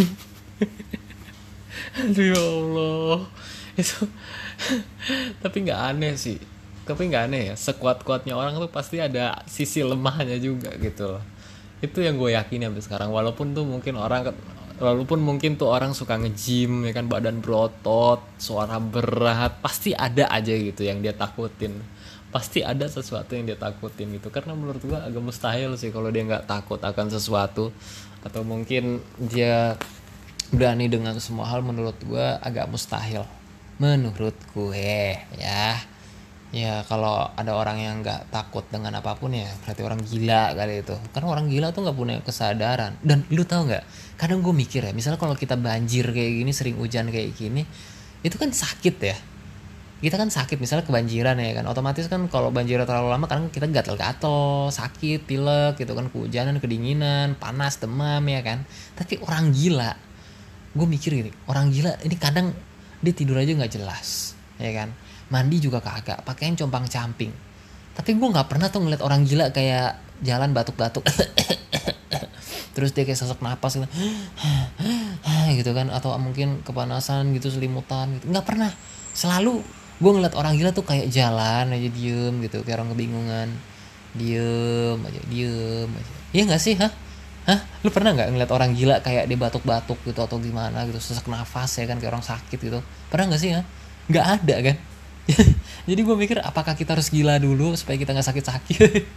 Aduh 1.96 2.36
ya 2.36 2.36
allah. 2.36 3.18
Itu 3.80 4.12
tapi 5.42 5.64
nggak 5.64 5.80
aneh 5.96 6.20
sih. 6.20 6.36
Tapi 6.84 7.08
nggak 7.08 7.32
aneh 7.32 7.42
ya 7.52 7.54
sekuat 7.56 8.04
kuatnya 8.04 8.36
orang 8.36 8.60
tuh 8.60 8.68
pasti 8.68 9.00
ada 9.00 9.40
sisi 9.48 9.80
lemahnya 9.80 10.36
juga 10.36 10.76
gitu 10.76 11.16
loh. 11.16 11.24
Itu 11.80 12.04
yang 12.04 12.20
gue 12.20 12.36
yakin 12.36 12.68
sampai 12.68 12.84
sekarang. 12.84 13.08
Walaupun 13.08 13.56
tuh 13.56 13.64
mungkin 13.64 13.96
orang 13.96 14.36
walaupun 14.78 15.18
mungkin 15.18 15.58
tuh 15.58 15.70
orang 15.70 15.92
suka 15.92 16.14
nge-gym 16.18 16.86
ya 16.86 16.92
kan 16.94 17.10
badan 17.10 17.42
berotot 17.42 18.22
suara 18.38 18.78
berat 18.78 19.58
pasti 19.58 19.92
ada 19.92 20.30
aja 20.30 20.54
gitu 20.54 20.86
yang 20.86 21.02
dia 21.02 21.12
takutin. 21.12 21.78
Pasti 22.28 22.60
ada 22.60 22.84
sesuatu 22.86 23.34
yang 23.34 23.48
dia 23.50 23.58
takutin 23.58 24.14
gitu. 24.14 24.30
Karena 24.30 24.54
menurut 24.54 24.82
gue 24.82 24.96
agak 24.96 25.22
mustahil 25.22 25.74
sih 25.74 25.90
kalau 25.90 26.08
dia 26.08 26.22
nggak 26.24 26.46
takut 26.46 26.78
akan 26.78 27.06
sesuatu. 27.10 27.74
Atau 28.22 28.42
mungkin 28.46 29.02
dia 29.18 29.74
berani 30.54 30.88
dengan 30.88 31.16
semua 31.20 31.50
hal 31.50 31.60
menurut 31.60 31.96
gue 32.04 32.26
agak 32.40 32.70
mustahil. 32.70 33.24
Menurut 33.78 34.34
gue 34.54 35.16
ya 35.38 35.78
ya 36.48 36.80
kalau 36.88 37.28
ada 37.36 37.52
orang 37.52 37.78
yang 37.78 37.94
nggak 38.00 38.32
takut 38.32 38.64
dengan 38.72 38.96
apa 38.96 39.14
pun 39.20 39.36
ya 39.36 39.48
berarti 39.64 39.82
orang 39.84 40.00
gila 40.00 40.56
kali 40.56 40.84
itu. 40.84 40.96
Karena 41.12 41.26
orang 41.28 41.46
gila 41.52 41.68
tuh 41.70 41.84
nggak 41.84 41.96
punya 41.96 42.16
kesadaran. 42.24 42.96
Dan 43.04 43.24
lu 43.28 43.44
tahu 43.44 43.68
nggak? 43.68 43.84
Kadang 44.16 44.40
gue 44.40 44.54
mikir 44.54 44.84
ya 44.84 44.92
misalnya 44.96 45.20
kalau 45.20 45.36
kita 45.36 45.54
banjir 45.60 46.08
kayak 46.10 46.32
gini 46.42 46.52
sering 46.56 46.76
hujan 46.80 47.12
kayak 47.12 47.36
gini 47.36 47.62
itu 48.24 48.36
kan 48.40 48.50
sakit 48.50 48.96
ya. 48.98 49.16
Kita 49.98 50.14
kan 50.14 50.30
sakit 50.30 50.62
misalnya 50.62 50.86
kebanjiran 50.86 51.36
ya 51.42 51.58
kan. 51.58 51.64
Otomatis 51.66 52.06
kan 52.06 52.30
kalau 52.30 52.54
banjir 52.54 52.78
terlalu 52.86 53.10
lama 53.10 53.26
kan 53.26 53.50
kita 53.50 53.66
gatel-gatel 53.66 54.70
sakit 54.70 55.26
pilek 55.26 55.78
gitu 55.78 55.92
kan. 55.92 56.06
Kehujanan 56.08 56.62
kedinginan 56.62 57.34
panas 57.34 57.82
demam 57.82 58.22
ya 58.24 58.40
kan. 58.46 58.62
Tapi 58.94 59.18
orang 59.22 59.50
gila 59.50 60.08
gue 60.78 60.86
mikir 60.86 61.10
gini 61.16 61.30
orang 61.48 61.72
gila 61.72 61.96
ini 62.04 62.16
kadang 62.18 62.52
dia 63.00 63.14
tidur 63.14 63.40
aja 63.40 63.50
nggak 63.50 63.72
jelas 63.72 64.38
ya 64.62 64.70
kan 64.74 64.92
mandi 65.28 65.60
juga 65.60 65.84
kagak 65.84 66.24
pakaian 66.24 66.56
compang 66.56 66.88
camping. 66.88 67.32
Tapi 67.92 68.14
gue 68.16 68.28
nggak 68.30 68.48
pernah 68.48 68.68
tuh 68.72 68.84
ngeliat 68.84 69.02
orang 69.04 69.26
gila 69.28 69.52
kayak 69.52 70.00
jalan 70.24 70.54
batuk-batuk. 70.56 71.04
Terus 72.74 72.94
dia 72.94 73.02
kayak 73.02 73.18
sesak 73.18 73.42
napas 73.42 73.76
gitu. 73.76 73.88
Gitu 75.58 75.72
kan 75.72 75.88
atau 75.88 76.14
mungkin 76.20 76.60
kepanasan 76.62 77.32
gitu 77.32 77.48
selimutan 77.48 78.20
gitu. 78.20 78.28
Nggak 78.30 78.46
pernah. 78.46 78.70
Selalu 79.16 79.64
gue 79.98 80.12
ngeliat 80.12 80.36
orang 80.36 80.54
gila 80.54 80.70
tuh 80.70 80.84
kayak 80.86 81.10
jalan 81.10 81.72
aja 81.72 81.88
diem 81.88 82.34
gitu. 82.44 82.62
Kayak 82.62 82.84
orang 82.84 82.94
kebingungan. 82.94 83.48
Diem 84.14 84.98
aja 85.02 85.20
diem 85.26 85.90
aja. 85.90 86.12
Iya 86.36 86.42
nggak 86.52 86.62
sih? 86.62 86.76
Hah? 86.78 86.92
Hah? 87.48 87.60
Lu 87.82 87.88
pernah 87.90 88.12
nggak 88.14 88.28
ngeliat 88.30 88.50
orang 88.52 88.76
gila 88.76 89.00
kayak 89.00 89.26
dia 89.26 89.38
batuk-batuk 89.40 89.98
gitu 90.04 90.20
atau 90.20 90.36
gimana 90.38 90.84
gitu 90.86 91.00
sesak 91.00 91.26
nafas 91.26 91.80
ya 91.80 91.88
kan 91.88 91.96
kayak 91.98 92.12
orang 92.14 92.22
sakit 92.22 92.60
gitu? 92.60 92.78
Pernah 93.08 93.34
nggak 93.34 93.40
sih 93.40 93.50
ha 93.56 93.64
nggak 94.08 94.26
ada 94.40 94.56
kan 94.64 94.76
jadi 95.88 96.00
gue 96.00 96.16
mikir 96.16 96.40
apakah 96.40 96.72
kita 96.72 96.96
harus 96.96 97.12
gila 97.12 97.36
dulu 97.36 97.76
supaya 97.76 98.00
kita 98.00 98.16
nggak 98.16 98.28
sakit-sakit? 98.28 99.04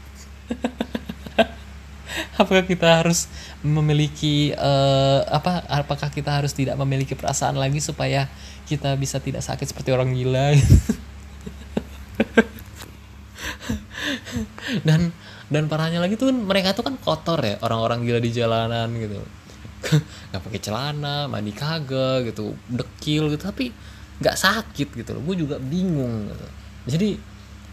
Apakah 2.41 2.67
kita 2.67 3.03
harus 3.03 3.29
memiliki 3.61 4.51
uh, 4.57 5.21
apa 5.29 5.61
apakah 5.69 6.09
kita 6.09 6.41
harus 6.41 6.51
tidak 6.51 6.75
memiliki 6.75 7.15
perasaan 7.15 7.55
lagi 7.55 7.79
supaya 7.79 8.27
kita 8.65 8.97
bisa 8.97 9.21
tidak 9.21 9.45
sakit 9.45 9.69
seperti 9.69 9.93
orang 9.93 10.11
gila? 10.11 10.51
Dan 14.87 15.11
dan 15.51 15.67
parahnya 15.67 15.99
lagi 15.99 16.15
tuh 16.15 16.31
mereka 16.31 16.71
tuh 16.71 16.87
kan 16.87 16.95
kotor 16.95 17.43
ya 17.43 17.59
orang-orang 17.59 18.07
gila 18.07 18.23
di 18.23 18.31
jalanan 18.31 18.87
gitu. 18.95 19.19
Nggak 20.31 20.41
pakai 20.47 20.61
celana 20.63 21.27
mandi 21.27 21.51
kagak 21.51 22.31
gitu 22.31 22.55
dekil 22.71 23.35
gitu. 23.35 23.51
Tapi 23.51 23.67
nggak 24.21 24.37
sakit 24.37 24.87
gitu 24.93 25.17
loh. 25.17 25.21
Gue 25.25 25.35
juga 25.35 25.57
bingung 25.57 26.29
gitu. 26.29 26.45
jadi 26.97 27.09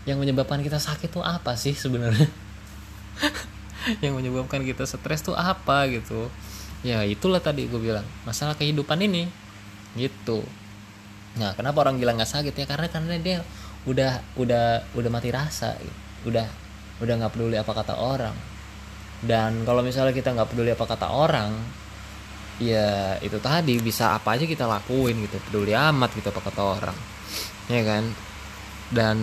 yang 0.09 0.17
menyebabkan 0.17 0.65
kita 0.65 0.81
sakit 0.81 1.13
tuh 1.13 1.21
apa 1.21 1.53
sih 1.55 1.77
sebenarnya? 1.77 2.25
Yang 4.05 4.21
menyebabkan 4.21 4.65
kita 4.65 4.85
stres 4.85 5.21
tuh 5.21 5.37
apa 5.37 5.85
gitu? 5.89 6.29
Ya 6.81 7.05
itulah 7.05 7.41
tadi 7.41 7.69
gue 7.69 7.81
bilang 7.81 8.05
masalah 8.25 8.57
kehidupan 8.57 9.01
ini. 9.05 9.29
Gitu. 9.97 10.45
Nah 11.37 11.53
kenapa 11.53 11.85
orang 11.85 12.01
gila 12.01 12.17
nggak 12.17 12.29
sakit 12.29 12.53
ya? 12.57 12.65
Karena 12.65 12.89
karena 12.89 13.17
dia 13.21 13.45
udah 13.85 14.21
udah 14.37 14.85
udah 14.97 15.11
mati 15.13 15.33
rasa 15.33 15.77
gitu. 15.81 15.97
udah 16.29 16.47
udah 17.01 17.15
nggak 17.21 17.33
peduli 17.33 17.57
apa 17.61 17.73
kata 17.77 17.95
orang. 17.97 18.37
Dan 19.21 19.65
kalau 19.69 19.85
misalnya 19.85 20.17
kita 20.17 20.33
nggak 20.33 20.49
peduli 20.53 20.73
apa 20.73 20.85
kata 20.85 21.09
orang 21.13 21.53
ya 22.59 23.15
itu 23.23 23.39
tadi 23.39 23.79
bisa 23.79 24.19
apa 24.19 24.35
aja 24.35 24.43
kita 24.43 24.67
lakuin 24.67 25.15
gitu 25.23 25.39
peduli 25.47 25.73
amat 25.75 26.11
gitu 26.19 26.29
apa 26.35 26.41
kata 26.43 26.63
orang 26.63 26.99
ya 27.71 27.83
kan? 27.85 28.05
Dan 28.89 29.19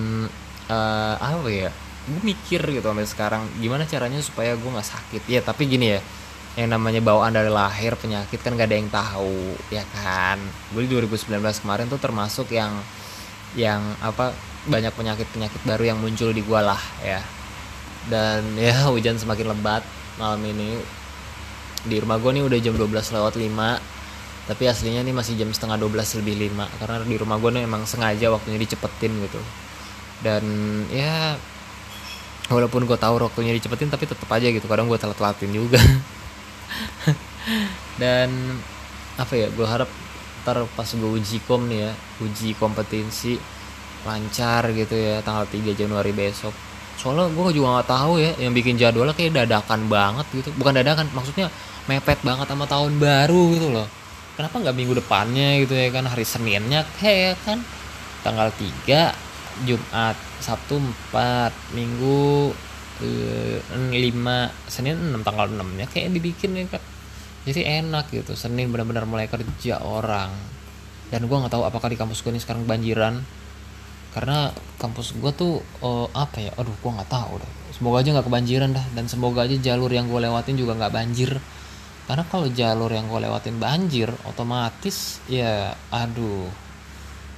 uh, 0.69 1.15
apa 1.17 1.49
ya 1.49 1.71
gue 2.05 2.21
mikir 2.21 2.61
gitu 2.61 2.85
sampai 2.85 3.09
sekarang 3.09 3.43
gimana 3.57 3.89
caranya 3.89 4.21
supaya 4.21 4.55
gue 4.55 4.69
nggak 4.69 4.87
sakit? 4.87 5.21
Ya 5.27 5.41
tapi 5.41 5.67
gini 5.67 5.97
ya 5.97 6.01
yang 6.55 6.71
namanya 6.71 7.03
bawaan 7.03 7.35
dari 7.35 7.51
lahir 7.51 7.99
penyakit 7.99 8.39
kan 8.39 8.55
gak 8.55 8.71
ada 8.71 8.77
yang 8.79 8.87
tahu 8.87 9.59
ya 9.67 9.83
kan? 9.91 10.39
Gue 10.71 10.87
di 10.87 10.95
2019 10.95 11.35
kemarin 11.59 11.91
tuh 11.91 11.99
termasuk 11.99 12.47
yang 12.55 12.71
yang 13.59 13.83
apa 13.99 14.31
banyak 14.65 14.91
penyakit 14.95 15.27
penyakit 15.35 15.61
baru 15.67 15.93
yang 15.95 15.99
muncul 15.99 16.31
di 16.31 16.39
gue 16.39 16.61
lah 16.63 16.79
ya. 17.03 17.19
Dan 18.07 18.55
ya 18.55 18.87
hujan 18.87 19.19
semakin 19.19 19.51
lebat 19.51 19.83
malam 20.15 20.39
ini 20.47 20.79
di 21.85 22.01
rumah 22.01 22.17
gue 22.17 22.31
nih 22.35 22.43
udah 22.45 22.59
jam 22.61 22.75
12 22.77 22.89
lewat 22.89 23.33
5 23.37 23.95
tapi 24.45 24.69
aslinya 24.69 25.01
nih 25.01 25.13
masih 25.13 25.33
jam 25.41 25.49
setengah 25.49 25.81
12 25.81 26.21
lebih 26.21 26.53
5 26.53 26.81
karena 26.81 26.95
di 27.01 27.17
rumah 27.17 27.37
gue 27.41 27.49
nih 27.49 27.63
emang 27.65 27.81
sengaja 27.89 28.29
waktunya 28.29 28.61
dicepetin 28.61 29.13
gitu. 29.25 29.41
Dan 30.21 30.45
ya 30.93 31.33
walaupun 32.53 32.85
gue 32.85 32.97
tahu 32.97 33.25
waktunya 33.25 33.57
dicepetin 33.57 33.89
tapi 33.89 34.05
tetap 34.05 34.29
aja 34.29 34.45
gitu 34.45 34.69
kadang 34.69 34.85
gue 34.85 34.99
telat-telatin 35.01 35.49
juga. 35.49 35.81
Dan 38.01 38.61
apa 39.17 39.33
ya 39.33 39.49
gue 39.49 39.65
harap 39.65 39.89
ntar 40.45 40.61
pas 40.77 40.85
gue 40.85 41.09
uji 41.09 41.41
kom 41.49 41.65
nih 41.65 41.89
ya 41.89 41.91
uji 42.21 42.53
kompetensi 42.61 43.41
lancar 44.05 44.69
gitu 44.77 44.93
ya 44.93 45.25
tanggal 45.25 45.49
3 45.49 45.73
Januari 45.73 46.13
besok 46.13 46.53
soalnya 47.05 47.29
gue 47.29 47.53
juga 47.53 47.77
nggak 47.77 47.89
tahu 47.93 48.17
ya 48.17 48.33
yang 48.41 48.57
bikin 48.57 48.81
jadwalnya 48.81 49.13
kayak 49.13 49.45
dadakan 49.45 49.85
banget 49.85 50.25
gitu. 50.33 50.49
Bukan 50.57 50.73
dadakan 50.73 51.05
maksudnya 51.13 51.53
mepet 51.85 52.17
banget 52.25 52.49
sama 52.49 52.65
tahun 52.65 52.97
baru 52.97 53.41
gitu 53.53 53.69
loh. 53.69 53.85
Kenapa 54.33 54.57
nggak 54.57 54.73
minggu 54.73 54.97
depannya 54.97 55.61
gitu 55.61 55.77
ya 55.77 55.93
kan? 55.93 56.09
Hari 56.09 56.25
Seninnya 56.25 56.81
kayak 56.97 57.37
kan? 57.45 57.61
Tanggal 58.25 58.49
3 58.57 59.13
Jumat 59.69 60.17
Sabtu 60.41 60.81
4 61.13 61.77
Minggu 61.77 62.49
eh, 63.05 63.61
5 63.61 64.01
Senin 64.65 64.97
6 65.13 65.21
tanggal 65.21 65.45
6 65.45 65.61
nya 65.77 65.85
kayak 65.85 66.09
dibikin 66.09 66.57
ya 66.57 66.65
kan? 66.73 66.81
Jadi 67.45 67.61
enak 67.85 68.09
gitu 68.09 68.33
Senin 68.33 68.73
benar-benar 68.73 69.05
mulai 69.05 69.29
kerja 69.29 69.77
orang. 69.85 70.33
Dan 71.13 71.29
gue 71.29 71.37
nggak 71.37 71.53
tahu 71.53 71.69
apakah 71.69 71.93
di 71.93 72.01
kampus 72.01 72.25
gue 72.25 72.33
ini 72.33 72.41
sekarang 72.41 72.65
banjiran 72.65 73.44
karena 74.15 74.47
kampus 74.79 75.11
gue 75.19 75.31
tuh 75.35 75.59
uh, 75.83 76.07
apa 76.15 76.39
ya 76.39 76.51
aduh 76.55 76.71
gue 76.71 76.87
nggak 76.87 77.11
tahu 77.11 77.35
deh. 77.35 77.51
Semoga 77.75 77.99
aja 77.99 78.15
nggak 78.15 78.27
kebanjiran 78.31 78.71
dah 78.71 78.85
dan 78.95 79.11
semoga 79.11 79.43
aja 79.43 79.59
jalur 79.59 79.91
yang 79.91 80.07
gue 80.07 80.23
lewatin 80.23 80.55
juga 80.55 80.71
nggak 80.79 80.93
banjir. 80.95 81.35
Karena 82.07 82.23
kalau 82.31 82.47
jalur 82.47 82.87
yang 82.87 83.11
gue 83.11 83.19
lewatin 83.19 83.59
banjir 83.59 84.07
otomatis 84.23 85.19
ya 85.27 85.75
aduh 85.91 86.47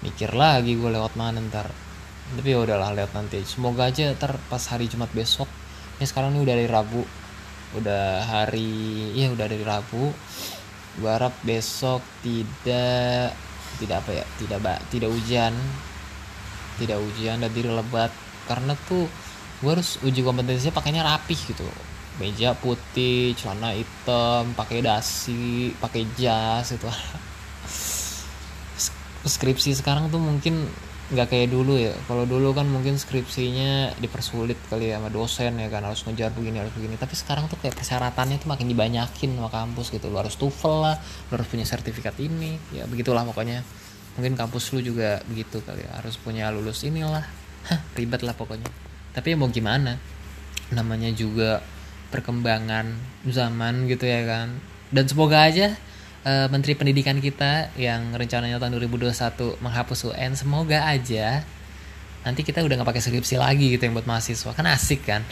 mikir 0.05 0.37
lagi 0.37 0.77
gue 0.77 0.89
lewat 0.93 1.17
mana 1.17 1.41
ntar. 1.49 1.65
Tapi 2.37 2.45
ya 2.45 2.61
udahlah 2.61 2.93
lihat 2.93 3.09
nanti. 3.17 3.41
Semoga 3.41 3.89
aja 3.89 4.13
ntar 4.13 4.37
pas 4.45 4.61
hari 4.69 4.85
Jumat 4.85 5.09
besok 5.17 5.49
ini 5.97 6.05
sekarang 6.05 6.37
ini 6.37 6.45
udah 6.45 6.53
dari 6.61 6.69
Rabu 6.69 7.01
udah 7.73 8.21
hari 8.21 9.17
ya 9.17 9.33
udah 9.33 9.49
dari 9.49 9.65
Rabu. 9.65 10.13
Gue 11.01 11.09
harap 11.09 11.33
besok 11.41 12.05
tidak 12.21 13.33
tidak 13.81 14.05
apa 14.05 14.11
ya 14.13 14.25
tidak 14.37 14.61
tidak 14.93 15.09
hujan 15.09 15.57
tidak 16.79 16.97
hujan 17.01 17.41
dan 17.41 17.51
tidak 17.51 17.83
lebat. 17.83 18.11
Karena 18.47 18.73
tuh 18.87 19.09
gue 19.57 19.71
harus 19.73 19.97
uji 20.05 20.21
kompetensinya 20.21 20.73
pakainya 20.77 21.01
rapih 21.03 21.37
gitu. 21.37 21.65
Meja 22.17 22.57
putih 22.57 23.37
celana 23.37 23.77
hitam 23.77 24.53
pakai 24.57 24.81
dasi 24.81 25.73
pakai 25.77 26.05
jas 26.17 26.73
itu 26.77 26.89
skripsi 29.27 29.75
sekarang 29.77 30.07
tuh 30.09 30.17
mungkin 30.17 30.65
nggak 31.07 31.27
kayak 31.31 31.49
dulu 31.55 31.79
ya. 31.79 31.95
Kalau 32.03 32.27
dulu 32.27 32.51
kan 32.51 32.67
mungkin 32.67 32.99
skripsinya 32.99 33.95
dipersulit 34.03 34.59
kali 34.67 34.91
ya 34.91 34.99
sama 34.99 35.07
dosen 35.07 35.55
ya 35.55 35.71
kan 35.71 35.87
harus 35.87 36.03
ngejar 36.03 36.35
begini 36.35 36.59
harus 36.59 36.73
begini. 36.75 36.99
Tapi 36.99 37.15
sekarang 37.15 37.47
tuh 37.47 37.55
kayak 37.63 37.79
persyaratannya 37.79 38.43
tuh 38.43 38.49
makin 38.51 38.67
dibanyakin 38.67 39.39
sama 39.39 39.47
kampus 39.47 39.87
gitu. 39.95 40.11
Lo 40.11 40.19
harus 40.19 40.35
TOEFL 40.35 40.75
lah 40.83 40.95
lo 40.99 41.31
harus 41.39 41.47
punya 41.47 41.63
sertifikat 41.63 42.19
ini. 42.19 42.59
Ya 42.75 42.83
begitulah 42.83 43.23
pokoknya 43.23 43.63
mungkin 44.17 44.33
kampus 44.33 44.73
lu 44.73 44.81
juga 44.81 45.21
begitu 45.29 45.61
kali 45.61 45.85
ya. 45.85 46.01
Harus 46.01 46.17
punya 46.17 46.49
lulus 46.49 46.83
inilah. 46.83 47.23
Hah, 47.69 47.79
ribet 47.93 48.25
lah 48.25 48.33
pokoknya. 48.33 48.67
Tapi 49.13 49.37
mau 49.37 49.47
gimana? 49.47 50.01
Namanya 50.73 51.13
juga 51.13 51.63
perkembangan 52.09 52.97
zaman 53.29 53.85
gitu 53.87 54.09
ya 54.09 54.25
kan. 54.25 54.57
Dan 54.89 55.05
semoga 55.05 55.45
aja 55.45 55.77
uh, 56.25 56.47
Menteri 56.49 56.73
Pendidikan 56.73 57.21
kita 57.21 57.71
yang 57.77 58.15
rencananya 58.15 58.57
tahun 58.57 58.79
2021 58.81 59.61
menghapus 59.63 60.11
UN 60.11 60.31
semoga 60.35 60.87
aja 60.87 61.43
nanti 62.27 62.43
kita 62.43 62.59
udah 62.59 62.75
nggak 62.83 62.89
pakai 62.91 63.03
skripsi 63.03 63.39
lagi 63.39 63.71
gitu 63.71 63.87
yang 63.87 63.95
buat 63.95 64.03
mahasiswa. 64.03 64.51
Kan 64.51 64.67
asik 64.67 65.07
kan? 65.07 65.23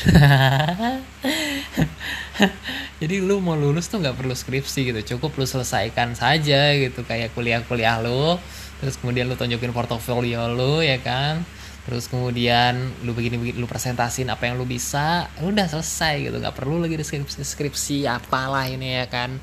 Jadi 3.04 3.20
lu 3.20 3.44
mau 3.44 3.60
lulus 3.60 3.92
tuh 3.92 4.00
nggak 4.00 4.16
perlu 4.16 4.32
skripsi 4.32 4.96
gitu. 4.96 5.00
Cukup 5.16 5.36
lu 5.36 5.44
selesaikan 5.44 6.16
saja 6.16 6.72
gitu 6.72 7.04
kayak 7.04 7.36
kuliah-kuliah 7.36 8.00
lu 8.00 8.40
terus 8.84 9.00
kemudian 9.00 9.30
lu 9.30 9.36
tunjukin 9.40 9.72
portofolio 9.72 10.52
lu 10.52 10.84
ya 10.84 11.00
kan? 11.00 11.44
Terus 11.86 12.10
kemudian 12.10 12.98
lu 13.06 13.14
begini 13.14 13.38
begini 13.38 13.62
lu 13.62 13.70
presentasin 13.70 14.26
apa 14.34 14.50
yang 14.50 14.58
lu 14.58 14.66
bisa 14.66 15.30
udah 15.46 15.70
selesai 15.70 16.30
gitu. 16.30 16.36
Nggak 16.42 16.58
perlu 16.58 16.82
lagi 16.82 16.98
deskripsi 16.98 17.46
skripsi 17.46 17.98
apalah 18.10 18.66
ini 18.66 18.98
ya 19.00 19.06
kan? 19.06 19.38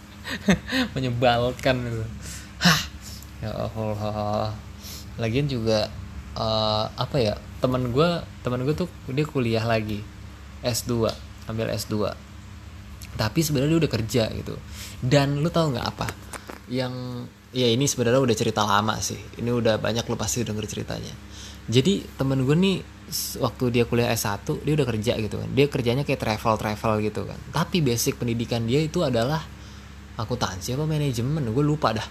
Menyebalkan 0.96 1.76
gitu. 1.84 2.04
Hah, 2.64 2.80
ya 3.44 3.50
Allah. 3.52 4.56
Lagian 5.20 5.44
juga 5.44 5.92
uh, 6.40 6.88
apa 6.96 7.20
ya 7.20 7.36
teman 7.60 7.92
gue 7.92 8.08
teman 8.40 8.64
gue 8.64 8.74
tuh 8.74 8.88
dia 9.12 9.24
kuliah 9.28 9.64
lagi 9.64 10.00
S2 10.64 11.12
ambil 11.48 11.68
S2 11.76 12.12
tapi 13.14 13.40
sebenarnya 13.46 13.78
dia 13.78 13.80
udah 13.86 13.92
kerja 13.92 14.24
gitu. 14.34 14.54
Dan 14.98 15.38
lu 15.38 15.48
tahu 15.50 15.74
nggak 15.74 15.86
apa? 15.86 16.08
Yang 16.66 16.94
ya 17.54 17.70
ini 17.70 17.86
sebenarnya 17.86 18.18
udah 18.18 18.36
cerita 18.36 18.66
lama 18.66 18.98
sih. 18.98 19.16
Ini 19.38 19.48
udah 19.54 19.78
banyak 19.78 20.02
lu 20.10 20.18
pasti 20.18 20.42
denger 20.42 20.66
ceritanya. 20.66 21.14
Jadi 21.70 22.04
temen 22.18 22.42
gue 22.44 22.52
nih 22.58 22.76
waktu 23.40 23.64
dia 23.70 23.84
kuliah 23.86 24.10
S1 24.12 24.42
dia 24.66 24.74
udah 24.74 24.86
kerja 24.90 25.12
gitu 25.16 25.36
kan. 25.38 25.48
Dia 25.54 25.66
kerjanya 25.70 26.02
kayak 26.02 26.20
travel 26.20 26.54
travel 26.58 26.92
gitu 27.06 27.22
kan. 27.24 27.38
Tapi 27.54 27.80
basic 27.80 28.18
pendidikan 28.18 28.66
dia 28.66 28.82
itu 28.82 29.00
adalah 29.06 29.40
akuntansi 30.18 30.74
apa 30.74 30.84
manajemen. 30.84 31.46
Gue 31.54 31.64
lupa 31.64 31.94
dah. 31.94 32.04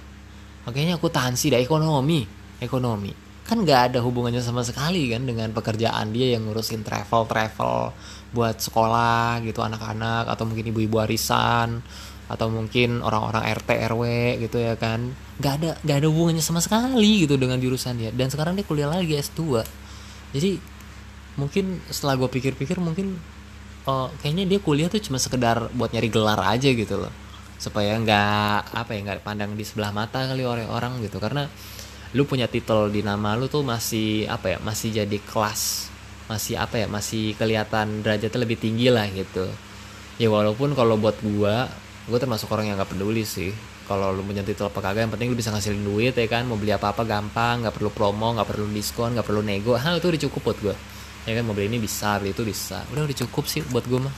Makanya 0.64 0.96
akuntansi 0.96 1.52
dah 1.52 1.60
ekonomi. 1.60 2.24
Ekonomi. 2.64 3.12
Kan 3.44 3.68
nggak 3.68 3.92
ada 3.92 4.00
hubungannya 4.00 4.40
sama 4.40 4.64
sekali 4.64 5.12
kan 5.12 5.28
dengan 5.28 5.52
pekerjaan 5.52 6.16
dia 6.16 6.40
yang 6.40 6.48
ngurusin 6.48 6.80
travel 6.88 7.28
travel 7.28 7.92
buat 8.32 8.56
sekolah 8.58 9.44
gitu 9.44 9.60
anak-anak 9.60 10.32
atau 10.32 10.48
mungkin 10.48 10.72
ibu-ibu 10.72 11.04
arisan 11.04 11.84
atau 12.32 12.48
mungkin 12.48 13.04
orang-orang 13.04 13.44
RT 13.52 13.70
RW 13.94 14.04
gitu 14.48 14.58
ya 14.60 14.76
kan. 14.80 15.12
Nggak 15.40 15.54
ada 15.60 15.70
nggak 15.84 15.98
ada 16.00 16.08
hubungannya 16.08 16.44
sama 16.44 16.64
sekali 16.64 17.28
gitu 17.28 17.36
dengan 17.36 17.60
jurusan 17.60 18.00
dia. 18.00 18.10
Dan 18.16 18.32
sekarang 18.32 18.56
dia 18.56 18.66
kuliah 18.68 18.90
lagi 18.90 19.16
S2 19.16 19.64
jadi 20.34 20.58
mungkin 21.38 21.80
setelah 21.88 22.18
gue 22.18 22.30
pikir-pikir 22.30 22.82
mungkin 22.82 23.22
oh, 23.86 24.10
kayaknya 24.20 24.50
dia 24.50 24.60
kuliah 24.60 24.90
tuh 24.90 25.00
cuma 25.00 25.22
sekedar 25.22 25.70
buat 25.78 25.94
nyari 25.94 26.10
gelar 26.10 26.42
aja 26.42 26.74
gitu 26.74 26.98
loh. 26.98 27.14
Supaya 27.62 27.96
nggak 28.02 28.74
apa 28.74 28.92
ya 28.92 29.00
nggak 29.06 29.24
pandang 29.24 29.54
di 29.54 29.64
sebelah 29.64 29.94
mata 29.94 30.26
kali 30.26 30.44
orang-orang 30.44 31.00
gitu. 31.06 31.22
Karena 31.22 31.46
lu 32.18 32.26
punya 32.26 32.50
titel 32.50 32.90
di 32.90 33.06
nama 33.06 33.38
lu 33.38 33.46
tuh 33.48 33.62
masih 33.62 34.26
apa 34.28 34.58
ya 34.58 34.60
masih 34.60 35.06
jadi 35.06 35.18
kelas. 35.22 35.94
Masih 36.28 36.58
apa 36.58 36.82
ya 36.82 36.90
masih 36.90 37.38
kelihatan 37.38 38.02
derajatnya 38.02 38.42
lebih 38.42 38.58
tinggi 38.58 38.90
lah 38.90 39.06
gitu. 39.14 39.46
Ya 40.18 40.34
walaupun 40.34 40.74
kalau 40.74 40.98
buat 40.98 41.18
gua 41.22 41.70
gua 42.08 42.20
termasuk 42.20 42.52
orang 42.52 42.72
yang 42.72 42.76
nggak 42.80 42.92
peduli 42.96 43.24
sih. 43.24 43.52
Kalau 43.84 44.16
lu 44.16 44.24
punya 44.24 44.40
titel 44.48 44.72
apa 44.72 44.80
kagak 44.80 45.08
yang 45.08 45.12
penting 45.12 45.28
lu 45.28 45.36
bisa 45.36 45.52
ngasilin 45.52 45.84
duit 45.84 46.16
ya 46.16 46.28
kan? 46.28 46.48
Mau 46.48 46.56
beli 46.56 46.72
apa 46.72 46.96
apa 46.96 47.04
gampang 47.04 47.68
nggak 47.68 47.76
perlu 47.76 47.92
promo 47.92 48.32
nggak 48.36 48.48
perlu 48.48 48.66
diskon 48.72 49.16
nggak 49.16 49.28
perlu 49.28 49.42
nego. 49.44 49.76
Hal 49.76 50.00
itu 50.00 50.08
udah 50.12 50.22
cukup 50.30 50.42
buat 50.52 50.58
gua. 50.64 50.76
Ya 51.24 51.40
kan 51.40 51.44
mau 51.48 51.56
beli 51.56 51.72
ini 51.72 51.80
bisa 51.80 52.20
beli 52.20 52.32
itu 52.36 52.44
bisa. 52.44 52.84
Udah 52.92 53.04
udah 53.08 53.18
cukup 53.28 53.44
sih 53.48 53.64
buat 53.72 53.84
gua 53.88 54.08
mah. 54.08 54.16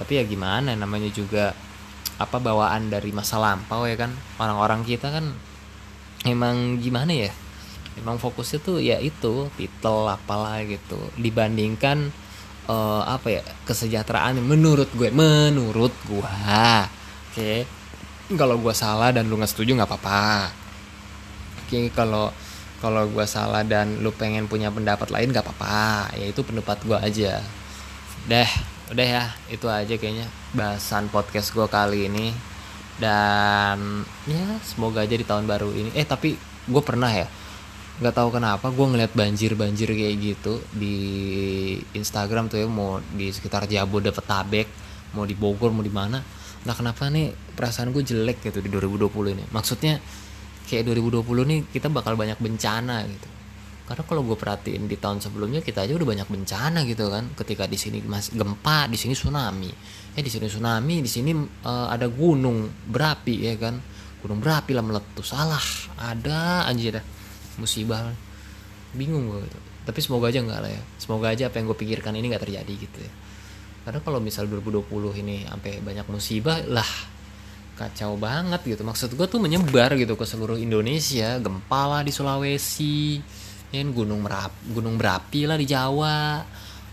Tapi 0.00 0.20
ya 0.20 0.24
gimana 0.24 0.72
namanya 0.72 1.08
juga 1.12 1.52
apa 2.20 2.36
bawaan 2.36 2.92
dari 2.92 3.12
masa 3.12 3.40
lampau 3.40 3.84
ya 3.88 3.96
kan? 3.96 4.12
Orang-orang 4.40 4.84
kita 4.84 5.08
kan 5.12 5.24
emang 6.28 6.80
gimana 6.80 7.12
ya? 7.12 7.32
Emang 7.96 8.16
fokusnya 8.16 8.58
tuh 8.64 8.80
ya 8.80 8.96
itu 9.00 9.52
titel 9.56 10.08
apalah 10.08 10.64
gitu. 10.64 10.96
Dibandingkan 11.20 12.08
uh, 12.68 13.02
apa 13.04 13.28
ya 13.40 13.42
kesejahteraan 13.66 14.38
menurut 14.42 14.88
gue 14.94 15.10
menurut 15.10 15.92
gue 16.06 16.32
oke. 17.32 17.40
Okay. 17.40 17.64
kalau 18.36 18.60
gue 18.60 18.74
salah 18.76 19.08
dan 19.12 19.28
lu 19.28 19.40
nggak 19.40 19.48
setuju 19.48 19.72
nggak 19.72 19.88
apa-apa. 19.88 20.52
Oke 21.64 21.68
okay, 21.68 21.84
kalau 21.96 22.28
kalau 22.84 23.08
gue 23.08 23.24
salah 23.24 23.64
dan 23.64 24.04
lu 24.04 24.12
pengen 24.12 24.52
punya 24.52 24.68
pendapat 24.68 25.08
lain 25.08 25.32
nggak 25.32 25.48
apa-apa. 25.48 26.12
Ya 26.20 26.28
itu 26.28 26.44
pendapat 26.44 26.84
gue 26.84 26.98
aja. 27.00 27.40
Deh 28.28 28.50
udah 28.92 29.06
ya 29.08 29.24
itu 29.48 29.64
aja 29.72 29.96
kayaknya 29.96 30.28
bahasan 30.52 31.08
podcast 31.08 31.56
gue 31.56 31.64
kali 31.64 32.12
ini. 32.12 32.36
Dan 33.00 34.04
ya 34.28 34.60
semoga 34.60 35.00
aja 35.00 35.16
di 35.16 35.24
tahun 35.24 35.48
baru 35.48 35.72
ini. 35.72 35.96
Eh 35.96 36.04
tapi 36.04 36.36
gue 36.68 36.82
pernah 36.84 37.08
ya 37.08 37.24
nggak 38.02 38.14
tahu 38.18 38.28
kenapa 38.34 38.72
gue 38.72 38.86
ngeliat 38.88 39.12
banjir 39.12 39.52
banjir 39.52 39.92
kayak 39.92 40.16
gitu 40.18 40.58
di 40.74 40.96
Instagram 41.92 42.48
tuh 42.48 42.58
ya 42.58 42.66
mau 42.66 42.98
di 43.14 43.28
sekitar 43.28 43.68
Jabodetabek 43.68 44.66
mau 45.12 45.22
di 45.22 45.36
Bogor 45.36 45.70
mau 45.70 45.84
di 45.84 45.92
mana 45.92 46.18
nah 46.62 46.74
kenapa 46.78 47.10
nih 47.10 47.34
perasaan 47.58 47.90
gue 47.90 48.02
jelek 48.06 48.38
gitu 48.46 48.62
di 48.62 48.70
2020 48.70 49.34
ini? 49.34 49.44
Maksudnya 49.50 49.98
kayak 50.66 50.88
2020 50.94 51.50
nih 51.50 51.60
kita 51.70 51.90
bakal 51.90 52.14
banyak 52.14 52.38
bencana 52.38 53.02
gitu. 53.06 53.28
Karena 53.82 54.02
kalau 54.06 54.22
gue 54.22 54.38
perhatiin 54.38 54.86
di 54.86 54.94
tahun 54.94 55.18
sebelumnya 55.18 55.60
kita 55.60 55.82
aja 55.82 55.92
udah 55.98 56.08
banyak 56.08 56.28
bencana 56.30 56.86
gitu 56.86 57.10
kan. 57.10 57.34
Ketika 57.34 57.66
di 57.66 57.74
sini 57.74 57.98
mas 58.06 58.30
gempa 58.30 58.86
di 58.86 58.94
sini 58.94 59.12
tsunami. 59.12 59.70
Eh 60.14 60.22
di 60.22 60.30
sini 60.30 60.46
tsunami 60.46 61.02
di 61.02 61.10
sini 61.10 61.34
uh, 61.66 61.90
ada 61.90 62.06
gunung 62.06 62.70
berapi 62.88 63.42
ya 63.42 63.54
kan? 63.58 63.82
Gunung 64.22 64.38
berapi 64.38 64.70
lah 64.72 64.86
meletus. 64.86 65.34
Salah 65.34 65.66
ada 65.98 66.70
anjir 66.70 66.94
dah. 66.94 67.04
Musibah. 67.58 68.06
Bingung 68.94 69.28
gue 69.28 69.42
gitu. 69.48 69.60
tapi 69.82 69.98
semoga 69.98 70.30
aja 70.30 70.38
enggak 70.38 70.62
lah 70.62 70.70
ya. 70.70 70.82
Semoga 71.02 71.26
aja 71.34 71.50
apa 71.50 71.58
yang 71.58 71.66
gue 71.74 71.78
pikirkan 71.82 72.14
ini 72.14 72.30
nggak 72.30 72.44
terjadi 72.46 72.74
gitu 72.78 72.98
ya 73.02 73.12
karena 73.82 74.00
kalau 74.02 74.22
misal 74.22 74.46
2020 74.46 75.22
ini 75.22 75.42
sampai 75.42 75.82
banyak 75.82 76.06
musibah 76.06 76.62
lah 76.70 76.86
kacau 77.74 78.14
banget 78.14 78.62
gitu. 78.62 78.82
Maksud 78.86 79.18
gue 79.18 79.26
tuh 79.26 79.42
menyebar 79.42 79.98
gitu 79.98 80.14
ke 80.14 80.22
seluruh 80.22 80.60
Indonesia. 80.60 81.40
Gempa 81.42 81.82
lah 81.90 82.02
di 82.06 82.12
Sulawesi 82.14 83.18
ya 83.72 83.80
gunung 83.88 84.20
merapi 84.20 84.68
gunung 84.70 84.94
berapi 85.00 85.48
lah 85.48 85.58
di 85.58 85.66
Jawa. 85.66 86.44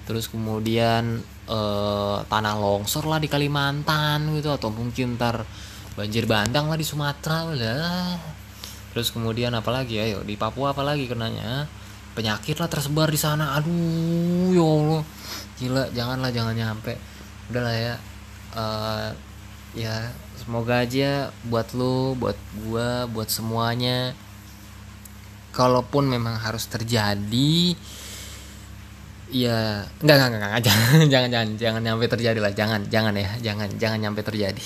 Terus 0.10 0.26
kemudian 0.32 1.22
eh, 1.46 2.18
tanah 2.26 2.56
longsor 2.58 3.06
lah 3.06 3.22
di 3.22 3.30
Kalimantan 3.30 4.34
gitu 4.34 4.50
atau 4.50 4.74
mungkin 4.74 5.20
ntar 5.20 5.46
banjir 5.94 6.26
bandang 6.26 6.72
lah 6.72 6.78
di 6.80 6.88
Sumatera 6.88 7.46
lah. 7.54 8.18
Terus 8.90 9.14
kemudian 9.14 9.54
apalagi 9.54 10.02
ya? 10.02 10.18
Yuk 10.18 10.26
di 10.26 10.34
Papua 10.34 10.74
apalagi 10.74 11.06
kenanya 11.06 11.70
penyakit 12.14 12.55
lah 12.57 12.70
tersebar 12.70 13.10
di 13.10 13.20
sana. 13.20 13.57
Aduh 13.60 14.53
ya 14.53 14.66
Allah. 14.66 15.03
Gila 15.60 15.84
janganlah 15.91 16.30
jangan 16.32 16.55
nyampe. 16.55 16.93
Udahlah 17.51 17.76
ya. 17.76 17.95
Uh, 18.55 19.10
ya 19.78 20.10
semoga 20.39 20.82
aja 20.82 21.30
buat 21.45 21.70
lu 21.78 22.18
buat 22.18 22.34
gua 22.66 23.05
buat 23.05 23.30
semuanya 23.30 24.18
kalaupun 25.53 26.10
memang 26.10 26.41
harus 26.41 26.66
terjadi 26.66 27.78
ya 29.30 29.86
enggak 30.01 30.16
enggak 30.18 30.30
enggak, 30.34 30.49
enggak 30.49 30.64
jangan 30.66 31.05
jangan 31.14 31.30
jangan 31.30 31.49
jangan 31.57 31.82
nyampe 31.86 32.05
terjadi 32.10 32.39
lah. 32.41 32.53
Jangan 32.53 32.82
jangan 32.89 33.14
ya 33.14 33.30
jangan 33.41 33.70
jangan 33.78 33.99
nyampe 34.01 34.22
terjadi. 34.26 34.66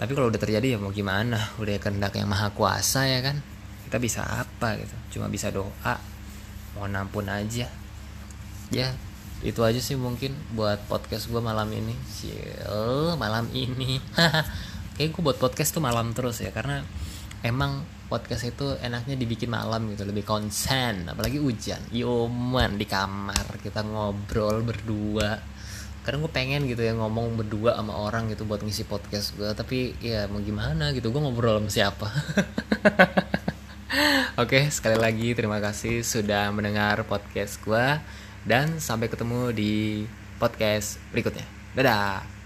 Tapi 0.00 0.18
kalau 0.18 0.32
udah 0.32 0.40
terjadi 0.40 0.74
ya 0.74 0.78
mau 0.80 0.90
gimana? 0.90 1.38
Udah 1.62 1.78
kehendak 1.78 2.16
yang 2.18 2.26
maha 2.26 2.50
kuasa 2.50 3.06
ya 3.06 3.22
kan? 3.22 3.38
Kita 3.86 4.02
bisa 4.02 4.24
apa 4.24 4.80
gitu? 4.80 4.94
Cuma 5.18 5.28
bisa 5.28 5.52
doa 5.52 5.94
mohon 6.76 6.96
ampun 6.96 7.28
aja. 7.28 7.68
Ya 8.72 8.88
itu 9.42 9.58
aja 9.66 9.82
sih 9.82 9.98
mungkin 9.98 10.38
buat 10.54 10.78
podcast 10.86 11.26
gue 11.26 11.42
malam 11.42 11.66
ini. 11.74 11.94
Ciel, 12.06 13.18
malam 13.18 13.50
ini. 13.50 13.98
Kayak 14.96 15.10
gue 15.18 15.22
buat 15.22 15.38
podcast 15.42 15.74
tuh 15.74 15.82
malam 15.82 16.14
terus 16.14 16.38
ya 16.38 16.54
karena 16.54 16.86
emang 17.42 17.82
podcast 18.06 18.46
itu 18.46 18.78
enaknya 18.78 19.18
dibikin 19.18 19.50
malam 19.50 19.90
gitu 19.90 20.06
lebih 20.06 20.22
konsen. 20.22 21.10
Apalagi 21.10 21.42
hujan. 21.42 21.82
Yoman 21.90 22.78
di 22.78 22.86
kamar 22.86 23.58
kita 23.58 23.82
ngobrol 23.82 24.62
berdua. 24.62 25.42
Kadang 26.06 26.22
gue 26.22 26.32
pengen 26.34 26.70
gitu 26.70 26.82
ya 26.82 26.94
ngomong 26.94 27.34
berdua 27.34 27.74
sama 27.74 27.98
orang 27.98 28.30
gitu 28.30 28.46
buat 28.46 28.62
ngisi 28.62 28.90
podcast 28.90 29.38
gue 29.38 29.46
tapi 29.54 29.94
ya 30.02 30.26
mau 30.26 30.42
gimana 30.42 30.90
gitu 30.90 31.14
gue 31.14 31.22
ngobrol 31.22 31.62
sama 31.62 31.70
siapa 31.70 32.10
Oke 34.40 34.72
sekali 34.72 34.96
lagi 34.96 35.36
terima 35.36 35.60
kasih 35.60 36.00
sudah 36.00 36.48
mendengar 36.48 37.04
podcast 37.04 37.60
gue 37.60 38.00
dan 38.48 38.80
sampai 38.80 39.12
ketemu 39.12 39.52
di 39.52 39.74
podcast 40.40 40.96
berikutnya. 41.12 41.44
Dadah 41.76 42.41